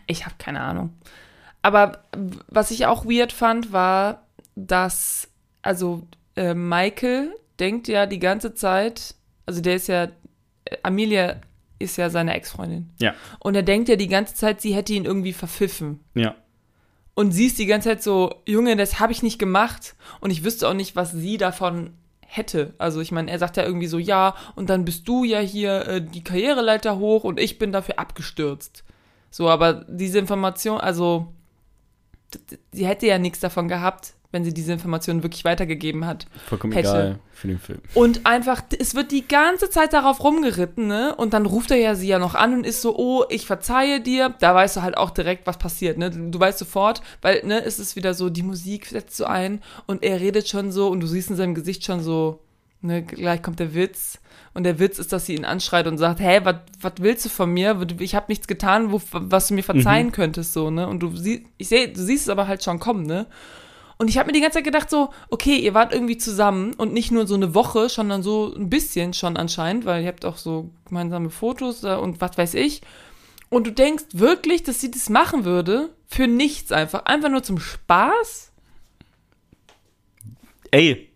Ich 0.07 0.24
habe 0.24 0.34
keine 0.39 0.61
Ahnung. 0.61 0.91
Aber 1.62 2.05
was 2.49 2.70
ich 2.70 2.87
auch 2.87 3.05
weird 3.05 3.32
fand, 3.32 3.72
war, 3.72 4.22
dass, 4.55 5.28
also 5.62 6.07
äh, 6.37 6.55
Michael 6.55 7.34
denkt 7.59 7.89
ja 7.89 8.07
die 8.07 8.18
ganze 8.18 8.55
Zeit, 8.55 9.14
also 9.47 9.61
der 9.61 9.76
ist 9.76 9.89
ja, 9.89 10.05
äh, 10.05 10.76
Amelia 10.82 11.37
ist 11.78 11.97
ja 11.97 12.09
seine 12.11 12.34
Ex-Freundin. 12.34 12.91
Ja, 13.01 13.14
Und 13.41 13.55
er 13.55 13.62
denkt 13.62 13.89
ja 13.89 13.97
die 13.97 14.09
ganze 14.09 14.34
Zeit, 14.34 14.61
sie 14.61 14.74
hätte 14.74 14.93
ihn 14.93 15.05
irgendwie 15.05 15.32
verpfiffen. 15.32 16.01
ja. 16.14 16.34
Und 17.18 17.32
sie 17.32 17.47
ist 17.47 17.59
die 17.59 17.64
ganze 17.64 17.89
Zeit 17.89 18.03
so, 18.03 18.43
Junge, 18.45 18.76
das 18.76 19.01
habe 19.01 19.11
ich 19.11 19.22
nicht 19.22 19.39
gemacht. 19.39 19.97
Und 20.20 20.30
ich 20.30 20.45
wüsste 20.45 20.68
auch 20.68 20.74
nicht, 20.74 20.97
was 20.97 21.12
sie 21.12 21.39
davon 21.39 21.95
hätte. 22.20 22.74
Also 22.76 23.01
ich 23.01 23.11
meine, 23.11 23.30
er 23.30 23.39
sagt 23.39 23.57
ja 23.57 23.62
irgendwie 23.62 23.87
so, 23.87 23.99
ja, 23.99 24.34
und 24.55 24.68
dann 24.68 24.84
bist 24.84 25.09
du 25.09 25.24
ja 25.24 25.39
hier 25.41 25.87
äh, 25.89 26.03
die 26.03 26.22
Karriereleiter 26.22 26.99
hoch 26.99 27.24
und 27.24 27.41
ich 27.41 27.59
bin 27.59 27.72
dafür 27.72 27.99
abgestürzt. 27.99 28.84
So, 29.37 29.51
aber 29.51 29.84
diese 29.87 30.18
Information, 30.18 30.80
also 30.80 31.26
sie 32.72 32.87
hätte 32.87 33.07
ja 33.07 33.18
nichts 33.18 33.39
davon 33.39 33.68
gehabt, 33.68 34.14
wenn 34.32 34.45
sie 34.45 34.55
diese 34.55 34.72
Information 34.72 35.22
wirklich 35.22 35.45
weitergegeben 35.45 36.07
hat. 36.07 36.24
Vollkommen 36.47 36.72
Hätte. 36.72 36.89
egal 36.89 37.18
für 37.34 37.49
den 37.49 37.59
Film. 37.59 37.82
Und 37.93 38.24
einfach, 38.24 38.62
es 38.78 38.95
wird 38.95 39.12
die 39.12 39.28
ganze 39.28 39.68
Zeit 39.68 39.93
darauf 39.93 40.24
rumgeritten, 40.24 40.87
ne? 40.87 41.14
Und 41.16 41.34
dann 41.34 41.45
ruft 41.45 41.70
er 41.70 41.76
ja 41.76 41.95
sie 41.95 42.09
ja 42.09 42.18
noch 42.18 42.34
an 42.34 42.55
und 42.55 42.66
ist 42.66 42.80
so, 42.80 42.97
oh, 42.97 43.24
ich 43.28 43.45
verzeihe 43.45 44.01
dir. 44.01 44.34
Da 44.41 44.55
weißt 44.55 44.78
du 44.78 44.80
halt 44.80 44.97
auch 44.97 45.11
direkt, 45.11 45.47
was 45.47 45.59
passiert, 45.59 45.99
ne? 45.99 46.11
Du 46.11 46.41
weißt 46.41 46.59
sofort, 46.59 47.03
weil, 47.20 47.45
ne, 47.45 47.62
es 47.62 47.78
ist 47.78 47.95
wieder 47.95 48.14
so, 48.14 48.30
die 48.30 48.43
Musik 48.43 48.87
setzt 48.87 49.18
so 49.18 49.26
ein 49.26 49.61
und 49.87 50.03
er 50.03 50.18
redet 50.18 50.49
schon 50.49 50.72
so 50.72 50.89
und 50.89 51.01
du 51.01 51.07
siehst 51.07 51.28
in 51.28 51.37
seinem 51.37 51.55
Gesicht 51.55 51.84
schon 51.84 52.03
so, 52.03 52.41
ne, 52.80 53.02
gleich 53.02 53.42
kommt 53.42 53.60
der 53.60 53.74
Witz. 53.74 54.20
Und 54.54 54.64
der 54.64 54.78
Witz 54.78 54.98
ist, 54.98 55.12
dass 55.12 55.26
sie 55.26 55.34
ihn 55.34 55.44
anschreit 55.44 55.86
und 55.86 55.98
sagt, 55.98 56.20
hä, 56.20 56.40
was 56.80 56.92
willst 56.98 57.24
du 57.26 57.28
von 57.28 57.50
mir? 57.50 57.78
Ich 57.98 58.14
habe 58.14 58.26
nichts 58.28 58.46
getan, 58.46 58.90
wo, 58.90 59.00
was 59.12 59.48
du 59.48 59.54
mir 59.54 59.62
verzeihen 59.62 60.12
könntest, 60.12 60.52
so, 60.54 60.70
ne? 60.70 60.88
Und 60.88 61.00
du 61.00 61.14
siehst, 61.14 61.42
ich 61.58 61.68
sehe, 61.68 61.88
du 61.88 62.00
siehst 62.02 62.24
es 62.24 62.28
aber 62.28 62.48
halt 62.48 62.64
schon 62.64 62.78
kommen, 62.78 63.04
ne? 63.04 63.26
Und 63.98 64.08
ich 64.08 64.18
habe 64.18 64.26
mir 64.26 64.32
die 64.32 64.40
ganze 64.40 64.58
Zeit 64.58 64.64
gedacht, 64.64 64.90
so, 64.90 65.10
okay, 65.30 65.56
ihr 65.56 65.72
wart 65.72 65.92
irgendwie 65.92 66.18
zusammen 66.18 66.74
und 66.74 66.92
nicht 66.92 67.10
nur 67.10 67.26
so 67.26 67.34
eine 67.34 67.54
Woche, 67.54 67.88
sondern 67.88 68.22
so 68.22 68.54
ein 68.54 68.68
bisschen 68.68 69.14
schon 69.14 69.36
anscheinend, 69.36 69.86
weil 69.86 70.02
ihr 70.02 70.08
habt 70.08 70.24
auch 70.26 70.36
so 70.36 70.70
gemeinsame 70.86 71.30
Fotos 71.30 71.82
und 71.84 72.20
was 72.20 72.36
weiß 72.36 72.54
ich. 72.54 72.82
Und 73.48 73.66
du 73.66 73.72
denkst 73.72 74.04
wirklich, 74.12 74.62
dass 74.64 74.80
sie 74.80 74.90
das 74.90 75.08
machen 75.08 75.44
würde 75.44 75.90
für 76.06 76.26
nichts 76.26 76.72
einfach, 76.72 77.04
einfach 77.06 77.30
nur 77.30 77.42
zum 77.42 77.58
Spaß? 77.58 78.52
Ey, 80.72 81.08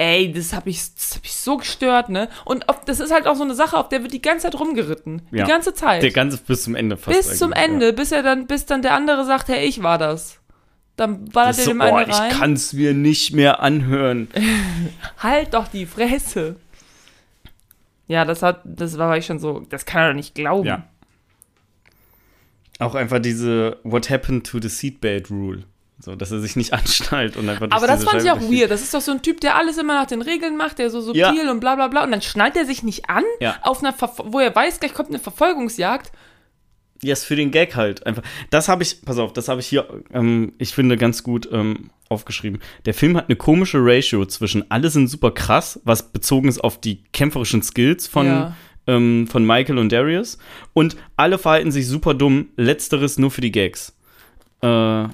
Ey, 0.00 0.32
das 0.32 0.54
habe 0.54 0.70
ich, 0.70 0.94
das 0.94 1.16
hab 1.16 1.26
ich 1.26 1.36
so 1.36 1.58
gestört, 1.58 2.08
ne? 2.08 2.30
Und 2.46 2.70
auf, 2.70 2.86
das 2.86 3.00
ist 3.00 3.12
halt 3.12 3.26
auch 3.26 3.36
so 3.36 3.44
eine 3.44 3.54
Sache, 3.54 3.76
auf 3.76 3.90
der 3.90 4.00
wird 4.00 4.14
die 4.14 4.22
ganze 4.22 4.44
Zeit 4.44 4.58
rumgeritten. 4.58 5.20
Ja. 5.30 5.44
Die 5.44 5.50
ganze 5.50 5.74
Zeit. 5.74 6.02
der 6.02 6.10
ganze 6.10 6.38
bis 6.38 6.62
zum 6.62 6.74
Ende 6.74 6.96
fast. 6.96 7.14
bis 7.14 7.38
zum 7.38 7.52
eigentlich, 7.52 7.66
ja. 7.66 7.72
Ende, 7.74 7.92
bis 7.92 8.10
er 8.10 8.22
dann, 8.22 8.46
bis 8.46 8.64
dann 8.64 8.80
der 8.80 8.94
andere 8.94 9.26
sagt, 9.26 9.48
hey, 9.48 9.68
ich 9.68 9.82
war 9.82 9.98
das. 9.98 10.40
Dann 10.96 11.26
ballert 11.26 11.58
er 11.58 11.64
so, 11.64 11.70
dem 11.72 11.82
einen 11.82 11.96
oh, 11.98 12.00
ich 12.00 12.18
rein. 12.18 12.30
kann's 12.32 12.72
mir 12.72 12.94
nicht 12.94 13.34
mehr 13.34 13.60
anhören. 13.60 14.28
Halt 15.18 15.52
doch 15.52 15.68
die 15.68 15.84
Fresse. 15.84 16.56
Ja, 18.06 18.24
das 18.24 18.42
hat, 18.42 18.62
das 18.64 18.96
war 18.96 19.18
ich 19.18 19.26
schon 19.26 19.38
so, 19.38 19.60
das 19.68 19.84
kann 19.84 20.00
er 20.00 20.08
doch 20.08 20.16
nicht 20.16 20.34
glauben. 20.34 20.66
Ja. 20.66 20.84
Auch 22.78 22.94
einfach 22.94 23.18
diese 23.18 23.76
What 23.82 24.08
happened 24.08 24.46
to 24.46 24.62
the 24.62 24.70
seatbelt 24.70 25.30
Rule. 25.30 25.64
So, 26.00 26.16
dass 26.16 26.30
er 26.30 26.40
sich 26.40 26.56
nicht 26.56 26.72
anschnallt 26.74 27.36
und 27.36 27.48
einfach 27.48 27.68
Aber 27.70 27.86
das 27.86 28.04
fand 28.04 28.22
ich 28.22 28.30
auch 28.30 28.40
weird. 28.40 28.70
Das 28.70 28.80
ist 28.82 28.94
doch 28.94 29.00
so 29.02 29.12
ein 29.12 29.22
Typ, 29.22 29.40
der 29.40 29.56
alles 29.56 29.76
immer 29.78 29.94
nach 29.94 30.06
den 30.06 30.22
Regeln 30.22 30.56
macht, 30.56 30.78
der 30.78 30.90
so 30.90 31.00
subtil 31.00 31.20
Ja. 31.22 31.50
und 31.50 31.60
bla 31.60 31.74
bla 31.74 31.88
bla. 31.88 32.04
Und 32.04 32.10
dann 32.10 32.22
schnallt 32.22 32.56
er 32.56 32.64
sich 32.64 32.82
nicht 32.82 33.10
an, 33.10 33.24
Ja. 33.40 33.56
auf 33.62 33.82
einer 33.82 33.94
wo 34.24 34.38
er 34.40 34.54
weiß, 34.54 34.80
gleich 34.80 34.94
kommt 34.94 35.10
eine 35.10 35.18
Verfolgungsjagd. 35.18 36.10
Ja, 37.02 37.12
ist 37.14 37.24
für 37.24 37.36
den 37.36 37.50
Gag 37.50 37.76
halt 37.76 38.04
einfach. 38.06 38.22
Das 38.50 38.68
habe 38.68 38.82
ich, 38.82 39.02
pass 39.02 39.16
auf, 39.18 39.32
das 39.32 39.48
habe 39.48 39.60
ich 39.60 39.66
hier, 39.66 39.88
ähm, 40.12 40.52
ich 40.58 40.74
finde, 40.74 40.96
ganz 40.98 41.22
gut 41.22 41.48
ähm, 41.50 41.90
aufgeschrieben. 42.10 42.60
Der 42.84 42.92
Film 42.92 43.16
hat 43.16 43.28
eine 43.28 43.36
komische 43.36 43.78
Ratio 43.80 44.26
zwischen 44.26 44.70
alle 44.70 44.90
sind 44.90 45.06
super 45.08 45.30
krass, 45.30 45.80
was 45.84 46.12
bezogen 46.12 46.48
ist 46.48 46.62
auf 46.62 46.78
die 46.78 47.02
kämpferischen 47.12 47.62
Skills 47.62 48.06
von, 48.06 48.26
Ja. 48.26 48.56
ähm, 48.86 49.26
von 49.28 49.46
Michael 49.46 49.78
und 49.78 49.90
Darius, 49.92 50.36
und 50.74 50.96
alle 51.16 51.38
verhalten 51.38 51.72
sich 51.72 51.86
super 51.86 52.12
dumm, 52.12 52.48
letzteres 52.56 53.16
nur 53.18 53.30
für 53.30 53.40
die 53.40 53.52
Gags. 53.52 53.94
Äh, 54.62 55.04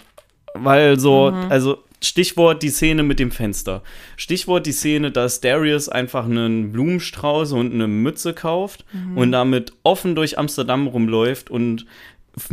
weil 0.62 0.98
so, 0.98 1.30
Mhm. 1.30 1.50
also 1.50 1.78
Stichwort 2.02 2.62
die 2.62 2.68
Szene 2.68 3.02
mit 3.02 3.18
dem 3.18 3.30
Fenster. 3.30 3.82
Stichwort 4.16 4.66
die 4.66 4.72
Szene, 4.72 5.10
dass 5.10 5.40
Darius 5.40 5.88
einfach 5.88 6.26
einen 6.26 6.70
Blumenstrauß 6.72 7.52
und 7.52 7.72
eine 7.72 7.88
Mütze 7.88 8.34
kauft 8.34 8.84
Mhm. 8.92 9.16
und 9.18 9.32
damit 9.32 9.72
offen 9.82 10.14
durch 10.14 10.38
Amsterdam 10.38 10.86
rumläuft 10.86 11.50
und 11.50 11.86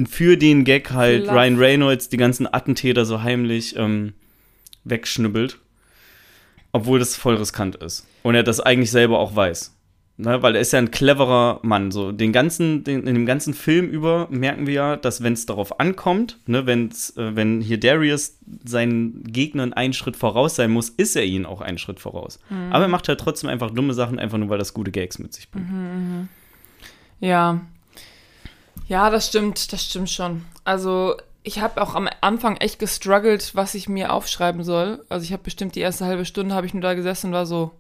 für 0.10 0.38
den 0.38 0.64
Gag 0.64 0.92
halt 0.92 1.26
Love. 1.26 1.36
Ryan 1.36 1.58
Reynolds 1.58 2.08
die 2.08 2.16
ganzen 2.18 2.48
Attentäter 2.52 3.04
so 3.06 3.22
heimlich 3.22 3.76
ähm, 3.76 4.14
wegschnibbelt. 4.86 5.58
Obwohl 6.72 6.98
das 7.00 7.16
voll 7.16 7.36
riskant 7.36 7.76
ist. 7.76 8.08
Und 8.24 8.34
er 8.36 8.44
das 8.44 8.60
eigentlich 8.60 8.90
selber 8.92 9.20
auch 9.20 9.36
weiß. 9.36 9.76
Ne, 10.16 10.44
weil 10.44 10.54
er 10.54 10.62
ist 10.62 10.72
ja 10.72 10.78
ein 10.78 10.92
cleverer 10.92 11.60
Mann. 11.64 11.92
So 11.92 12.12
den 12.12 12.32
ganzen, 12.32 12.84
den, 12.84 13.08
in 13.08 13.16
dem 13.16 13.26
ganzen 13.26 13.56
Film 13.56 13.90
über 13.90 14.28
merken 14.30 14.68
wir 14.68 14.74
ja, 14.74 14.96
dass 14.96 15.24
wenn 15.24 15.34
es 15.34 15.48
darauf 15.48 15.80
ankommt, 15.80 16.38
ne, 16.46 16.68
wenn's, 16.68 17.18
äh, 17.18 17.36
wenn 17.36 17.62
hier 17.62 17.80
Darius 17.80 18.38
seinen 18.64 19.24
Gegnern 19.24 19.74
einen 19.74 19.94
Schritt 19.94 20.16
voraus 20.16 20.56
sein 20.56 20.70
muss, 20.70 20.90
ist 20.90 21.16
er 21.16 21.26
ihnen 21.26 21.48
auch 21.48 21.62
einen 21.62 21.80
Schritt 21.80 22.00
voraus. 22.00 22.40
Aber 22.70 22.84
er 22.84 22.90
macht 22.90 23.08
halt 23.08 23.20
trotzdem 23.20 23.50
einfach 23.50 23.72
dumme 23.72 23.96
Sachen, 23.96 24.20
einfach 24.20 24.38
nur 24.38 24.50
weil 24.50 24.60
das 24.60 24.76
gute 24.76 24.92
Gags 24.92 25.18
mit 25.18 25.34
sich 25.34 25.50
bringt. 25.50 25.68
Ja. 27.20 27.62
Ja, 28.88 29.10
das 29.10 29.28
stimmt, 29.28 29.72
das 29.74 29.84
stimmt 29.84 30.10
schon. 30.10 30.46
Also, 30.64 31.16
ich 31.42 31.62
habe 31.62 31.82
auch 31.82 31.96
am 31.96 32.08
Anfang 32.22 32.58
echt 32.58 32.80
gestruggelt, 32.80 33.56
was 33.56 33.76
ich 33.76 33.90
mir 33.90 34.12
aufschreiben 34.12 34.64
soll. 34.64 35.04
Also, 35.10 35.24
ich 35.24 35.34
habe 35.34 35.44
bestimmt 35.44 35.76
die 35.76 35.80
erste 35.80 36.06
halbe 36.06 36.26
Stunde 36.26 36.54
habe 36.54 36.68
ich 36.68 36.74
nur 36.74 36.84
da 36.84 36.94
gesessen 36.94 37.28
und 37.28 37.34
war 37.34 37.46
so, 37.46 37.72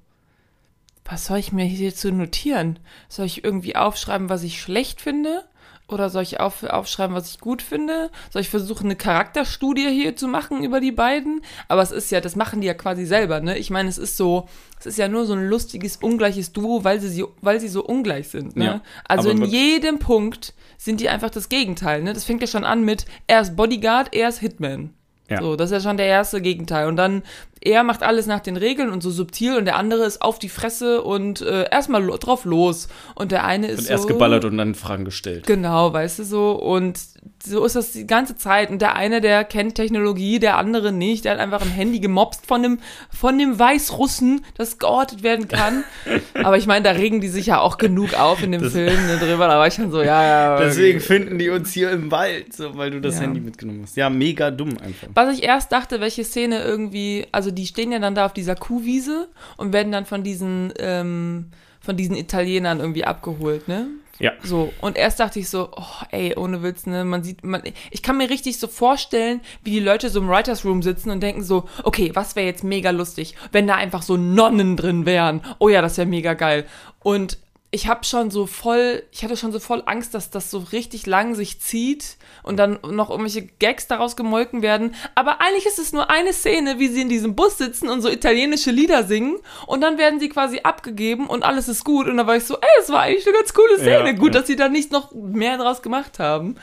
was 1.05 1.25
soll 1.25 1.37
ich 1.39 1.51
mir 1.51 1.65
hier 1.65 1.93
zu 1.93 2.11
notieren? 2.11 2.79
Soll 3.09 3.25
ich 3.25 3.43
irgendwie 3.43 3.75
aufschreiben, 3.75 4.29
was 4.29 4.43
ich 4.43 4.61
schlecht 4.61 5.01
finde? 5.01 5.43
Oder 5.89 6.09
soll 6.09 6.23
ich 6.23 6.39
auf, 6.39 6.63
aufschreiben, 6.63 7.15
was 7.15 7.29
ich 7.29 7.39
gut 7.39 7.61
finde? 7.61 8.09
Soll 8.29 8.41
ich 8.41 8.49
versuchen, 8.49 8.85
eine 8.85 8.95
Charakterstudie 8.95 9.89
hier 9.89 10.15
zu 10.15 10.29
machen 10.29 10.63
über 10.63 10.79
die 10.79 10.93
beiden? 10.93 11.41
Aber 11.67 11.81
es 11.81 11.91
ist 11.91 12.09
ja, 12.09 12.21
das 12.21 12.37
machen 12.37 12.61
die 12.61 12.67
ja 12.67 12.73
quasi 12.73 13.05
selber, 13.05 13.41
ne? 13.41 13.57
Ich 13.57 13.69
meine, 13.69 13.89
es 13.89 13.97
ist 13.97 14.15
so, 14.15 14.47
es 14.79 14.85
ist 14.85 14.97
ja 14.97 15.09
nur 15.09 15.25
so 15.25 15.33
ein 15.33 15.45
lustiges, 15.47 15.97
ungleiches 15.97 16.53
Duo, 16.53 16.85
weil 16.85 17.01
sie, 17.01 17.09
sie, 17.09 17.25
weil 17.41 17.59
sie 17.59 17.67
so 17.67 17.83
ungleich 17.83 18.29
sind, 18.29 18.55
ne? 18.55 18.65
Ja, 18.65 18.81
also 19.07 19.29
in 19.29 19.43
jedem 19.43 19.99
Punkt 19.99 20.53
sind 20.77 21.01
die 21.01 21.09
einfach 21.09 21.29
das 21.29 21.49
Gegenteil, 21.49 22.01
ne? 22.01 22.13
Das 22.13 22.23
fängt 22.23 22.41
ja 22.41 22.47
schon 22.47 22.63
an 22.63 22.83
mit, 22.85 23.05
er 23.27 23.41
ist 23.41 23.57
Bodyguard, 23.57 24.15
er 24.15 24.29
ist 24.29 24.39
Hitman. 24.39 24.93
Ja. 25.29 25.41
So, 25.41 25.55
das 25.55 25.71
ist 25.71 25.83
ja 25.83 25.89
schon 25.89 25.97
der 25.97 26.07
erste 26.07 26.41
Gegenteil. 26.41 26.87
Und 26.87 26.97
dann, 26.97 27.23
er 27.65 27.83
macht 27.83 28.03
alles 28.03 28.25
nach 28.25 28.39
den 28.41 28.57
Regeln 28.57 28.89
und 28.91 29.01
so 29.01 29.09
subtil 29.09 29.55
und 29.57 29.65
der 29.65 29.77
andere 29.77 30.03
ist 30.03 30.21
auf 30.21 30.37
die 30.39 30.49
Fresse 30.49 31.01
und 31.01 31.41
äh, 31.41 31.65
erstmal 31.71 32.03
lo 32.03 32.17
drauf 32.17 32.45
los. 32.45 32.87
Und 33.15 33.31
der 33.31 33.45
eine 33.45 33.67
ist 33.67 33.79
Und 33.79 33.85
so. 33.85 33.91
erst 33.91 34.07
geballert 34.07 34.45
und 34.45 34.57
dann 34.57 34.75
Fragen 34.75 35.05
gestellt. 35.05 35.45
Genau, 35.47 35.93
weißt 35.93 36.19
du 36.19 36.23
so. 36.25 36.51
Und 36.51 36.99
so 37.45 37.63
ist 37.65 37.75
das 37.75 37.91
die 37.93 38.05
ganze 38.07 38.35
Zeit. 38.35 38.69
Und 38.69 38.81
der 38.81 38.95
eine, 38.95 39.21
der 39.21 39.43
kennt 39.45 39.75
Technologie, 39.75 40.39
der 40.39 40.57
andere 40.57 40.91
nicht. 40.91 41.25
Der 41.25 41.33
hat 41.33 41.39
einfach 41.39 41.61
ein 41.61 41.69
Handy 41.69 41.99
gemobst 41.99 42.45
von 42.45 42.61
dem, 42.63 42.79
von 43.09 43.37
dem 43.37 43.57
Weißrussen, 43.59 44.43
das 44.57 44.77
geortet 44.79 45.23
werden 45.23 45.47
kann. 45.47 45.83
Aber 46.43 46.57
ich 46.57 46.67
meine, 46.67 46.83
da 46.83 46.91
regen 46.91 47.21
die 47.21 47.27
sich 47.29 47.45
ja 47.47 47.59
auch 47.59 47.77
genug 47.77 48.13
auf 48.19 48.43
in 48.43 48.51
dem 48.51 48.69
Film 48.69 49.07
ne, 49.07 49.17
drüber. 49.17 49.47
Da 49.47 49.57
war 49.57 49.67
ich 49.67 49.73
schon 49.75 49.91
so, 49.91 50.01
ja, 50.01 50.23
ja. 50.23 50.59
Deswegen 50.59 50.99
finden 50.99 51.37
die 51.39 51.49
uns 51.49 51.71
hier 51.71 51.91
im 51.91 52.11
Wald, 52.11 52.53
so, 52.53 52.75
weil 52.77 52.91
du 52.91 52.99
das 53.01 53.15
Ja. 53.15 53.21
Handy 53.21 53.39
mitgenommen 53.39 53.81
hast. 53.83 53.95
Ja, 53.95 54.09
mega 54.09 54.51
dumm 54.51 54.77
einfach. 54.83 55.07
Was 55.13 55.33
ich 55.37 55.43
erst 55.43 55.71
dachte, 55.71 56.01
welche 56.01 56.23
Szene 56.23 56.61
irgendwie, 56.63 57.25
also 57.31 57.51
die 57.53 57.67
stehen 57.67 57.91
ja 57.91 57.99
dann 57.99 58.15
da 58.15 58.25
auf 58.25 58.33
dieser 58.33 58.55
Kuhwiese 58.55 59.27
und 59.57 59.73
werden 59.73 59.91
dann 59.91 60.05
von 60.05 60.23
diesen, 60.23 60.73
ähm, 60.79 61.51
von 61.79 61.97
diesen 61.97 62.15
Italienern 62.15 62.79
irgendwie 62.79 63.05
abgeholt, 63.05 63.67
ne? 63.67 63.87
Ja. 64.19 64.31
So, 64.43 64.71
und 64.79 64.95
erst 64.95 65.19
dachte 65.19 65.39
ich 65.39 65.49
so, 65.49 65.69
oh, 65.75 66.05
ey, 66.11 66.35
ohne 66.37 66.61
Witz, 66.61 66.85
ne, 66.85 67.03
man 67.03 67.23
sieht, 67.23 67.43
man, 67.43 67.63
ich 67.89 68.03
kann 68.03 68.17
mir 68.17 68.29
richtig 68.29 68.59
so 68.59 68.67
vorstellen, 68.67 69.41
wie 69.63 69.71
die 69.71 69.79
Leute 69.79 70.09
so 70.09 70.19
im 70.19 70.29
Writers 70.29 70.63
Room 70.65 70.83
sitzen 70.83 71.09
und 71.09 71.21
denken 71.21 71.43
so, 71.43 71.67
okay, 71.83 72.11
was 72.13 72.35
wäre 72.35 72.45
jetzt 72.45 72.63
mega 72.63 72.91
lustig, 72.91 73.35
wenn 73.51 73.67
da 73.67 73.75
einfach 73.75 74.03
so 74.03 74.15
Nonnen 74.15 74.77
drin 74.77 75.05
wären. 75.05 75.41
Oh 75.57 75.67
ja, 75.67 75.81
das 75.81 75.97
wäre 75.97 76.07
mega 76.07 76.35
geil. 76.35 76.65
Und 77.01 77.39
ich 77.73 77.87
habe 77.87 78.05
schon 78.05 78.29
so 78.29 78.45
voll, 78.45 79.01
ich 79.11 79.23
hatte 79.23 79.35
schon 79.35 79.51
so 79.51 79.59
voll 79.59 79.81
Angst, 79.87 80.13
dass 80.13 80.29
das 80.29 80.51
so 80.51 80.59
richtig 80.59 81.07
lang 81.07 81.33
sich 81.33 81.59
zieht 81.59 82.17
und 82.43 82.57
dann 82.57 82.77
noch 82.87 83.09
irgendwelche 83.09 83.47
Gags 83.47 83.87
daraus 83.87 84.15
gemolken 84.15 84.61
werden. 84.61 84.93
Aber 85.15 85.41
eigentlich 85.41 85.65
ist 85.65 85.79
es 85.79 85.91
nur 85.91 86.07
eine 86.11 86.33
Szene, 86.33 86.77
wie 86.77 86.87
sie 86.89 87.01
in 87.01 87.09
diesem 87.09 87.35
Bus 87.35 87.57
sitzen 87.57 87.89
und 87.89 88.03
so 88.03 88.09
italienische 88.09 88.69
Lieder 88.69 89.05
singen 89.05 89.37
und 89.65 89.81
dann 89.81 89.97
werden 89.97 90.19
sie 90.19 90.29
quasi 90.29 90.59
abgegeben 90.61 91.25
und 91.25 91.41
alles 91.41 91.67
ist 91.67 91.83
gut. 91.83 92.07
Und 92.07 92.17
da 92.17 92.27
war 92.27 92.35
ich 92.35 92.43
so, 92.43 92.57
ey, 92.57 92.69
das 92.77 92.89
war 92.89 93.01
eigentlich 93.01 93.25
eine 93.25 93.35
ganz 93.35 93.55
coole 93.55 93.77
Szene. 93.79 94.05
Ja, 94.05 94.11
gut, 94.11 94.35
ja. 94.35 94.39
dass 94.39 94.47
sie 94.47 94.55
da 94.55 94.69
nicht 94.69 94.91
noch 94.91 95.11
mehr 95.11 95.57
draus 95.57 95.81
gemacht 95.81 96.19
haben. 96.19 96.57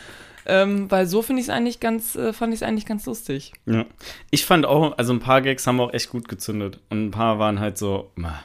Ähm, 0.46 0.88
weil 0.92 1.06
so 1.06 1.22
finde 1.22 1.40
ich 1.40 1.48
es 1.48 1.52
eigentlich 1.52 1.80
ganz, 1.80 2.14
äh, 2.14 2.32
fand 2.32 2.54
ich 2.54 2.60
es 2.60 2.62
eigentlich 2.62 2.86
ganz 2.86 3.04
lustig. 3.06 3.52
Ja. 3.66 3.84
Ich 4.30 4.46
fand 4.46 4.64
auch, 4.64 4.96
also 4.96 5.12
ein 5.12 5.20
paar 5.20 5.42
Gags 5.42 5.66
haben 5.66 5.80
auch 5.80 5.92
echt 5.92 6.08
gut 6.10 6.28
gezündet. 6.28 6.78
Und 6.88 7.06
ein 7.06 7.10
paar 7.10 7.40
waren 7.40 7.58
halt 7.58 7.78
so, 7.78 8.12
ma, 8.14 8.40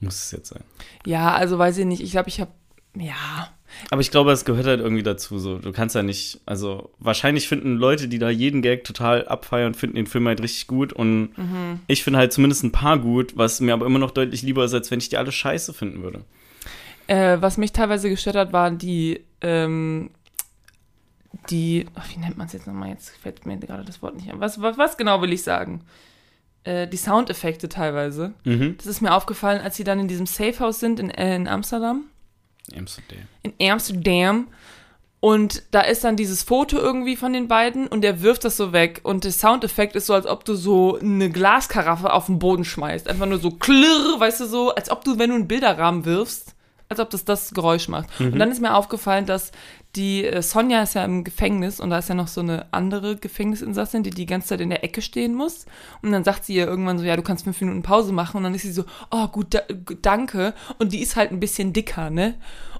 muss 0.00 0.14
es 0.16 0.30
jetzt 0.32 0.48
sein. 0.48 0.64
Ja, 1.04 1.34
also 1.34 1.58
weiß 1.58 1.78
ich 1.78 1.86
nicht. 1.86 2.02
Ich 2.02 2.10
glaube, 2.12 2.28
ich 2.28 2.40
habe, 2.40 2.50
ja, 2.96 3.48
Aber 3.90 4.00
ich 4.00 4.10
glaube, 4.10 4.32
es 4.32 4.44
gehört 4.44 4.66
halt 4.66 4.80
irgendwie 4.80 5.02
dazu. 5.02 5.38
So, 5.38 5.58
du 5.58 5.72
kannst 5.72 5.94
ja 5.94 6.02
nicht, 6.02 6.40
also 6.46 6.90
wahrscheinlich 6.98 7.48
finden 7.48 7.76
Leute, 7.76 8.08
die 8.08 8.18
da 8.18 8.30
jeden 8.30 8.62
Gag 8.62 8.84
total 8.84 9.26
abfeiern, 9.28 9.74
finden 9.74 9.96
den 9.96 10.06
Film 10.06 10.26
halt 10.26 10.40
richtig 10.42 10.66
gut. 10.66 10.92
Und 10.92 11.30
ich 11.86 12.02
finde 12.04 12.18
halt 12.18 12.32
zumindest 12.32 12.64
ein 12.64 12.72
paar 12.72 12.98
gut, 12.98 13.36
was 13.36 13.60
mir 13.60 13.74
aber 13.74 13.86
immer 13.86 13.98
noch 13.98 14.10
deutlich 14.12 14.42
lieber 14.42 14.64
ist, 14.64 14.74
als 14.74 14.90
wenn 14.90 14.98
ich 14.98 15.08
die 15.08 15.16
alle 15.18 15.32
scheiße 15.32 15.74
finden 15.74 16.02
würde. 16.02 16.24
Äh, 17.06 17.38
was 17.40 17.56
mich 17.56 17.72
teilweise 17.72 18.08
gestört 18.08 18.36
hat, 18.36 18.52
waren 18.52 18.78
die, 18.78 19.24
ähm, 19.40 20.10
die, 21.50 21.86
ach, 21.94 22.08
wie 22.12 22.18
nennt 22.18 22.36
man 22.36 22.46
es 22.46 22.52
jetzt 22.52 22.66
nochmal? 22.66 22.88
Jetzt 22.88 23.10
fällt 23.10 23.46
mir 23.46 23.58
gerade 23.58 23.84
das 23.84 24.02
Wort 24.02 24.16
nicht 24.16 24.30
ein. 24.30 24.40
Was, 24.40 24.60
was, 24.60 24.76
was 24.78 24.96
genau 24.96 25.22
will 25.22 25.32
ich 25.32 25.42
sagen? 25.42 25.82
Äh, 26.66 26.88
die 26.88 26.96
Soundeffekte 26.96 27.68
teilweise. 27.68 28.34
Mhm. 28.44 28.76
Das 28.76 28.86
ist 28.86 29.00
mir 29.00 29.14
aufgefallen, 29.14 29.60
als 29.60 29.76
sie 29.76 29.84
dann 29.84 30.00
in 30.00 30.08
diesem 30.08 30.26
Safehouse 30.26 30.80
sind 30.80 30.98
in, 30.98 31.10
äh, 31.10 31.36
in 31.36 31.46
Amsterdam. 31.46 32.06
Amsterdam. 32.76 33.18
In 33.42 33.70
Amsterdam. 33.70 34.48
Und 35.20 35.62
da 35.70 35.80
ist 35.80 36.02
dann 36.02 36.16
dieses 36.16 36.42
Foto 36.42 36.76
irgendwie 36.76 37.16
von 37.16 37.32
den 37.32 37.46
beiden 37.46 37.86
und 37.86 38.02
der 38.02 38.20
wirft 38.20 38.44
das 38.44 38.56
so 38.56 38.72
weg. 38.72 39.00
Und 39.04 39.22
der 39.22 39.30
Soundeffekt 39.30 39.94
ist 39.94 40.06
so, 40.06 40.14
als 40.14 40.26
ob 40.26 40.44
du 40.44 40.54
so 40.54 40.98
eine 40.98 41.30
Glaskaraffe 41.30 42.12
auf 42.12 42.26
den 42.26 42.38
Boden 42.40 42.64
schmeißt. 42.64 43.08
Einfach 43.08 43.26
nur 43.26 43.38
so 43.38 43.52
klirr, 43.52 44.18
weißt 44.18 44.40
du 44.40 44.46
so, 44.46 44.74
als 44.74 44.90
ob 44.90 45.04
du, 45.04 45.18
wenn 45.18 45.30
du 45.30 45.36
einen 45.36 45.48
Bilderrahmen 45.48 46.04
wirfst, 46.04 46.54
als 46.88 46.98
ob 47.00 47.10
das 47.10 47.24
das 47.24 47.54
Geräusch 47.54 47.88
macht. 47.88 48.08
Und 48.20 48.38
dann 48.38 48.50
ist 48.50 48.60
mir 48.60 48.74
aufgefallen, 48.74 49.26
dass 49.26 49.52
die 49.96 50.24
äh, 50.24 50.42
Sonja 50.42 50.82
ist 50.82 50.94
ja 50.94 51.04
im 51.04 51.24
Gefängnis 51.24 51.80
und 51.80 51.90
da 51.90 51.98
ist 51.98 52.08
ja 52.08 52.14
noch 52.14 52.28
so 52.28 52.40
eine 52.42 52.66
andere 52.72 53.16
Gefängnisinsassin, 53.16 54.02
die 54.02 54.10
die 54.10 54.26
ganze 54.26 54.48
Zeit 54.48 54.60
in 54.60 54.70
der 54.70 54.84
Ecke 54.84 55.02
stehen 55.02 55.34
muss. 55.34 55.66
Und 56.02 56.12
dann 56.12 56.22
sagt 56.24 56.44
sie 56.44 56.54
ihr 56.54 56.66
irgendwann 56.66 56.98
so, 56.98 57.04
ja, 57.04 57.16
du 57.16 57.22
kannst 57.22 57.44
fünf 57.44 57.60
Minuten 57.60 57.82
Pause 57.82 58.12
machen. 58.12 58.36
Und 58.38 58.42
dann 58.44 58.54
ist 58.54 58.62
sie 58.62 58.72
so, 58.72 58.84
oh, 59.10 59.26
gut, 59.28 59.54
da, 59.54 59.60
danke. 60.02 60.54
Und 60.78 60.92
die 60.92 61.00
ist 61.00 61.16
halt 61.16 61.32
ein 61.32 61.40
bisschen 61.40 61.72
dicker, 61.72 62.10
ne? 62.10 62.34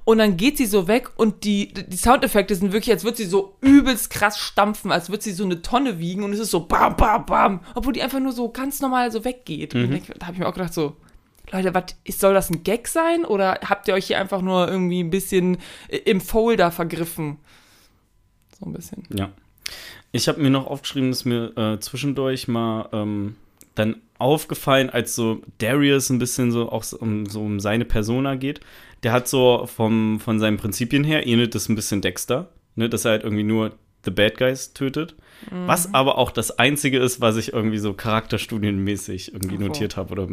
Und 0.04 0.18
dann 0.18 0.36
geht 0.36 0.56
sie 0.56 0.66
so 0.66 0.86
weg 0.86 1.10
und 1.16 1.42
die, 1.42 1.72
die 1.74 1.96
Soundeffekte 1.96 2.54
sind 2.54 2.72
wirklich, 2.72 2.92
als 2.94 3.02
würde 3.02 3.16
sie 3.16 3.24
so 3.24 3.56
übelst 3.60 4.08
krass 4.10 4.38
stampfen, 4.38 4.92
als 4.92 5.10
würde 5.10 5.24
sie 5.24 5.32
so 5.32 5.42
eine 5.44 5.62
Tonne 5.62 5.98
wiegen 5.98 6.22
und 6.22 6.32
es 6.32 6.38
ist 6.38 6.52
so 6.52 6.60
bam, 6.60 6.96
bam, 6.96 7.26
bam. 7.26 7.60
Obwohl 7.74 7.92
die 7.92 8.02
einfach 8.02 8.20
nur 8.20 8.30
so 8.30 8.48
ganz 8.50 8.80
normal 8.80 9.10
so 9.10 9.24
weggeht. 9.24 9.74
Und 9.74 9.90
ich- 9.96 10.06
da 10.16 10.26
habe 10.26 10.34
ich 10.34 10.38
mir 10.38 10.46
auch 10.48 10.54
gedacht 10.54 10.74
so, 10.74 10.94
Leute, 11.52 11.74
was 11.74 12.18
soll 12.18 12.34
das 12.34 12.50
ein 12.50 12.64
Gag 12.64 12.88
sein 12.88 13.24
oder 13.24 13.60
habt 13.64 13.88
ihr 13.88 13.94
euch 13.94 14.06
hier 14.06 14.18
einfach 14.18 14.42
nur 14.42 14.68
irgendwie 14.68 15.02
ein 15.02 15.10
bisschen 15.10 15.58
äh, 15.88 15.98
im 15.98 16.20
Folder 16.20 16.70
vergriffen? 16.70 17.38
So 18.58 18.66
ein 18.66 18.72
bisschen. 18.72 19.04
Ja. 19.14 19.30
Ich 20.12 20.28
habe 20.28 20.40
mir 20.40 20.50
noch 20.50 20.66
aufgeschrieben, 20.66 21.10
dass 21.10 21.24
mir 21.24 21.56
äh, 21.56 21.78
zwischendurch 21.80 22.48
mal 22.48 22.88
ähm, 22.92 23.36
dann 23.74 23.96
aufgefallen, 24.18 24.90
als 24.90 25.14
so 25.14 25.42
Darius 25.58 26.10
ein 26.10 26.18
bisschen 26.18 26.50
so 26.50 26.70
auch 26.70 26.84
um, 26.92 27.26
so 27.26 27.42
um 27.42 27.60
seine 27.60 27.84
Persona 27.84 28.34
geht. 28.34 28.60
Der 29.02 29.12
hat 29.12 29.28
so 29.28 29.66
vom, 29.66 30.20
von 30.20 30.40
seinen 30.40 30.56
Prinzipien 30.56 31.04
her 31.04 31.26
ähnelt 31.26 31.54
das 31.54 31.68
ein 31.68 31.76
bisschen 31.76 32.00
Dexter, 32.00 32.48
ne, 32.74 32.88
dass 32.88 33.04
er 33.04 33.12
halt 33.12 33.24
irgendwie 33.24 33.44
nur 33.44 33.72
The 34.04 34.10
Bad 34.10 34.38
Guys 34.38 34.72
tötet. 34.72 35.14
Was 35.66 35.94
aber 35.94 36.18
auch 36.18 36.30
das 36.30 36.58
Einzige 36.58 36.98
ist, 36.98 37.20
was 37.20 37.36
ich 37.36 37.52
irgendwie 37.52 37.78
so 37.78 37.92
charakterstudienmäßig 37.92 39.32
irgendwie 39.32 39.56
so. 39.56 39.62
notiert 39.62 39.96
habe 39.96 40.12
oder 40.12 40.28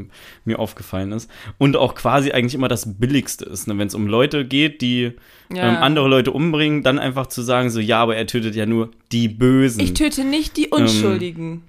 mir 0.45 0.59
aufgefallen 0.59 1.11
ist. 1.11 1.29
Und 1.57 1.77
auch 1.77 1.95
quasi 1.95 2.31
eigentlich 2.31 2.55
immer 2.55 2.67
das 2.67 2.97
Billigste 2.99 3.45
ist, 3.45 3.67
ne? 3.67 3.77
wenn 3.77 3.87
es 3.87 3.95
um 3.95 4.07
Leute 4.07 4.45
geht, 4.45 4.81
die 4.81 5.11
Ja. 5.53 5.69
ähm, 5.69 5.75
andere 5.77 6.07
Leute 6.07 6.31
umbringen, 6.31 6.83
dann 6.83 6.99
einfach 6.99 7.27
zu 7.27 7.41
sagen, 7.41 7.69
so 7.69 7.79
ja, 7.79 8.01
aber 8.01 8.15
er 8.15 8.25
tötet 8.27 8.55
ja 8.55 8.65
nur 8.65 8.89
die 9.11 9.27
Bösen. 9.27 9.81
Ich 9.81 9.93
töte 9.93 10.23
nicht 10.23 10.57
die 10.57 10.69
Unschuldigen. 10.69 11.63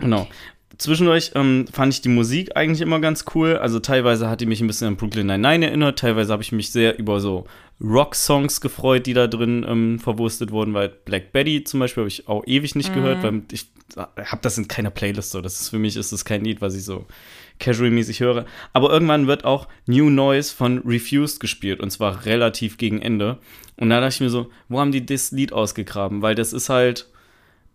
Genau. 0.00 0.26
Zwischendurch 0.78 1.32
ähm, 1.34 1.66
fand 1.70 1.92
ich 1.92 2.00
die 2.00 2.08
Musik 2.08 2.56
eigentlich 2.56 2.80
immer 2.80 3.00
ganz 3.00 3.24
cool. 3.34 3.56
Also 3.56 3.80
teilweise 3.80 4.30
hat 4.30 4.40
die 4.40 4.46
mich 4.46 4.60
ein 4.62 4.66
bisschen 4.66 4.88
an 4.88 4.96
Brooklyn 4.96 5.26
Nine-Nine 5.26 5.66
erinnert. 5.66 5.98
Teilweise 5.98 6.32
habe 6.32 6.42
ich 6.42 6.52
mich 6.52 6.70
sehr 6.70 6.98
über 6.98 7.20
so 7.20 7.44
Rock-Songs 7.82 8.60
gefreut, 8.60 9.06
die 9.06 9.14
da 9.14 9.26
drin 9.26 9.64
ähm, 9.66 9.98
verwurstet 9.98 10.50
wurden. 10.50 10.74
Weil 10.74 10.88
Black 10.88 11.32
Betty 11.32 11.64
zum 11.64 11.80
Beispiel 11.80 12.02
habe 12.02 12.08
ich 12.08 12.28
auch 12.28 12.46
ewig 12.46 12.74
nicht 12.74 12.92
gehört, 12.92 13.22
weil 13.22 13.42
ich 13.52 13.68
habe 13.96 14.42
das 14.42 14.58
in 14.58 14.68
keiner 14.68 14.90
Playlist 14.90 15.30
so. 15.30 15.40
Das 15.40 15.60
ist 15.60 15.70
für 15.70 15.78
mich 15.78 15.96
ist 15.96 16.12
das 16.12 16.24
kein 16.24 16.44
Lied, 16.44 16.60
was 16.60 16.74
ich 16.74 16.84
so 16.84 17.06
casual-mäßig 17.58 18.20
höre. 18.20 18.44
Aber 18.72 18.92
irgendwann 18.92 19.26
wird 19.26 19.44
auch 19.44 19.68
New 19.86 20.10
Noise 20.10 20.54
von 20.54 20.78
Refused 20.78 21.40
gespielt 21.40 21.80
und 21.80 21.90
zwar 21.90 22.26
relativ 22.26 22.78
gegen 22.78 23.00
Ende. 23.00 23.38
Und 23.76 23.90
da 23.90 24.00
dachte 24.00 24.14
ich 24.14 24.20
mir 24.20 24.30
so, 24.30 24.50
wo 24.68 24.78
haben 24.78 24.92
die 24.92 25.04
das 25.04 25.32
Lied 25.32 25.52
ausgegraben? 25.52 26.22
Weil 26.22 26.34
das 26.34 26.52
ist 26.52 26.68
halt 26.68 27.08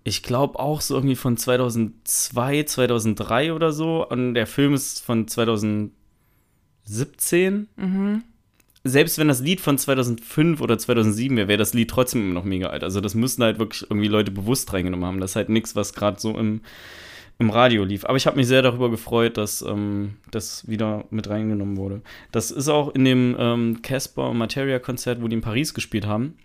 ich 0.08 0.22
glaube 0.22 0.60
auch 0.60 0.82
so 0.82 0.93
irgendwie 0.93 1.16
von 1.16 1.36
2002, 1.36 2.64
2003 2.64 3.53
oder 3.53 3.72
so. 3.72 4.08
Und 4.08 4.36
der 4.36 4.45
Film 4.45 4.76
ist 4.76 5.03
von 5.03 5.28
2017. 5.28 7.68
selbst 8.88 9.18
wenn 9.18 9.28
das 9.28 9.42
Lied 9.42 9.62
von 9.62 9.80
2005 9.80 10.62
oder 10.62 10.78
2007 10.78 11.36
wäre, 11.36 11.48
wäre 11.48 11.58
das 11.58 11.74
Lied 11.74 11.90
trotzdem 11.90 12.22
immer 12.22 12.36
noch 12.36 12.44
mega 12.44 12.68
alt. 12.68 12.84
Also 12.84 13.02
das 13.02 13.16
müssten 13.16 13.42
halt 13.42 13.58
wirklich 13.58 13.82
irgendwie 13.90 14.08
Leute 14.08 14.30
bewusst 14.30 14.72
reingenommen 14.74 15.06
haben. 15.06 15.20
Das 15.20 15.32
ist 15.32 15.36
halt 15.36 15.50
nichts, 15.50 15.76
was 15.76 15.96
gerade 15.96 16.20
so 16.20 16.38
im, 16.38 16.62
im 17.40 17.50
Radio 17.50 17.84
lief. 17.84 18.06
Aber 18.06 18.16
ich 18.16 18.28
habe 18.28 18.38
mich 18.38 18.48
sehr 18.48 18.62
darüber 18.62 18.92
gefreut, 18.92 19.38
dass 19.38 19.64
ähm, 19.64 20.18
das 20.30 20.68
wieder 20.68 21.06
mit 21.10 21.28
reingenommen 21.28 21.78
wurde. 21.78 22.02
Das 22.32 22.52
ist 22.52 22.70
auch 22.70 22.94
in 22.94 23.06
dem 23.06 23.36
ähm, 23.40 23.82
Casper 23.82 24.36
Materia 24.36 24.78
Konzert, 24.78 25.20
wo 25.20 25.28
die 25.28 25.36
in 25.36 25.42
Paris 25.42 25.74
gespielt 25.74 26.06
haben, 26.06 26.36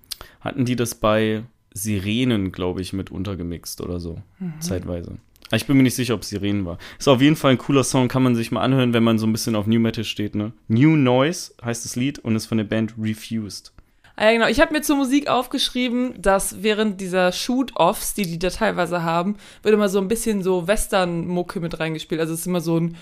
hatten 0.41 0.65
die 0.65 0.77
das 0.77 0.95
bei 0.95 1.43
Sirenen, 1.75 2.53
glaube 2.53 2.81
ich, 2.81 2.95
mit 2.95 3.11
untergemixt 3.11 3.83
oder 3.83 4.01
so, 4.01 4.23
mhm. 4.39 4.61
zeitweise. 4.61 5.19
Ich 5.53 5.67
bin 5.67 5.77
mir 5.77 5.83
nicht 5.83 5.97
sicher, 5.97 6.15
ob 6.15 6.25
Sirenen 6.25 6.65
war. 6.65 6.79
Ist 6.99 7.09
auf 7.09 7.21
jeden 7.21 7.37
Fall 7.37 7.53
ein 7.53 7.59
cooler 7.59 7.83
Song, 7.83 8.09
kann 8.09 8.23
man 8.23 8.37
sich 8.37 8.53
mal 8.53 8.63
anhören, 8.63 8.95
wenn 8.95 9.03
man 9.03 9.19
so 9.19 9.27
ein 9.27 9.33
bisschen 9.33 9.57
auf 9.57 9.67
New 9.67 9.81
Metal 9.81 10.05
steht, 10.05 10.35
ne? 10.35 10.53
New 10.69 10.97
Noise 10.97 11.53
heißt 11.65 11.85
das 11.85 11.97
Lied 11.97 12.21
und 12.21 12.37
ist 12.37 12.47
von 12.47 12.59
der 12.59 12.65
Band 12.65 12.95
Refused. 12.99 13.73
Ah, 14.21 14.27
ja, 14.27 14.33
genau. 14.33 14.49
Ich 14.49 14.61
habe 14.61 14.73
mir 14.73 14.83
zur 14.83 14.97
Musik 14.97 15.29
aufgeschrieben, 15.29 16.13
dass 16.21 16.63
während 16.63 17.01
dieser 17.01 17.33
Shoot-Offs, 17.33 18.15
die 18.15 18.27
die 18.27 18.39
da 18.39 18.51
teilweise 18.51 19.03
haben, 19.03 19.37
wird 19.63 19.75
immer 19.75 19.89
so 19.89 19.99
ein 19.99 20.09
bisschen 20.09 20.43
so 20.43 20.67
Western-Mucke 20.69 21.59
mit 21.59 21.81
reingespielt. 21.81 22.21
Also 22.21 22.35
es 22.35 22.41
ist 22.41 22.47
immer 22.47 22.61
so 22.61 22.79
ein, 22.79 22.97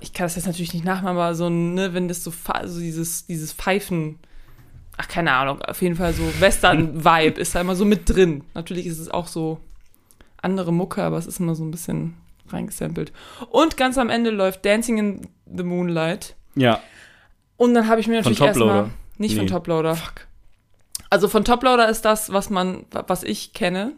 ich 0.00 0.12
kann 0.12 0.24
das 0.24 0.36
jetzt 0.36 0.46
natürlich 0.46 0.72
nicht 0.72 0.84
nachmachen, 0.84 1.16
aber 1.16 1.34
so 1.34 1.48
ein, 1.48 1.74
ne, 1.74 1.92
wenn 1.92 2.08
das 2.08 2.22
so, 2.22 2.32
so 2.64 2.80
dieses, 2.80 3.26
dieses 3.26 3.52
Pfeifen, 3.52 4.20
ach, 4.96 5.08
keine 5.08 5.32
Ahnung, 5.32 5.60
auf 5.60 5.82
jeden 5.82 5.96
Fall 5.96 6.14
so 6.14 6.22
Western-Vibe 6.38 7.40
ist 7.40 7.54
da 7.54 7.60
immer 7.60 7.74
so 7.74 7.84
mit 7.84 8.08
drin. 8.08 8.44
Natürlich 8.54 8.86
ist 8.86 9.00
es 9.00 9.10
auch 9.10 9.26
so 9.26 9.58
andere 10.42 10.72
Mucke, 10.72 11.02
aber 11.02 11.18
es 11.18 11.26
ist 11.26 11.40
immer 11.40 11.54
so 11.54 11.64
ein 11.64 11.70
bisschen 11.70 12.14
reingesampelt. 12.48 13.12
Und 13.50 13.76
ganz 13.76 13.98
am 13.98 14.10
Ende 14.10 14.30
läuft 14.30 14.64
Dancing 14.64 14.98
in 14.98 15.28
the 15.46 15.62
Moonlight. 15.62 16.34
Ja. 16.54 16.80
Und 17.56 17.74
dann 17.74 17.88
habe 17.88 18.00
ich 18.00 18.08
mir 18.08 18.16
natürlich 18.16 18.40
erstmal 18.40 18.90
nicht 19.18 19.32
nee. 19.32 19.38
von 19.38 19.46
Toploader. 19.48 19.96
Fuck. 19.96 20.26
Also 21.10 21.28
von 21.28 21.44
Toploader 21.44 21.88
ist 21.88 22.04
das, 22.04 22.32
was 22.32 22.50
man, 22.50 22.84
was 22.90 23.22
ich 23.22 23.52
kenne. 23.52 23.92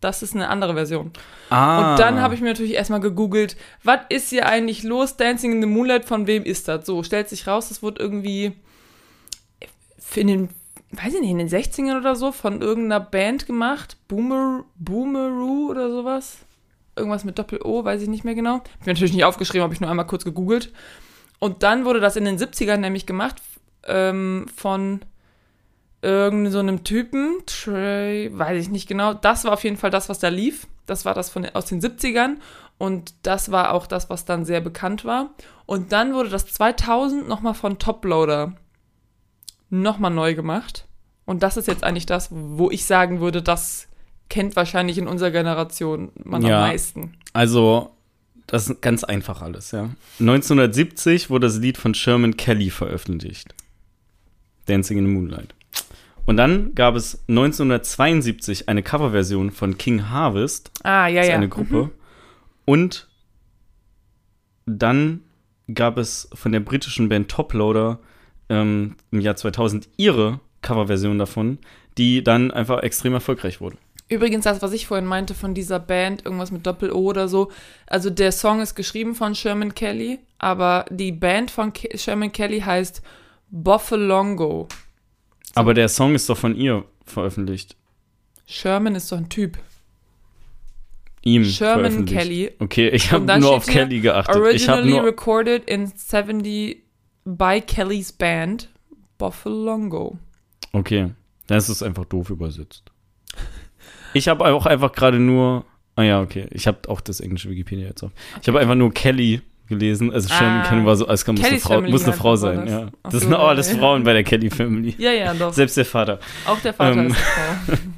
Das 0.00 0.22
ist 0.22 0.34
eine 0.34 0.48
andere 0.48 0.74
Version. 0.74 1.10
Ah. 1.50 1.92
Und 1.92 1.98
dann 1.98 2.20
habe 2.20 2.34
ich 2.34 2.40
mir 2.40 2.48
natürlich 2.48 2.74
erstmal 2.74 3.00
gegoogelt, 3.00 3.56
was 3.82 4.00
ist 4.10 4.30
hier 4.30 4.46
eigentlich 4.46 4.84
los? 4.84 5.16
Dancing 5.16 5.52
in 5.52 5.60
the 5.60 5.66
Moonlight, 5.66 6.04
von 6.04 6.28
wem 6.28 6.44
ist 6.44 6.68
das? 6.68 6.86
So, 6.86 7.02
stellt 7.02 7.28
sich 7.28 7.48
raus, 7.48 7.72
es 7.72 7.82
wurde 7.82 8.00
irgendwie 8.00 8.52
in 10.14 10.26
den 10.28 10.48
weiß 10.90 11.14
ich 11.14 11.20
nicht, 11.20 11.30
in 11.30 11.38
den 11.38 11.48
60ern 11.48 11.98
oder 11.98 12.16
so 12.16 12.32
von 12.32 12.62
irgendeiner 12.62 13.00
Band 13.00 13.46
gemacht. 13.46 13.96
Boomer, 14.08 14.64
Boomeroo 14.76 15.70
oder 15.70 15.90
sowas. 15.90 16.38
Irgendwas 16.96 17.24
mit 17.24 17.38
Doppel-O, 17.38 17.84
weiß 17.84 18.02
ich 18.02 18.08
nicht 18.08 18.24
mehr 18.24 18.34
genau. 18.34 18.54
Hab 18.54 18.86
mir 18.86 18.92
natürlich 18.92 19.12
nicht 19.12 19.24
aufgeschrieben, 19.24 19.62
habe 19.62 19.74
ich 19.74 19.80
nur 19.80 19.90
einmal 19.90 20.06
kurz 20.06 20.24
gegoogelt. 20.24 20.72
Und 21.38 21.62
dann 21.62 21.84
wurde 21.84 22.00
das 22.00 22.16
in 22.16 22.24
den 22.24 22.38
70ern 22.38 22.78
nämlich 22.78 23.06
gemacht 23.06 23.36
ähm, 23.86 24.46
von 24.56 25.00
irgendeinem 26.00 26.78
so 26.78 26.82
Typen, 26.84 27.42
Trey, 27.46 28.30
weiß 28.36 28.60
ich 28.60 28.70
nicht 28.70 28.88
genau. 28.88 29.14
Das 29.14 29.44
war 29.44 29.52
auf 29.52 29.64
jeden 29.64 29.76
Fall 29.76 29.90
das, 29.90 30.08
was 30.08 30.18
da 30.18 30.28
lief. 30.28 30.66
Das 30.86 31.04
war 31.04 31.14
das 31.14 31.28
von, 31.30 31.46
aus 31.52 31.66
den 31.66 31.80
70ern. 31.80 32.36
Und 32.78 33.14
das 33.22 33.50
war 33.50 33.72
auch 33.72 33.86
das, 33.86 34.08
was 34.08 34.24
dann 34.24 34.44
sehr 34.44 34.60
bekannt 34.60 35.04
war. 35.04 35.30
Und 35.66 35.92
dann 35.92 36.14
wurde 36.14 36.30
das 36.30 36.46
2000 36.46 37.28
nochmal 37.28 37.54
von 37.54 37.78
Toploader 37.78 38.54
nochmal 39.70 40.10
neu 40.10 40.34
gemacht. 40.34 40.86
Und 41.24 41.42
das 41.42 41.56
ist 41.56 41.68
jetzt 41.68 41.84
eigentlich 41.84 42.06
das, 42.06 42.28
wo 42.30 42.70
ich 42.70 42.86
sagen 42.86 43.20
würde, 43.20 43.42
das 43.42 43.88
kennt 44.28 44.56
wahrscheinlich 44.56 44.98
in 44.98 45.06
unserer 45.06 45.30
Generation 45.30 46.10
man 46.24 46.42
ja, 46.42 46.56
am 46.56 46.68
meisten. 46.68 47.14
Also, 47.32 47.90
das 48.46 48.68
ist 48.68 48.80
ganz 48.80 49.04
einfach 49.04 49.42
alles, 49.42 49.70
ja. 49.72 49.90
1970 50.20 51.30
wurde 51.30 51.46
das 51.46 51.58
Lied 51.58 51.76
von 51.76 51.94
Sherman 51.94 52.36
Kelly 52.36 52.70
veröffentlicht. 52.70 53.54
Dancing 54.66 54.98
in 54.98 55.06
the 55.06 55.12
Moonlight. 55.12 55.54
Und 56.26 56.36
dann 56.36 56.74
gab 56.74 56.94
es 56.94 57.24
1972 57.28 58.68
eine 58.68 58.82
Coverversion 58.82 59.50
von 59.50 59.78
King 59.78 60.10
Harvest. 60.10 60.70
Ah, 60.82 61.08
ja, 61.08 61.24
ja. 61.24 61.34
Eine 61.34 61.48
Gruppe. 61.48 61.84
Mhm. 61.84 61.90
Und 62.66 63.08
dann 64.66 65.22
gab 65.72 65.96
es 65.96 66.28
von 66.34 66.52
der 66.52 66.60
britischen 66.60 67.08
Band 67.08 67.30
Toploader 67.30 67.98
ähm, 68.48 68.96
im 69.10 69.20
Jahr 69.20 69.36
2000 69.36 69.88
ihre 69.96 70.40
Coverversion 70.62 71.18
davon, 71.18 71.58
die 71.96 72.22
dann 72.22 72.50
einfach 72.50 72.82
extrem 72.82 73.14
erfolgreich 73.14 73.60
wurde. 73.60 73.76
Übrigens, 74.08 74.44
das, 74.44 74.62
was 74.62 74.72
ich 74.72 74.86
vorhin 74.86 75.04
meinte 75.06 75.34
von 75.34 75.52
dieser 75.52 75.78
Band, 75.78 76.24
irgendwas 76.24 76.50
mit 76.50 76.66
Doppel-O 76.66 76.98
oder 76.98 77.28
so, 77.28 77.50
also 77.86 78.08
der 78.08 78.32
Song 78.32 78.60
ist 78.60 78.74
geschrieben 78.74 79.14
von 79.14 79.34
Sherman 79.34 79.74
Kelly, 79.74 80.18
aber 80.38 80.86
die 80.90 81.12
Band 81.12 81.50
von 81.50 81.74
Ke 81.74 81.96
Sherman 81.96 82.32
Kelly 82.32 82.60
heißt 82.60 83.02
Buffalongo. 83.50 84.68
So. 84.70 85.52
Aber 85.54 85.74
der 85.74 85.88
Song 85.88 86.14
ist 86.14 86.28
doch 86.28 86.38
von 86.38 86.56
ihr 86.56 86.84
veröffentlicht. 87.04 87.76
Sherman 88.46 88.94
ist 88.94 89.12
doch 89.12 89.18
ein 89.18 89.28
Typ. 89.28 89.58
Ihm 91.22 91.44
Sherman 91.44 92.06
Kelly. 92.06 92.52
Okay, 92.60 92.88
ich 92.88 93.12
habe 93.12 93.38
nur 93.38 93.56
auf 93.56 93.66
Kelly 93.66 94.00
geachtet. 94.00 94.36
Originally 94.36 94.98
recorded 94.98 95.68
in 95.68 95.86
70 95.86 96.82
by 97.36 97.60
Kellys 97.60 98.12
Band 98.12 98.68
Buffalongo. 99.18 100.18
Okay, 100.72 101.10
das 101.46 101.68
ist 101.68 101.82
einfach 101.82 102.04
doof 102.04 102.30
übersetzt. 102.30 102.84
Ich 104.14 104.28
habe 104.28 104.44
auch 104.46 104.66
einfach 104.66 104.92
gerade 104.92 105.18
nur. 105.18 105.64
Ah 105.96 106.02
ja, 106.02 106.20
okay. 106.20 106.46
Ich 106.50 106.66
habe 106.66 106.78
auch 106.88 107.00
das 107.00 107.20
englische 107.20 107.50
Wikipedia 107.50 107.88
jetzt 107.88 108.02
auf. 108.02 108.12
Okay. 108.12 108.40
Ich 108.42 108.48
habe 108.48 108.60
einfach 108.60 108.74
nur 108.74 108.92
Kelly 108.92 109.42
gelesen. 109.68 110.12
Also 110.12 110.28
Sherman 110.28 110.60
ah, 110.60 110.68
Kelly 110.68 110.86
war 110.86 110.96
so, 110.96 111.06
als 111.06 111.26
muss 111.26 111.44
eine 111.44 111.58
Frau, 111.58 111.80
muss 111.82 112.04
eine 112.04 112.12
Frau 112.12 112.36
sein. 112.36 112.60
Das. 112.60 112.70
Ja. 112.70 112.90
Das 113.02 113.22
sind 113.22 113.34
auch 113.34 113.48
alles 113.48 113.70
Frauen 113.72 114.04
bei 114.04 114.12
der 114.12 114.24
Kelly 114.24 114.50
Family. 114.50 114.94
Ja, 114.98 115.12
ja, 115.12 115.34
doch. 115.34 115.52
Selbst 115.52 115.76
der 115.76 115.84
Vater. 115.84 116.20
Auch 116.46 116.58
der 116.60 116.72
Vater 116.72 116.98
ähm, 116.98 117.06
ist 117.08 117.16
eine 117.16 117.76
Frau. 117.76 117.82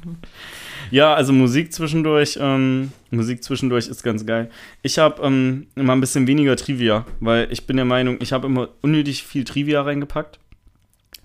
Ja, 0.91 1.13
also 1.13 1.31
Musik 1.31 1.73
zwischendurch, 1.73 2.37
ähm, 2.39 2.91
Musik 3.09 3.43
zwischendurch 3.43 3.87
ist 3.87 4.03
ganz 4.03 4.25
geil. 4.25 4.49
Ich 4.83 4.99
habe 4.99 5.21
ähm, 5.23 5.67
immer 5.75 5.93
ein 5.93 6.01
bisschen 6.01 6.27
weniger 6.27 6.55
Trivia, 6.57 7.05
weil 7.21 7.47
ich 7.51 7.65
bin 7.65 7.77
der 7.77 7.85
Meinung, 7.85 8.17
ich 8.19 8.33
habe 8.33 8.47
immer 8.47 8.69
unnötig 8.81 9.23
viel 9.23 9.45
Trivia 9.45 9.81
reingepackt. 9.81 10.37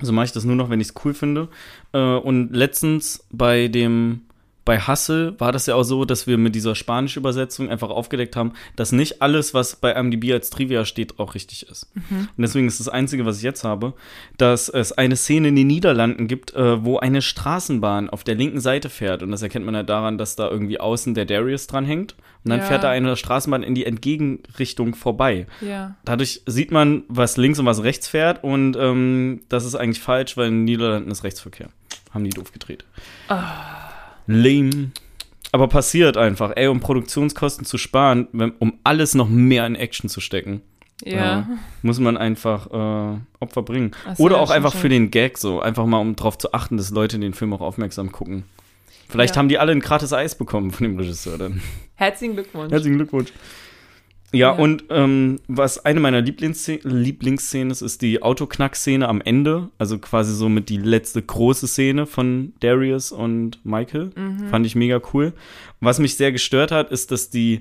So 0.01 0.13
mache 0.13 0.27
ich 0.27 0.33
das 0.33 0.45
nur 0.45 0.57
noch, 0.57 0.71
wenn 0.71 0.81
ich 0.81 0.89
es 0.89 0.95
cool 1.05 1.15
finde. 1.15 1.49
Äh, 1.93 1.99
und 1.99 2.55
letztens 2.55 3.27
bei 3.33 3.69
dem 3.69 4.23
bei 4.67 4.81
Hustle 4.81 5.39
war 5.39 5.53
das 5.53 5.67
ja 5.67 5.77
auch 5.77 5.85
so, 5.85 6.05
dass 6.05 6.27
wir 6.27 6.37
mit 6.39 6.57
dieser 6.57 6.75
spanischen 6.75 7.21
Übersetzung 7.21 7.71
einfach 7.71 7.89
aufgedeckt 7.89 8.35
haben, 8.35 8.53
dass 8.75 8.91
nicht 8.91 9.23
alles, 9.23 9.55
was 9.55 9.77
bei 9.77 9.95
MDB 9.95 10.33
als 10.33 10.51
Trivia 10.51 10.85
steht, 10.85 11.21
auch 11.21 11.37
richtig 11.37 11.71
ist. 11.71 11.89
Mhm. 11.95 12.29
Und 12.37 12.43
deswegen 12.43 12.67
ist 12.67 12.81
das 12.81 12.89
Einzige, 12.89 13.25
was 13.25 13.39
ich 13.39 13.45
jetzt 13.45 13.63
habe, 13.63 13.95
dass 14.39 14.69
es 14.69 14.91
eine 14.91 15.15
Szene 15.15 15.49
in 15.49 15.57
den 15.57 15.69
Niederlanden 15.69 16.27
gibt, 16.27 16.53
äh, 16.55 16.85
wo 16.85 16.99
eine 16.99 17.23
Straßenbahn 17.23 18.11
auf 18.11 18.25
der 18.25 18.35
linken 18.35 18.59
Seite 18.59 18.91
fährt. 18.91 19.23
Und 19.23 19.31
das 19.31 19.41
erkennt 19.41 19.65
man 19.65 19.77
ja 19.77 19.85
daran, 19.85 20.19
dass 20.19 20.35
da 20.35 20.51
irgendwie 20.51 20.81
außen 20.81 21.15
der 21.15 21.27
Darius 21.27 21.69
dranhängt. 21.69 22.17
Und 22.43 22.51
dann 22.51 22.59
ja. 22.59 22.67
fährt 22.67 22.83
da 22.83 22.91
eine 22.91 23.17
Straßenbahn 23.17 23.63
in 23.63 23.77
die 23.77 23.87
Entgegenrichtung 23.87 24.97
vorbei. 24.97 25.47
Ja. 25.61 25.95
Dadurch 26.05 26.43
sieht 26.45 26.73
man, 26.73 27.05
was 27.07 27.37
links 27.37 27.61
und 27.61 27.67
was 27.67 27.85
rechts 27.85 28.09
fährt. 28.09 28.43
Und 28.43 28.77
ähm, 28.77 29.43
das 29.49 29.65
ist 29.65 29.77
eigentlich 29.77 30.03
falsch, 30.03 30.37
weil 30.37 30.49
in 30.49 30.55
den 30.55 30.65
Niederlanden 30.65 31.13
ist 31.13 31.23
Rechtsverkehr. 31.23 31.69
Haben 32.11 32.25
die 32.25 32.31
doof 32.31 32.51
gedreht. 32.51 32.85
Ah. 33.29 33.86
Lame. 34.27 34.91
Aber 35.53 35.69
passiert 35.69 36.17
einfach, 36.17 36.53
ey, 36.57 36.67
um 36.67 36.81
Produktionskosten 36.81 37.65
zu 37.65 37.79
sparen, 37.79 38.29
wenn, 38.33 38.53
um 38.59 38.75
alles 38.85 39.15
noch 39.15 39.29
mehr 39.29 39.67
in 39.67 39.75
Action 39.75 40.11
zu 40.11 40.21
stecken. 40.21 40.63
Ja. 41.05 41.41
Äh, 41.41 41.45
muss 41.83 42.01
man 42.01 42.17
einfach 42.17 42.67
äh, 42.67 43.19
Opfer 43.41 43.63
bringen. 43.63 43.93
So, 44.17 44.25
Oder 44.25 44.39
auch 44.39 44.51
einfach 44.51 44.73
schon. 44.73 44.81
für 44.83 44.89
den 44.89 45.11
Gag 45.11 45.39
so. 45.39 45.61
Einfach 45.61 45.87
mal, 45.87 45.99
um 45.99 46.17
darauf 46.17 46.39
zu 46.39 46.53
achten, 46.53 46.77
dass 46.77 46.91
Leute 46.91 47.19
den 47.19 47.35
Film 47.35 47.53
auch 47.53 47.61
aufmerksam 47.61 48.13
gucken. 48.13 48.45
Vielleicht 49.09 49.37
ja. 49.37 49.39
haben 49.39 49.49
die 49.49 49.59
alle 49.59 49.73
ein 49.73 49.81
gratis 49.81 50.13
Eis 50.13 50.35
bekommen 50.35 50.73
von 50.73 50.85
dem 50.87 50.99
Regisseur 50.99 51.39
dann. 51.39 51.61
Herzlichen 51.95 52.35
Glückwunsch. 52.35 52.73
Herzlichen 52.73 52.97
Glückwunsch. 52.97 53.33
Ja, 54.33 54.53
ja. 54.53 54.59
und 54.59 54.85
ähm, 54.91 55.41
was 55.47 55.85
eine 55.85 56.01
meiner 56.01 56.21
Lieblingsszenen 56.21 57.03
Lieblingsszenen 57.03 57.71
ist, 57.71 57.83
ist 57.83 58.03
die 58.03 58.23
Autoknack-Szene 58.23 59.09
am 59.09 59.21
Ende. 59.21 59.71
Also 59.79 59.99
quasi 59.99 60.35
so 60.35 60.49
mit 60.49 60.69
die 60.69 60.79
letzte 60.79 61.23
große 61.23 61.67
Szene 61.69 62.07
von 62.07 62.53
Darius 62.61 63.13
und 63.13 63.65
Michael. 63.65 64.11
Mhm. 64.17 64.49
Fand 64.49 64.67
ich 64.67 64.75
mega 64.75 65.01
cool. 65.13 65.33
Was 65.81 65.99
mich 65.99 66.17
sehr 66.17 66.33
gestört 66.33 66.73
hat, 66.73 66.91
ist, 66.91 67.13
dass 67.13 67.31
die 67.31 67.61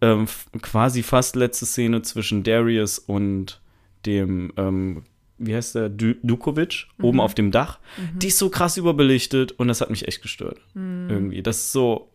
ähm, 0.00 0.26
quasi 0.60 1.02
fast 1.02 1.36
letzte 1.36 1.64
Szene 1.64 2.02
zwischen 2.02 2.42
Darius 2.42 2.98
und 2.98 3.60
dem, 4.04 4.52
ähm, 4.56 5.04
wie 5.38 5.54
heißt 5.54 5.76
der, 5.76 5.88
du 5.88 6.14
Dukovic, 6.22 6.88
mhm. 6.98 7.04
oben 7.04 7.20
auf 7.20 7.34
dem 7.34 7.50
Dach, 7.50 7.78
mhm. 7.96 8.18
die 8.18 8.28
ist 8.28 8.38
so 8.38 8.50
krass 8.50 8.76
überbelichtet 8.76 9.52
und 9.52 9.68
das 9.68 9.80
hat 9.80 9.90
mich 9.90 10.06
echt 10.06 10.20
gestört. 10.20 10.60
Mhm. 10.74 11.08
Irgendwie. 11.08 11.42
Das 11.42 11.56
ist 11.58 11.72
so 11.72 12.11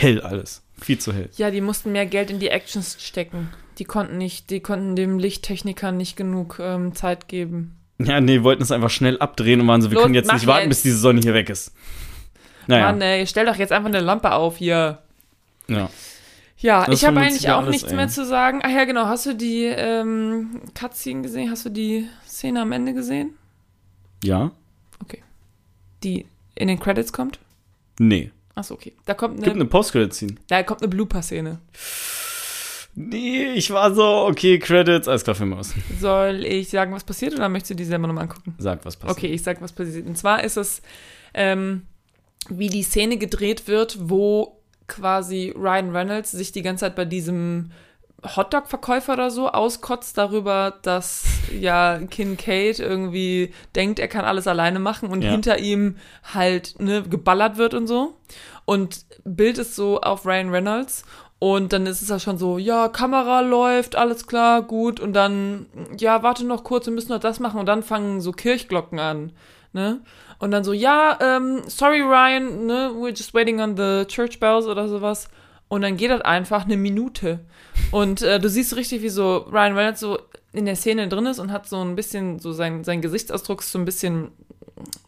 hell 0.00 0.20
alles. 0.20 0.62
Viel 0.80 0.98
zu 0.98 1.12
hell. 1.12 1.30
Ja, 1.36 1.50
die 1.50 1.60
mussten 1.60 1.92
mehr 1.92 2.06
Geld 2.06 2.30
in 2.30 2.40
die 2.40 2.48
Actions 2.48 2.96
stecken. 3.00 3.50
Die 3.78 3.84
konnten 3.84 4.18
nicht, 4.18 4.50
die 4.50 4.60
konnten 4.60 4.96
dem 4.96 5.18
Lichttechnikern 5.18 5.96
nicht 5.96 6.16
genug 6.16 6.58
ähm, 6.60 6.94
Zeit 6.94 7.28
geben. 7.28 7.76
Ja, 7.98 8.20
nee, 8.20 8.42
wollten 8.42 8.62
es 8.62 8.72
einfach 8.72 8.90
schnell 8.90 9.18
abdrehen 9.18 9.60
und 9.60 9.68
waren 9.68 9.82
so, 9.82 9.90
wir 9.90 9.94
Los, 9.94 10.02
können 10.02 10.14
jetzt 10.14 10.32
nicht 10.32 10.46
warten, 10.46 10.64
jetzt. 10.64 10.70
bis 10.70 10.82
diese 10.82 10.98
Sonne 10.98 11.20
hier 11.20 11.34
weg 11.34 11.48
ist. 11.48 11.72
Naja. 12.66 12.86
Mann, 12.86 13.00
ey, 13.00 13.26
stell 13.26 13.46
doch 13.46 13.56
jetzt 13.56 13.72
einfach 13.72 13.88
eine 13.88 14.00
Lampe 14.00 14.32
auf 14.32 14.56
hier. 14.56 14.98
Ja. 15.68 15.90
Ja, 16.56 16.86
das 16.86 17.00
ich 17.00 17.06
habe 17.06 17.20
eigentlich 17.20 17.48
auch 17.50 17.58
alles, 17.58 17.70
nichts 17.70 17.90
ey. 17.90 17.96
mehr 17.96 18.08
zu 18.08 18.24
sagen. 18.24 18.60
Ach 18.64 18.70
ja, 18.70 18.84
genau. 18.84 19.06
Hast 19.06 19.26
du 19.26 19.34
die 19.34 19.64
ähm, 19.64 20.62
Cutscene 20.74 21.22
gesehen? 21.22 21.50
Hast 21.50 21.64
du 21.66 21.68
die 21.68 22.08
Szene 22.26 22.62
am 22.62 22.72
Ende 22.72 22.94
gesehen? 22.94 23.34
Ja? 24.22 24.52
die 26.04 26.26
in 26.54 26.68
den 26.68 26.78
Credits 26.78 27.12
kommt? 27.12 27.40
Nee. 27.98 28.30
Achso, 28.54 28.74
okay. 28.74 28.92
Da 29.04 29.14
kommt 29.14 29.36
Gibt 29.36 29.48
eine, 29.48 29.54
eine 29.54 29.64
Post-Credit-Scene. 29.66 30.34
da 30.48 30.62
kommt 30.62 30.82
eine 30.82 30.88
Blooper-Szene. 30.88 31.58
Nee, 32.96 33.54
ich 33.54 33.70
war 33.72 33.92
so, 33.92 34.04
okay, 34.04 34.58
Credits, 34.60 35.08
alles 35.08 35.24
klar, 35.24 35.34
Film 35.34 35.52
aus. 35.54 35.74
Soll 36.00 36.44
ich 36.44 36.68
sagen, 36.70 36.92
was 36.92 37.02
passiert 37.02 37.34
oder 37.34 37.48
möchtest 37.48 37.70
du 37.70 37.74
die 37.74 37.84
selber 37.84 38.06
nochmal 38.06 38.24
angucken? 38.24 38.54
Sag, 38.58 38.84
was 38.84 38.96
passiert. 38.96 39.18
Okay, 39.18 39.26
ich 39.34 39.42
sag, 39.42 39.60
was 39.60 39.72
passiert. 39.72 40.06
Und 40.06 40.16
zwar 40.16 40.44
ist 40.44 40.56
es, 40.56 40.80
ähm, 41.34 41.82
wie 42.48 42.68
die 42.68 42.84
Szene 42.84 43.16
gedreht 43.16 43.66
wird, 43.66 43.98
wo 44.00 44.60
quasi 44.86 45.52
Ryan 45.56 45.90
Reynolds 45.90 46.30
sich 46.30 46.52
die 46.52 46.62
ganze 46.62 46.82
Zeit 46.82 46.94
bei 46.94 47.04
diesem 47.04 47.72
Hotdog-Verkäufer 48.24 49.12
oder 49.14 49.30
so 49.30 49.50
auskotzt 49.50 50.16
darüber, 50.18 50.74
dass 50.82 51.24
ja 51.52 51.98
Kincaid 52.10 52.78
irgendwie 52.78 53.52
denkt, 53.74 53.98
er 53.98 54.08
kann 54.08 54.24
alles 54.24 54.46
alleine 54.46 54.78
machen 54.78 55.10
und 55.10 55.22
Ja. 55.22 55.30
hinter 55.30 55.58
ihm 55.58 55.96
halt 56.32 56.76
ne, 56.80 57.02
geballert 57.02 57.56
wird 57.56 57.74
und 57.74 57.86
so. 57.86 58.14
Und 58.64 59.04
Bild 59.24 59.58
ist 59.58 59.76
so 59.76 60.00
auf 60.00 60.24
Ryan 60.26 60.50
Reynolds 60.50 61.04
und 61.38 61.72
dann 61.74 61.86
ist 61.86 62.00
es 62.00 62.08
ja 62.08 62.18
schon 62.18 62.38
so, 62.38 62.56
ja, 62.56 62.88
Kamera 62.88 63.40
läuft, 63.40 63.96
alles 63.96 64.26
klar, 64.26 64.62
gut. 64.62 64.98
Und 65.00 65.12
dann, 65.12 65.66
ja, 65.98 66.22
warte 66.22 66.46
noch 66.46 66.64
kurz, 66.64 66.86
wir 66.86 66.92
müssen 66.94 67.12
noch 67.12 67.20
das 67.20 67.38
machen. 67.40 67.60
Und 67.60 67.66
dann 67.66 67.82
fangen 67.82 68.22
so 68.22 68.32
Kirchglocken 68.32 68.98
an, 68.98 69.32
ne? 69.74 70.00
Und 70.38 70.50
dann 70.52 70.64
so, 70.64 70.72
ja, 70.72 71.18
ähm, 71.20 71.60
sorry 71.66 72.00
Ryan, 72.00 72.64
ne, 72.66 72.90
we're 72.94 73.10
just 73.10 73.34
waiting 73.34 73.60
on 73.60 73.76
the 73.76 74.04
church 74.06 74.40
bells 74.40 74.66
oder 74.66 74.88
sowas. 74.88 75.28
Und 75.74 75.80
dann 75.82 75.96
geht 75.96 76.12
das 76.12 76.20
einfach 76.20 76.66
eine 76.66 76.76
Minute. 76.76 77.40
Und 77.90 78.22
äh, 78.22 78.38
du 78.38 78.48
siehst 78.48 78.76
richtig, 78.76 79.02
wie 79.02 79.08
so 79.08 79.38
Ryan 79.50 79.76
Reynolds 79.76 79.98
so 79.98 80.18
in 80.52 80.66
der 80.66 80.76
Szene 80.76 81.08
drin 81.08 81.26
ist 81.26 81.40
und 81.40 81.50
hat 81.50 81.68
so 81.68 81.82
ein 81.82 81.96
bisschen, 81.96 82.38
so 82.38 82.52
sein, 82.52 82.84
sein 82.84 83.02
Gesichtsausdruck 83.02 83.60
ist 83.60 83.72
so 83.72 83.80
ein 83.80 83.84
bisschen, 83.84 84.28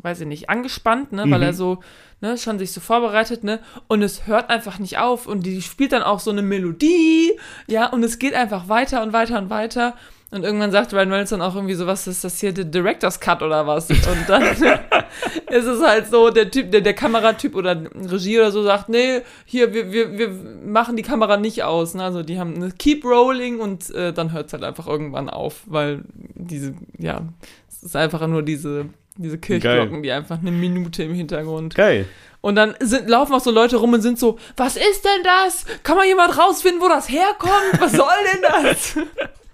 weiß 0.02 0.22
ich 0.22 0.26
nicht, 0.26 0.50
angespannt, 0.50 1.12
ne, 1.12 1.22
weil 1.30 1.38
Mhm. 1.38 1.44
er 1.44 1.52
so, 1.52 1.78
ne, 2.20 2.36
schon 2.36 2.58
sich 2.58 2.72
so 2.72 2.80
vorbereitet, 2.80 3.44
ne, 3.44 3.60
und 3.86 4.02
es 4.02 4.26
hört 4.26 4.50
einfach 4.50 4.80
nicht 4.80 4.98
auf 4.98 5.28
und 5.28 5.46
die 5.46 5.62
spielt 5.62 5.92
dann 5.92 6.02
auch 6.02 6.18
so 6.18 6.32
eine 6.32 6.42
Melodie, 6.42 7.38
ja, 7.68 7.86
und 7.86 8.02
es 8.02 8.18
geht 8.18 8.34
einfach 8.34 8.68
weiter 8.68 9.04
und 9.04 9.12
weiter 9.12 9.38
und 9.38 9.50
weiter. 9.50 9.94
Und 10.32 10.42
irgendwann 10.42 10.72
sagt 10.72 10.92
Ryan 10.92 11.10
Reynolds 11.10 11.30
dann 11.30 11.40
auch 11.40 11.54
irgendwie 11.54 11.74
so, 11.74 11.86
was 11.86 12.08
ist 12.08 12.24
das 12.24 12.40
hier, 12.40 12.52
der 12.52 12.64
Director's 12.64 13.20
Cut 13.20 13.42
oder 13.42 13.64
was? 13.66 13.88
Und 13.88 14.24
dann 14.26 14.42
ist 15.50 15.66
es 15.66 15.80
halt 15.80 16.08
so, 16.08 16.30
der 16.30 16.50
Typ, 16.50 16.72
der, 16.72 16.80
der 16.80 16.94
Kameratyp 16.94 17.54
oder 17.54 17.80
Regie 17.94 18.38
oder 18.38 18.50
so 18.50 18.62
sagt, 18.64 18.88
nee, 18.88 19.20
hier, 19.44 19.72
wir, 19.72 19.92
wir, 19.92 20.18
wir 20.18 20.28
machen 20.28 20.96
die 20.96 21.02
Kamera 21.02 21.36
nicht 21.36 21.62
aus. 21.62 21.94
Ne? 21.94 22.02
Also 22.02 22.24
die 22.24 22.40
haben 22.40 22.56
eine 22.56 22.72
Keep 22.72 23.04
Rolling 23.04 23.60
und 23.60 23.88
äh, 23.94 24.12
dann 24.12 24.32
hört 24.32 24.48
es 24.48 24.52
halt 24.52 24.64
einfach 24.64 24.88
irgendwann 24.88 25.30
auf, 25.30 25.62
weil 25.66 26.02
diese, 26.34 26.74
ja, 26.98 27.22
es 27.68 27.84
ist 27.84 27.96
einfach 27.96 28.26
nur 28.26 28.42
diese, 28.42 28.86
diese 29.16 29.38
Kirchglocken, 29.38 30.02
die 30.02 30.10
einfach 30.10 30.40
eine 30.40 30.50
Minute 30.50 31.04
im 31.04 31.14
Hintergrund. 31.14 31.76
Geil. 31.76 32.06
Und 32.40 32.56
dann 32.56 32.74
sind, 32.80 33.08
laufen 33.08 33.32
auch 33.32 33.40
so 33.40 33.50
Leute 33.50 33.76
rum 33.76 33.92
und 33.92 34.02
sind 34.02 34.18
so, 34.18 34.38
was 34.56 34.76
ist 34.76 35.04
denn 35.04 35.22
das? 35.22 35.64
Kann 35.84 35.96
mal 35.96 36.06
jemand 36.06 36.36
rausfinden, 36.36 36.80
wo 36.80 36.88
das 36.88 37.08
herkommt? 37.08 37.80
Was 37.80 37.92
soll 37.92 38.06
denn 38.32 38.42
das? 38.42 38.96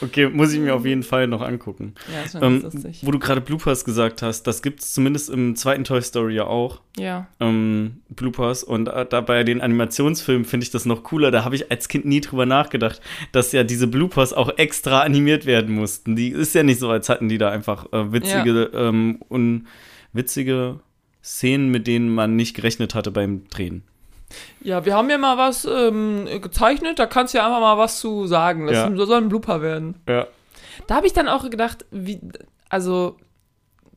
Okay, 0.00 0.28
muss 0.28 0.52
ich 0.52 0.60
mir 0.60 0.74
auf 0.74 0.84
jeden 0.86 1.02
Fall 1.02 1.26
noch 1.26 1.40
angucken. 1.42 1.94
ja, 2.12 2.22
ist 2.22 2.32
schon 2.32 2.42
Ähm, 2.42 2.62
ganz 2.62 2.74
lustig. 2.74 3.00
wo 3.02 3.10
du 3.10 3.18
gerade 3.18 3.40
Bloopers 3.40 3.84
gesagt 3.84 4.22
hast, 4.22 4.44
das 4.44 4.62
gibt 4.62 4.80
es 4.80 4.92
zumindest 4.92 5.30
im 5.30 5.56
zweiten 5.56 5.84
Toy 5.84 6.00
Story 6.02 6.34
ja 6.36 6.44
auch. 6.46 6.80
Ja. 6.96 7.26
ähm, 7.40 8.02
Bloopers 8.10 8.62
und 8.62 8.88
äh, 8.88 9.04
da 9.04 9.20
bei 9.20 9.42
den 9.44 9.60
Animationsfilmen 9.60 10.44
finde 10.44 10.64
ich 10.64 10.70
das 10.70 10.84
noch 10.86 11.02
cooler. 11.02 11.30
Da 11.30 11.44
habe 11.44 11.56
ich 11.56 11.70
als 11.70 11.88
Kind 11.88 12.04
nie 12.04 12.20
drüber 12.20 12.46
nachgedacht, 12.46 13.00
dass 13.32 13.50
ja 13.52 13.64
diese 13.64 13.86
Bloopers 13.88 14.32
auch 14.32 14.56
extra 14.58 15.00
animiert 15.00 15.44
werden 15.46 15.74
mussten. 15.74 16.14
Die 16.16 16.28
ist 16.28 16.54
ja 16.54 16.62
nicht 16.62 16.78
so, 16.78 16.88
als 16.90 17.08
hatten 17.08 17.28
die 17.28 17.38
da 17.38 17.50
einfach 17.50 17.92
äh, 17.92 18.12
witzige 18.12 18.70
ähm, 18.74 19.18
und 19.28 19.66
witzige 20.12 20.80
Szenen, 21.22 21.70
mit 21.70 21.86
denen 21.86 22.08
man 22.14 22.36
nicht 22.36 22.54
gerechnet 22.54 22.94
hatte 22.94 23.10
beim 23.10 23.48
Drehen. 23.48 23.82
Ja, 24.62 24.84
wir 24.84 24.94
haben 24.96 25.10
ja 25.10 25.18
mal 25.18 25.36
was 25.38 25.64
ähm, 25.64 26.26
gezeichnet, 26.40 26.98
da 26.98 27.06
kannst 27.06 27.34
du 27.34 27.38
ja 27.38 27.46
einfach 27.46 27.60
mal 27.60 27.78
was 27.78 28.00
zu 28.00 28.26
sagen. 28.26 28.66
Das 28.66 28.76
Ja. 28.76 28.96
soll 29.06 29.18
ein 29.18 29.28
Blooper 29.28 29.60
werden. 29.62 29.96
Ja. 30.08 30.26
Da 30.86 30.96
habe 30.96 31.06
ich 31.06 31.12
dann 31.12 31.28
auch 31.28 31.48
gedacht, 31.48 31.84
wie, 31.90 32.20
also, 32.68 33.16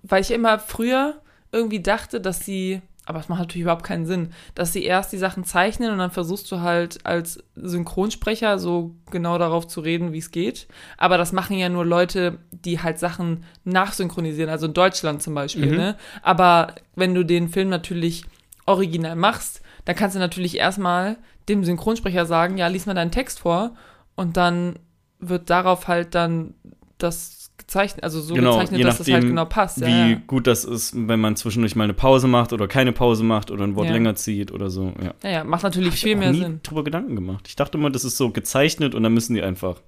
weil 0.03 0.21
ich 0.21 0.31
immer 0.31 0.59
früher 0.59 1.15
irgendwie 1.51 1.81
dachte, 1.81 2.19
dass 2.21 2.41
sie, 2.41 2.81
aber 3.05 3.19
es 3.19 3.29
macht 3.29 3.39
natürlich 3.39 3.61
überhaupt 3.63 3.85
keinen 3.85 4.05
Sinn, 4.05 4.33
dass 4.53 4.73
sie 4.73 4.83
erst 4.83 5.13
die 5.13 5.17
Sachen 5.17 5.45
zeichnen 5.45 5.91
und 5.91 5.97
dann 5.97 6.11
versuchst 6.11 6.51
du 6.51 6.59
halt 6.59 7.05
als 7.05 7.41
Synchronsprecher 7.55 8.59
so 8.59 8.91
genau 9.11 9.37
darauf 9.37 9.67
zu 9.67 9.79
reden, 9.81 10.11
wie 10.11 10.17
es 10.17 10.31
geht. 10.31 10.67
Aber 10.97 11.17
das 11.17 11.31
machen 11.31 11.57
ja 11.57 11.69
nur 11.69 11.85
Leute, 11.85 12.39
die 12.51 12.81
halt 12.83 12.99
Sachen 12.99 13.45
nachsynchronisieren, 13.63 14.49
also 14.49 14.67
in 14.67 14.73
Deutschland 14.73 15.21
zum 15.23 15.33
Beispiel, 15.35 15.71
Mhm. 15.71 15.77
ne? 15.77 15.95
Aber 16.21 16.75
wenn 16.95 17.15
du 17.15 17.23
den 17.23 17.47
Film 17.49 17.69
natürlich 17.69 18.23
original 18.65 19.15
machst, 19.15 19.61
dann 19.87 19.95
kannst 19.95 20.15
du 20.17 20.19
natürlich 20.19 20.57
erstmal 20.57 21.15
dem 21.47 21.63
Synchronsprecher 21.63 22.25
sagen, 22.25 22.57
ja, 22.57 22.67
lies 22.67 22.85
mal 22.85 22.93
deinen 22.93 23.09
Text 23.11 23.39
vor 23.39 23.73
und 24.15 24.35
dann 24.35 24.77
wird 25.19 25.49
darauf 25.49 25.87
halt 25.87 26.13
dann 26.13 26.53
das 26.97 27.51
gezeichnet, 27.57 28.03
also 28.03 28.19
so 28.19 28.33
Genau, 28.35 28.51
gezeichnet, 28.57 28.83
dass 28.83 28.97
das 28.97 29.07
halt 29.07 29.15
nachdem, 29.15 29.29
genau 29.29 29.45
passt. 29.45 29.79
Wie 29.79 29.89
Ja, 29.89 30.07
ja. 30.09 30.21
gut 30.27 30.45
das 30.45 30.65
ist, 30.65 30.93
wenn 31.07 31.21
man 31.21 31.37
zwischendurch 31.37 31.75
mal 31.77 31.85
eine 31.85 31.93
Pause 31.93 32.27
macht 32.27 32.51
oder 32.51 32.67
keine 32.67 32.91
Pause 32.91 33.23
macht 33.23 33.49
oder 33.49 33.63
ein 33.63 33.75
Wort 33.75 33.87
Ja. 33.87 33.93
länger 33.93 34.15
zieht 34.15 34.51
oder 34.51 34.69
so. 34.69 34.91
Ja. 35.01 35.13
ja, 35.23 35.29
ja, 35.29 35.43
macht 35.45 35.63
natürlich 35.63 35.91
Hab 35.91 35.95
ich 35.95 36.03
viel 36.03 36.15
auch 36.15 36.19
mehr 36.19 36.31
nie 36.33 36.39
Sinn. 36.39 36.59
drüber 36.63 36.83
Gedanken 36.83 37.15
gemacht. 37.15 37.45
Ich 37.47 37.55
dachte 37.55 37.77
immer, 37.77 37.89
das 37.89 38.03
ist 38.03 38.17
so 38.17 38.29
gezeichnet 38.31 38.93
und 38.93 39.03
dann 39.03 39.13
müssen 39.13 39.35
die 39.35 39.41
einfach 39.41 39.81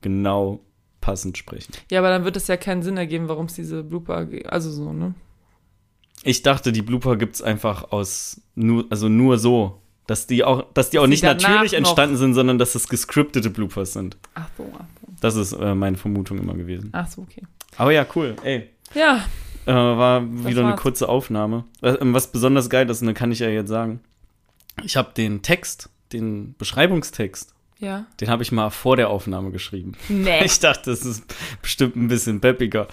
genau 0.00 0.60
passend 1.00 1.36
sprechen. 1.38 1.72
Ja, 1.90 2.00
aber 2.00 2.08
dann 2.08 2.24
wird 2.24 2.36
es 2.36 2.48
ja 2.48 2.56
keinen 2.56 2.82
Sinn 2.82 2.96
ergeben, 2.96 3.28
warum 3.28 3.46
es 3.46 3.54
diese 3.54 3.82
Blooper, 3.84 4.26
also 4.46 4.70
so, 4.70 4.92
ne? 4.92 5.14
Ich 6.26 6.42
dachte, 6.42 6.72
die 6.72 6.82
Blooper 6.82 7.16
gibt's 7.16 7.40
einfach 7.40 7.92
aus 7.92 8.40
nur, 8.54 8.84
also 8.90 9.08
nur 9.08 9.38
so. 9.38 9.80
Dass 10.08 10.26
die 10.28 10.44
auch, 10.44 10.64
dass 10.72 10.90
die 10.90 10.98
auch 11.00 11.06
nicht 11.08 11.24
natürlich 11.24 11.72
entstanden 11.74 12.16
sind, 12.16 12.34
sondern 12.34 12.58
dass 12.58 12.74
es 12.76 12.88
gescriptete 12.88 13.50
Bloopers 13.50 13.92
sind. 13.92 14.16
Ach 14.34 14.48
so, 14.56 14.72
ach 14.78 14.84
so. 15.00 15.08
Das 15.20 15.34
ist 15.34 15.52
äh, 15.52 15.74
meine 15.74 15.96
Vermutung 15.96 16.38
immer 16.38 16.54
gewesen. 16.54 16.90
Ach 16.92 17.08
so, 17.08 17.22
okay. 17.22 17.42
Aber 17.76 17.90
ja, 17.92 18.06
cool. 18.14 18.36
Ey. 18.44 18.70
Ja, 18.94 19.24
Äh, 19.66 19.72
war 19.72 20.22
wieder 20.46 20.60
eine 20.60 20.70
war's. 20.70 20.80
kurze 20.80 21.08
Aufnahme. 21.08 21.64
Was, 21.80 22.00
ähm, 22.00 22.14
was 22.14 22.30
besonders 22.30 22.70
geil 22.70 22.88
ist, 22.88 23.00
und 23.00 23.08
das 23.08 23.16
kann 23.16 23.32
ich 23.32 23.40
ja 23.40 23.48
jetzt 23.48 23.68
sagen. 23.68 23.98
Ich 24.84 24.96
habe 24.96 25.10
den 25.16 25.42
Text, 25.42 25.90
den 26.12 26.54
Beschreibungstext, 26.56 27.52
ja. 27.78 28.06
den 28.20 28.28
habe 28.28 28.42
ich 28.42 28.52
mal 28.52 28.70
vor 28.70 28.96
der 28.96 29.10
Aufnahme 29.10 29.50
geschrieben. 29.50 29.92
Nee. 30.08 30.40
Ich 30.44 30.58
dachte, 30.60 30.90
das 30.90 31.04
ist 31.04 31.24
bestimmt 31.62 31.96
ein 31.96 32.08
bisschen 32.08 32.40
peppiger 32.40 32.88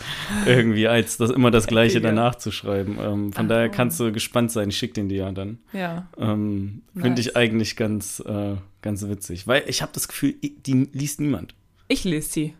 irgendwie, 0.46 0.88
als 0.88 1.18
das 1.18 1.30
immer 1.30 1.52
das 1.52 1.68
Gleiche 1.68 2.02
Peppiger. 2.02 2.16
danach 2.16 2.36
zu 2.36 2.52
schreiben. 2.52 2.98
Ähm, 3.00 3.34
von 3.34 3.46
Ach, 3.46 3.50
daher 3.50 3.70
oh. 3.70 3.74
kannst 3.74 4.00
du 4.00 4.12
gespannt 4.12 4.52
sein. 4.52 4.70
Ich 4.70 4.78
schicke 4.78 4.94
den 4.96 5.10
dir 5.10 5.18
ja 5.20 5.32
dann. 5.32 5.60
Ja. 5.72 6.08
Ähm, 6.18 6.82
Finde 6.94 7.10
Nice. 7.10 7.20
ich 7.20 7.36
eigentlich 7.38 7.76
ganz, 7.76 8.20
äh, 8.26 8.56
ganz 8.82 9.08
witzig. 9.08 9.48
Weil 9.48 9.64
ich 9.68 9.82
habe 9.82 9.92
das 9.94 10.08
Gefühl, 10.08 10.36
die 10.42 10.90
liest 10.92 11.20
niemand. 11.22 11.56
Ich 11.88 12.04
lese 12.04 12.34
die. 12.34 12.54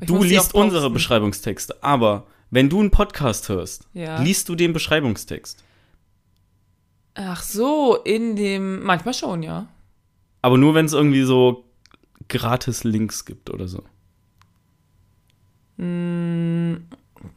Ich 0.00 0.06
du 0.06 0.22
liest 0.22 0.54
unsere. 0.54 0.90
Beschreibungstexte, 0.90 1.82
aber 1.82 2.26
wenn 2.50 2.68
du 2.68 2.80
einen 2.80 2.90
Podcast 2.90 3.48
hörst, 3.48 3.86
Ja. 3.94 4.20
liest 4.20 4.48
du 4.48 4.54
den 4.54 4.72
Beschreibungstext. 4.72 5.62
Ach 7.14 7.42
so, 7.42 7.96
in 8.04 8.34
dem, 8.36 8.82
manchmal 8.82 9.14
schon, 9.14 9.42
ja. 9.42 9.68
Aber 10.44 10.58
nur, 10.58 10.74
wenn 10.74 10.84
es 10.84 10.92
irgendwie 10.92 11.22
so 11.22 11.64
gratis 12.28 12.84
Links 12.84 13.24
gibt 13.24 13.48
oder 13.48 13.66
so. 13.66 13.82
Hm, 15.78 16.84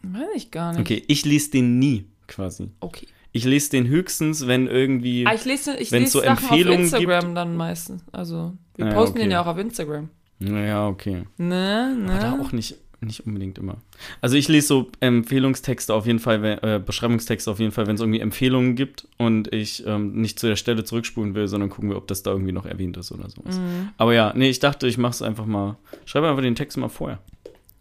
weiß 0.02 0.28
ich 0.36 0.52
gar 0.52 0.74
nicht. 0.74 0.82
Okay, 0.82 1.04
ich 1.08 1.24
lese 1.24 1.52
den 1.52 1.80
nie 1.80 2.10
quasi. 2.28 2.70
Okay. 2.82 3.08
Ich 3.32 3.46
lese 3.46 3.70
den 3.70 3.88
höchstens, 3.88 4.46
wenn 4.46 4.68
irgendwie. 4.68 5.26
Ah, 5.26 5.34
ich 5.34 5.46
lese, 5.46 5.78
ich 5.78 5.90
lese 5.90 6.12
so 6.12 6.20
Sachen 6.20 6.34
auf 6.34 6.42
Empfehlungen 6.42 6.82
Instagram 6.82 7.34
dann 7.34 7.56
meistens. 7.56 8.04
Also, 8.12 8.58
wir 8.76 8.88
Ah, 8.88 8.94
posten 8.94 9.20
okay. 9.20 9.24
den 9.24 9.32
ja 9.32 9.42
auch 9.42 9.48
auf 9.48 9.58
Instagram. 9.58 10.10
Naja, 10.40 10.90
okay. 10.90 11.24
Ne, 11.38 11.96
Aber 12.10 12.20
da 12.20 12.36
ne? 12.36 12.44
auch 12.44 12.52
nicht, 12.52 12.76
nicht 13.02 13.26
unbedingt 13.28 13.58
immer. 13.58 13.78
Also 14.22 14.36
ich 14.38 14.48
lese 14.48 14.68
so 14.68 14.92
Empfehlungstexte 15.00 15.94
auf 15.94 16.06
jeden 16.08 16.20
Fall, 16.20 16.60
äh, 16.62 16.80
Beschreibungstexte 16.84 17.52
auf 17.52 17.60
jeden 17.60 17.72
Fall, 17.72 17.86
wenn 17.88 17.96
es 17.96 18.02
irgendwie 18.02 18.20
Empfehlungen 18.20 18.76
gibt 18.76 19.08
und 19.18 19.54
ich 19.54 19.86
ähm, 19.86 20.14
nicht 20.20 20.40
zu 20.40 20.48
der 20.48 20.56
Stelle 20.56 20.84
zurückspulen 20.84 21.36
will, 21.36 21.48
sondern 21.48 21.70
gucken 21.70 21.90
wir, 21.90 21.98
ob 21.98 22.08
das 22.08 22.24
da 22.24 22.32
irgendwie 22.32 22.52
noch 22.52 22.66
erwähnt 22.66 22.98
ist 22.98 23.12
oder 23.12 23.30
sowas. 23.30 23.58
Mhm. 23.60 23.90
Aber 23.98 24.14
ja, 24.14 24.34
nee, 24.36 24.50
ich 24.50 24.60
dachte, 24.60 24.88
ich 24.88 24.98
mache 24.98 25.12
es 25.12 25.22
einfach 25.22 25.46
mal. 25.46 25.78
Schreibe 26.06 26.28
einfach 26.30 26.42
den 26.42 26.56
Text 26.56 26.78
mal 26.78 26.90
vorher. 26.90 27.20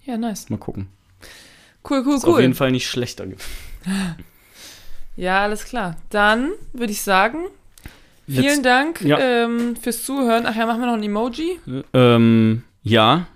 Ja, 0.05 0.17
nice. 0.19 0.51
Mal 0.51 0.59
gucken. 0.59 0.89
Cool, 1.89 2.03
cool, 2.07 2.17
Ist 2.17 2.25
auf 2.25 2.39
jeden 2.41 2.53
cool. 2.53 2.57
Fall 2.57 2.71
nicht 2.73 2.89
schlechter. 2.89 3.27
gibt. 3.27 3.43
Ja, 5.17 5.41
alles 5.43 5.65
klar. 5.65 5.97
Dann 6.11 6.51
würde 6.75 6.93
ich 6.93 7.01
sagen, 7.01 7.39
vielen 8.29 8.45
Jetzt- 8.45 8.65
Dank 8.67 9.01
ja. 9.01 9.19
ähm, 9.19 9.75
fürs 9.77 10.05
Zuhören. 10.05 10.45
Ach 10.47 10.55
ja, 10.55 10.67
machen 10.67 10.81
wir 10.81 10.87
noch 10.89 10.95
ein 10.95 11.03
Emoji. 11.03 11.59
Ähm, 11.95 12.65
ja, 12.83 13.27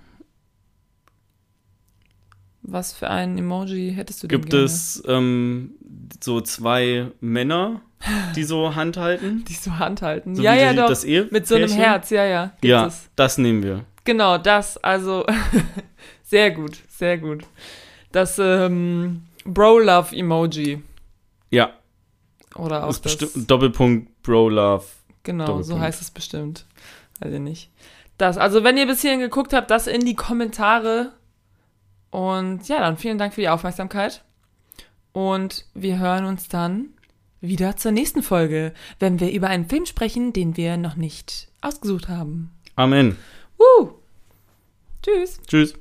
Was 2.63 2.93
für 2.93 3.09
ein 3.09 3.37
Emoji 3.37 3.93
hättest 3.95 4.21
du 4.23 4.27
denn 4.27 4.39
gibt 4.39 4.51
gerne? 4.51 4.65
es 4.65 5.01
ähm, 5.07 5.71
so 6.23 6.41
zwei 6.41 7.07
Männer, 7.19 7.81
die 8.35 8.43
so 8.43 8.75
Hand 8.75 8.97
halten? 8.97 9.43
Die 9.47 9.53
so 9.53 9.77
Hand 9.79 10.01
halten. 10.01 10.35
So 10.35 10.43
ja, 10.43 10.53
ja, 10.53 10.71
die- 10.71 10.77
doch. 10.77 10.87
Das 10.87 11.03
Ehe 11.03 11.27
Mit 11.31 11.47
so 11.47 11.55
einem? 11.55 11.69
Herz, 11.71 12.09
ja, 12.11 12.23
ja. 12.25 12.45
Gibt 12.61 12.65
Ja, 12.65 12.85
es. 12.87 13.09
das 13.15 13.37
nehmen 13.39 13.63
wir. 13.63 13.85
Genau, 14.03 14.37
das, 14.37 14.77
also 14.77 15.25
sehr 16.23 16.51
gut, 16.51 16.77
sehr 16.89 17.17
gut. 17.17 17.43
Das 18.11 18.37
ähm, 18.39 19.23
Bro-Love-Emoji. 19.45 20.81
Ja, 21.49 21.71
Oder 22.55 22.83
auch 22.83 22.87
das. 22.87 22.99
bestimmt 22.99 23.49
Doppelpunkt 23.49 24.21
Bro 24.23 24.49
Love. 24.49 24.85
Genau, 25.23 25.61
so 25.61 25.79
heißt 25.79 26.01
es 26.01 26.11
bestimmt. 26.11 26.65
Weiß 27.19 27.33
ich 27.33 27.39
nicht. 27.39 27.69
Das, 28.17 28.37
also 28.37 28.63
wenn 28.63 28.77
ihr 28.77 28.87
bis 28.87 29.01
hierhin 29.01 29.19
geguckt 29.19 29.53
habt, 29.53 29.69
das 29.71 29.87
in 29.87 30.05
die 30.05 30.15
Kommentare. 30.15 31.13
Und 32.11 32.67
ja, 32.67 32.79
dann 32.79 32.97
vielen 32.97 33.17
Dank 33.17 33.33
für 33.33 33.41
die 33.41 33.49
Aufmerksamkeit. 33.49 34.23
Und 35.13 35.65
wir 35.73 35.99
hören 35.99 36.25
uns 36.25 36.47
dann 36.47 36.89
wieder 37.41 37.75
zur 37.75 37.91
nächsten 37.91 38.21
Folge, 38.21 38.73
wenn 38.99 39.19
wir 39.19 39.31
über 39.31 39.47
einen 39.47 39.67
Film 39.67 39.85
sprechen, 39.85 40.31
den 40.31 40.55
wir 40.55 40.77
noch 40.77 40.95
nicht 40.95 41.47
ausgesucht 41.61 42.07
haben. 42.07 42.51
Amen. 42.75 43.17
Woo! 43.57 43.95
Tschüss. 45.01 45.39
Tschüss. 45.47 45.73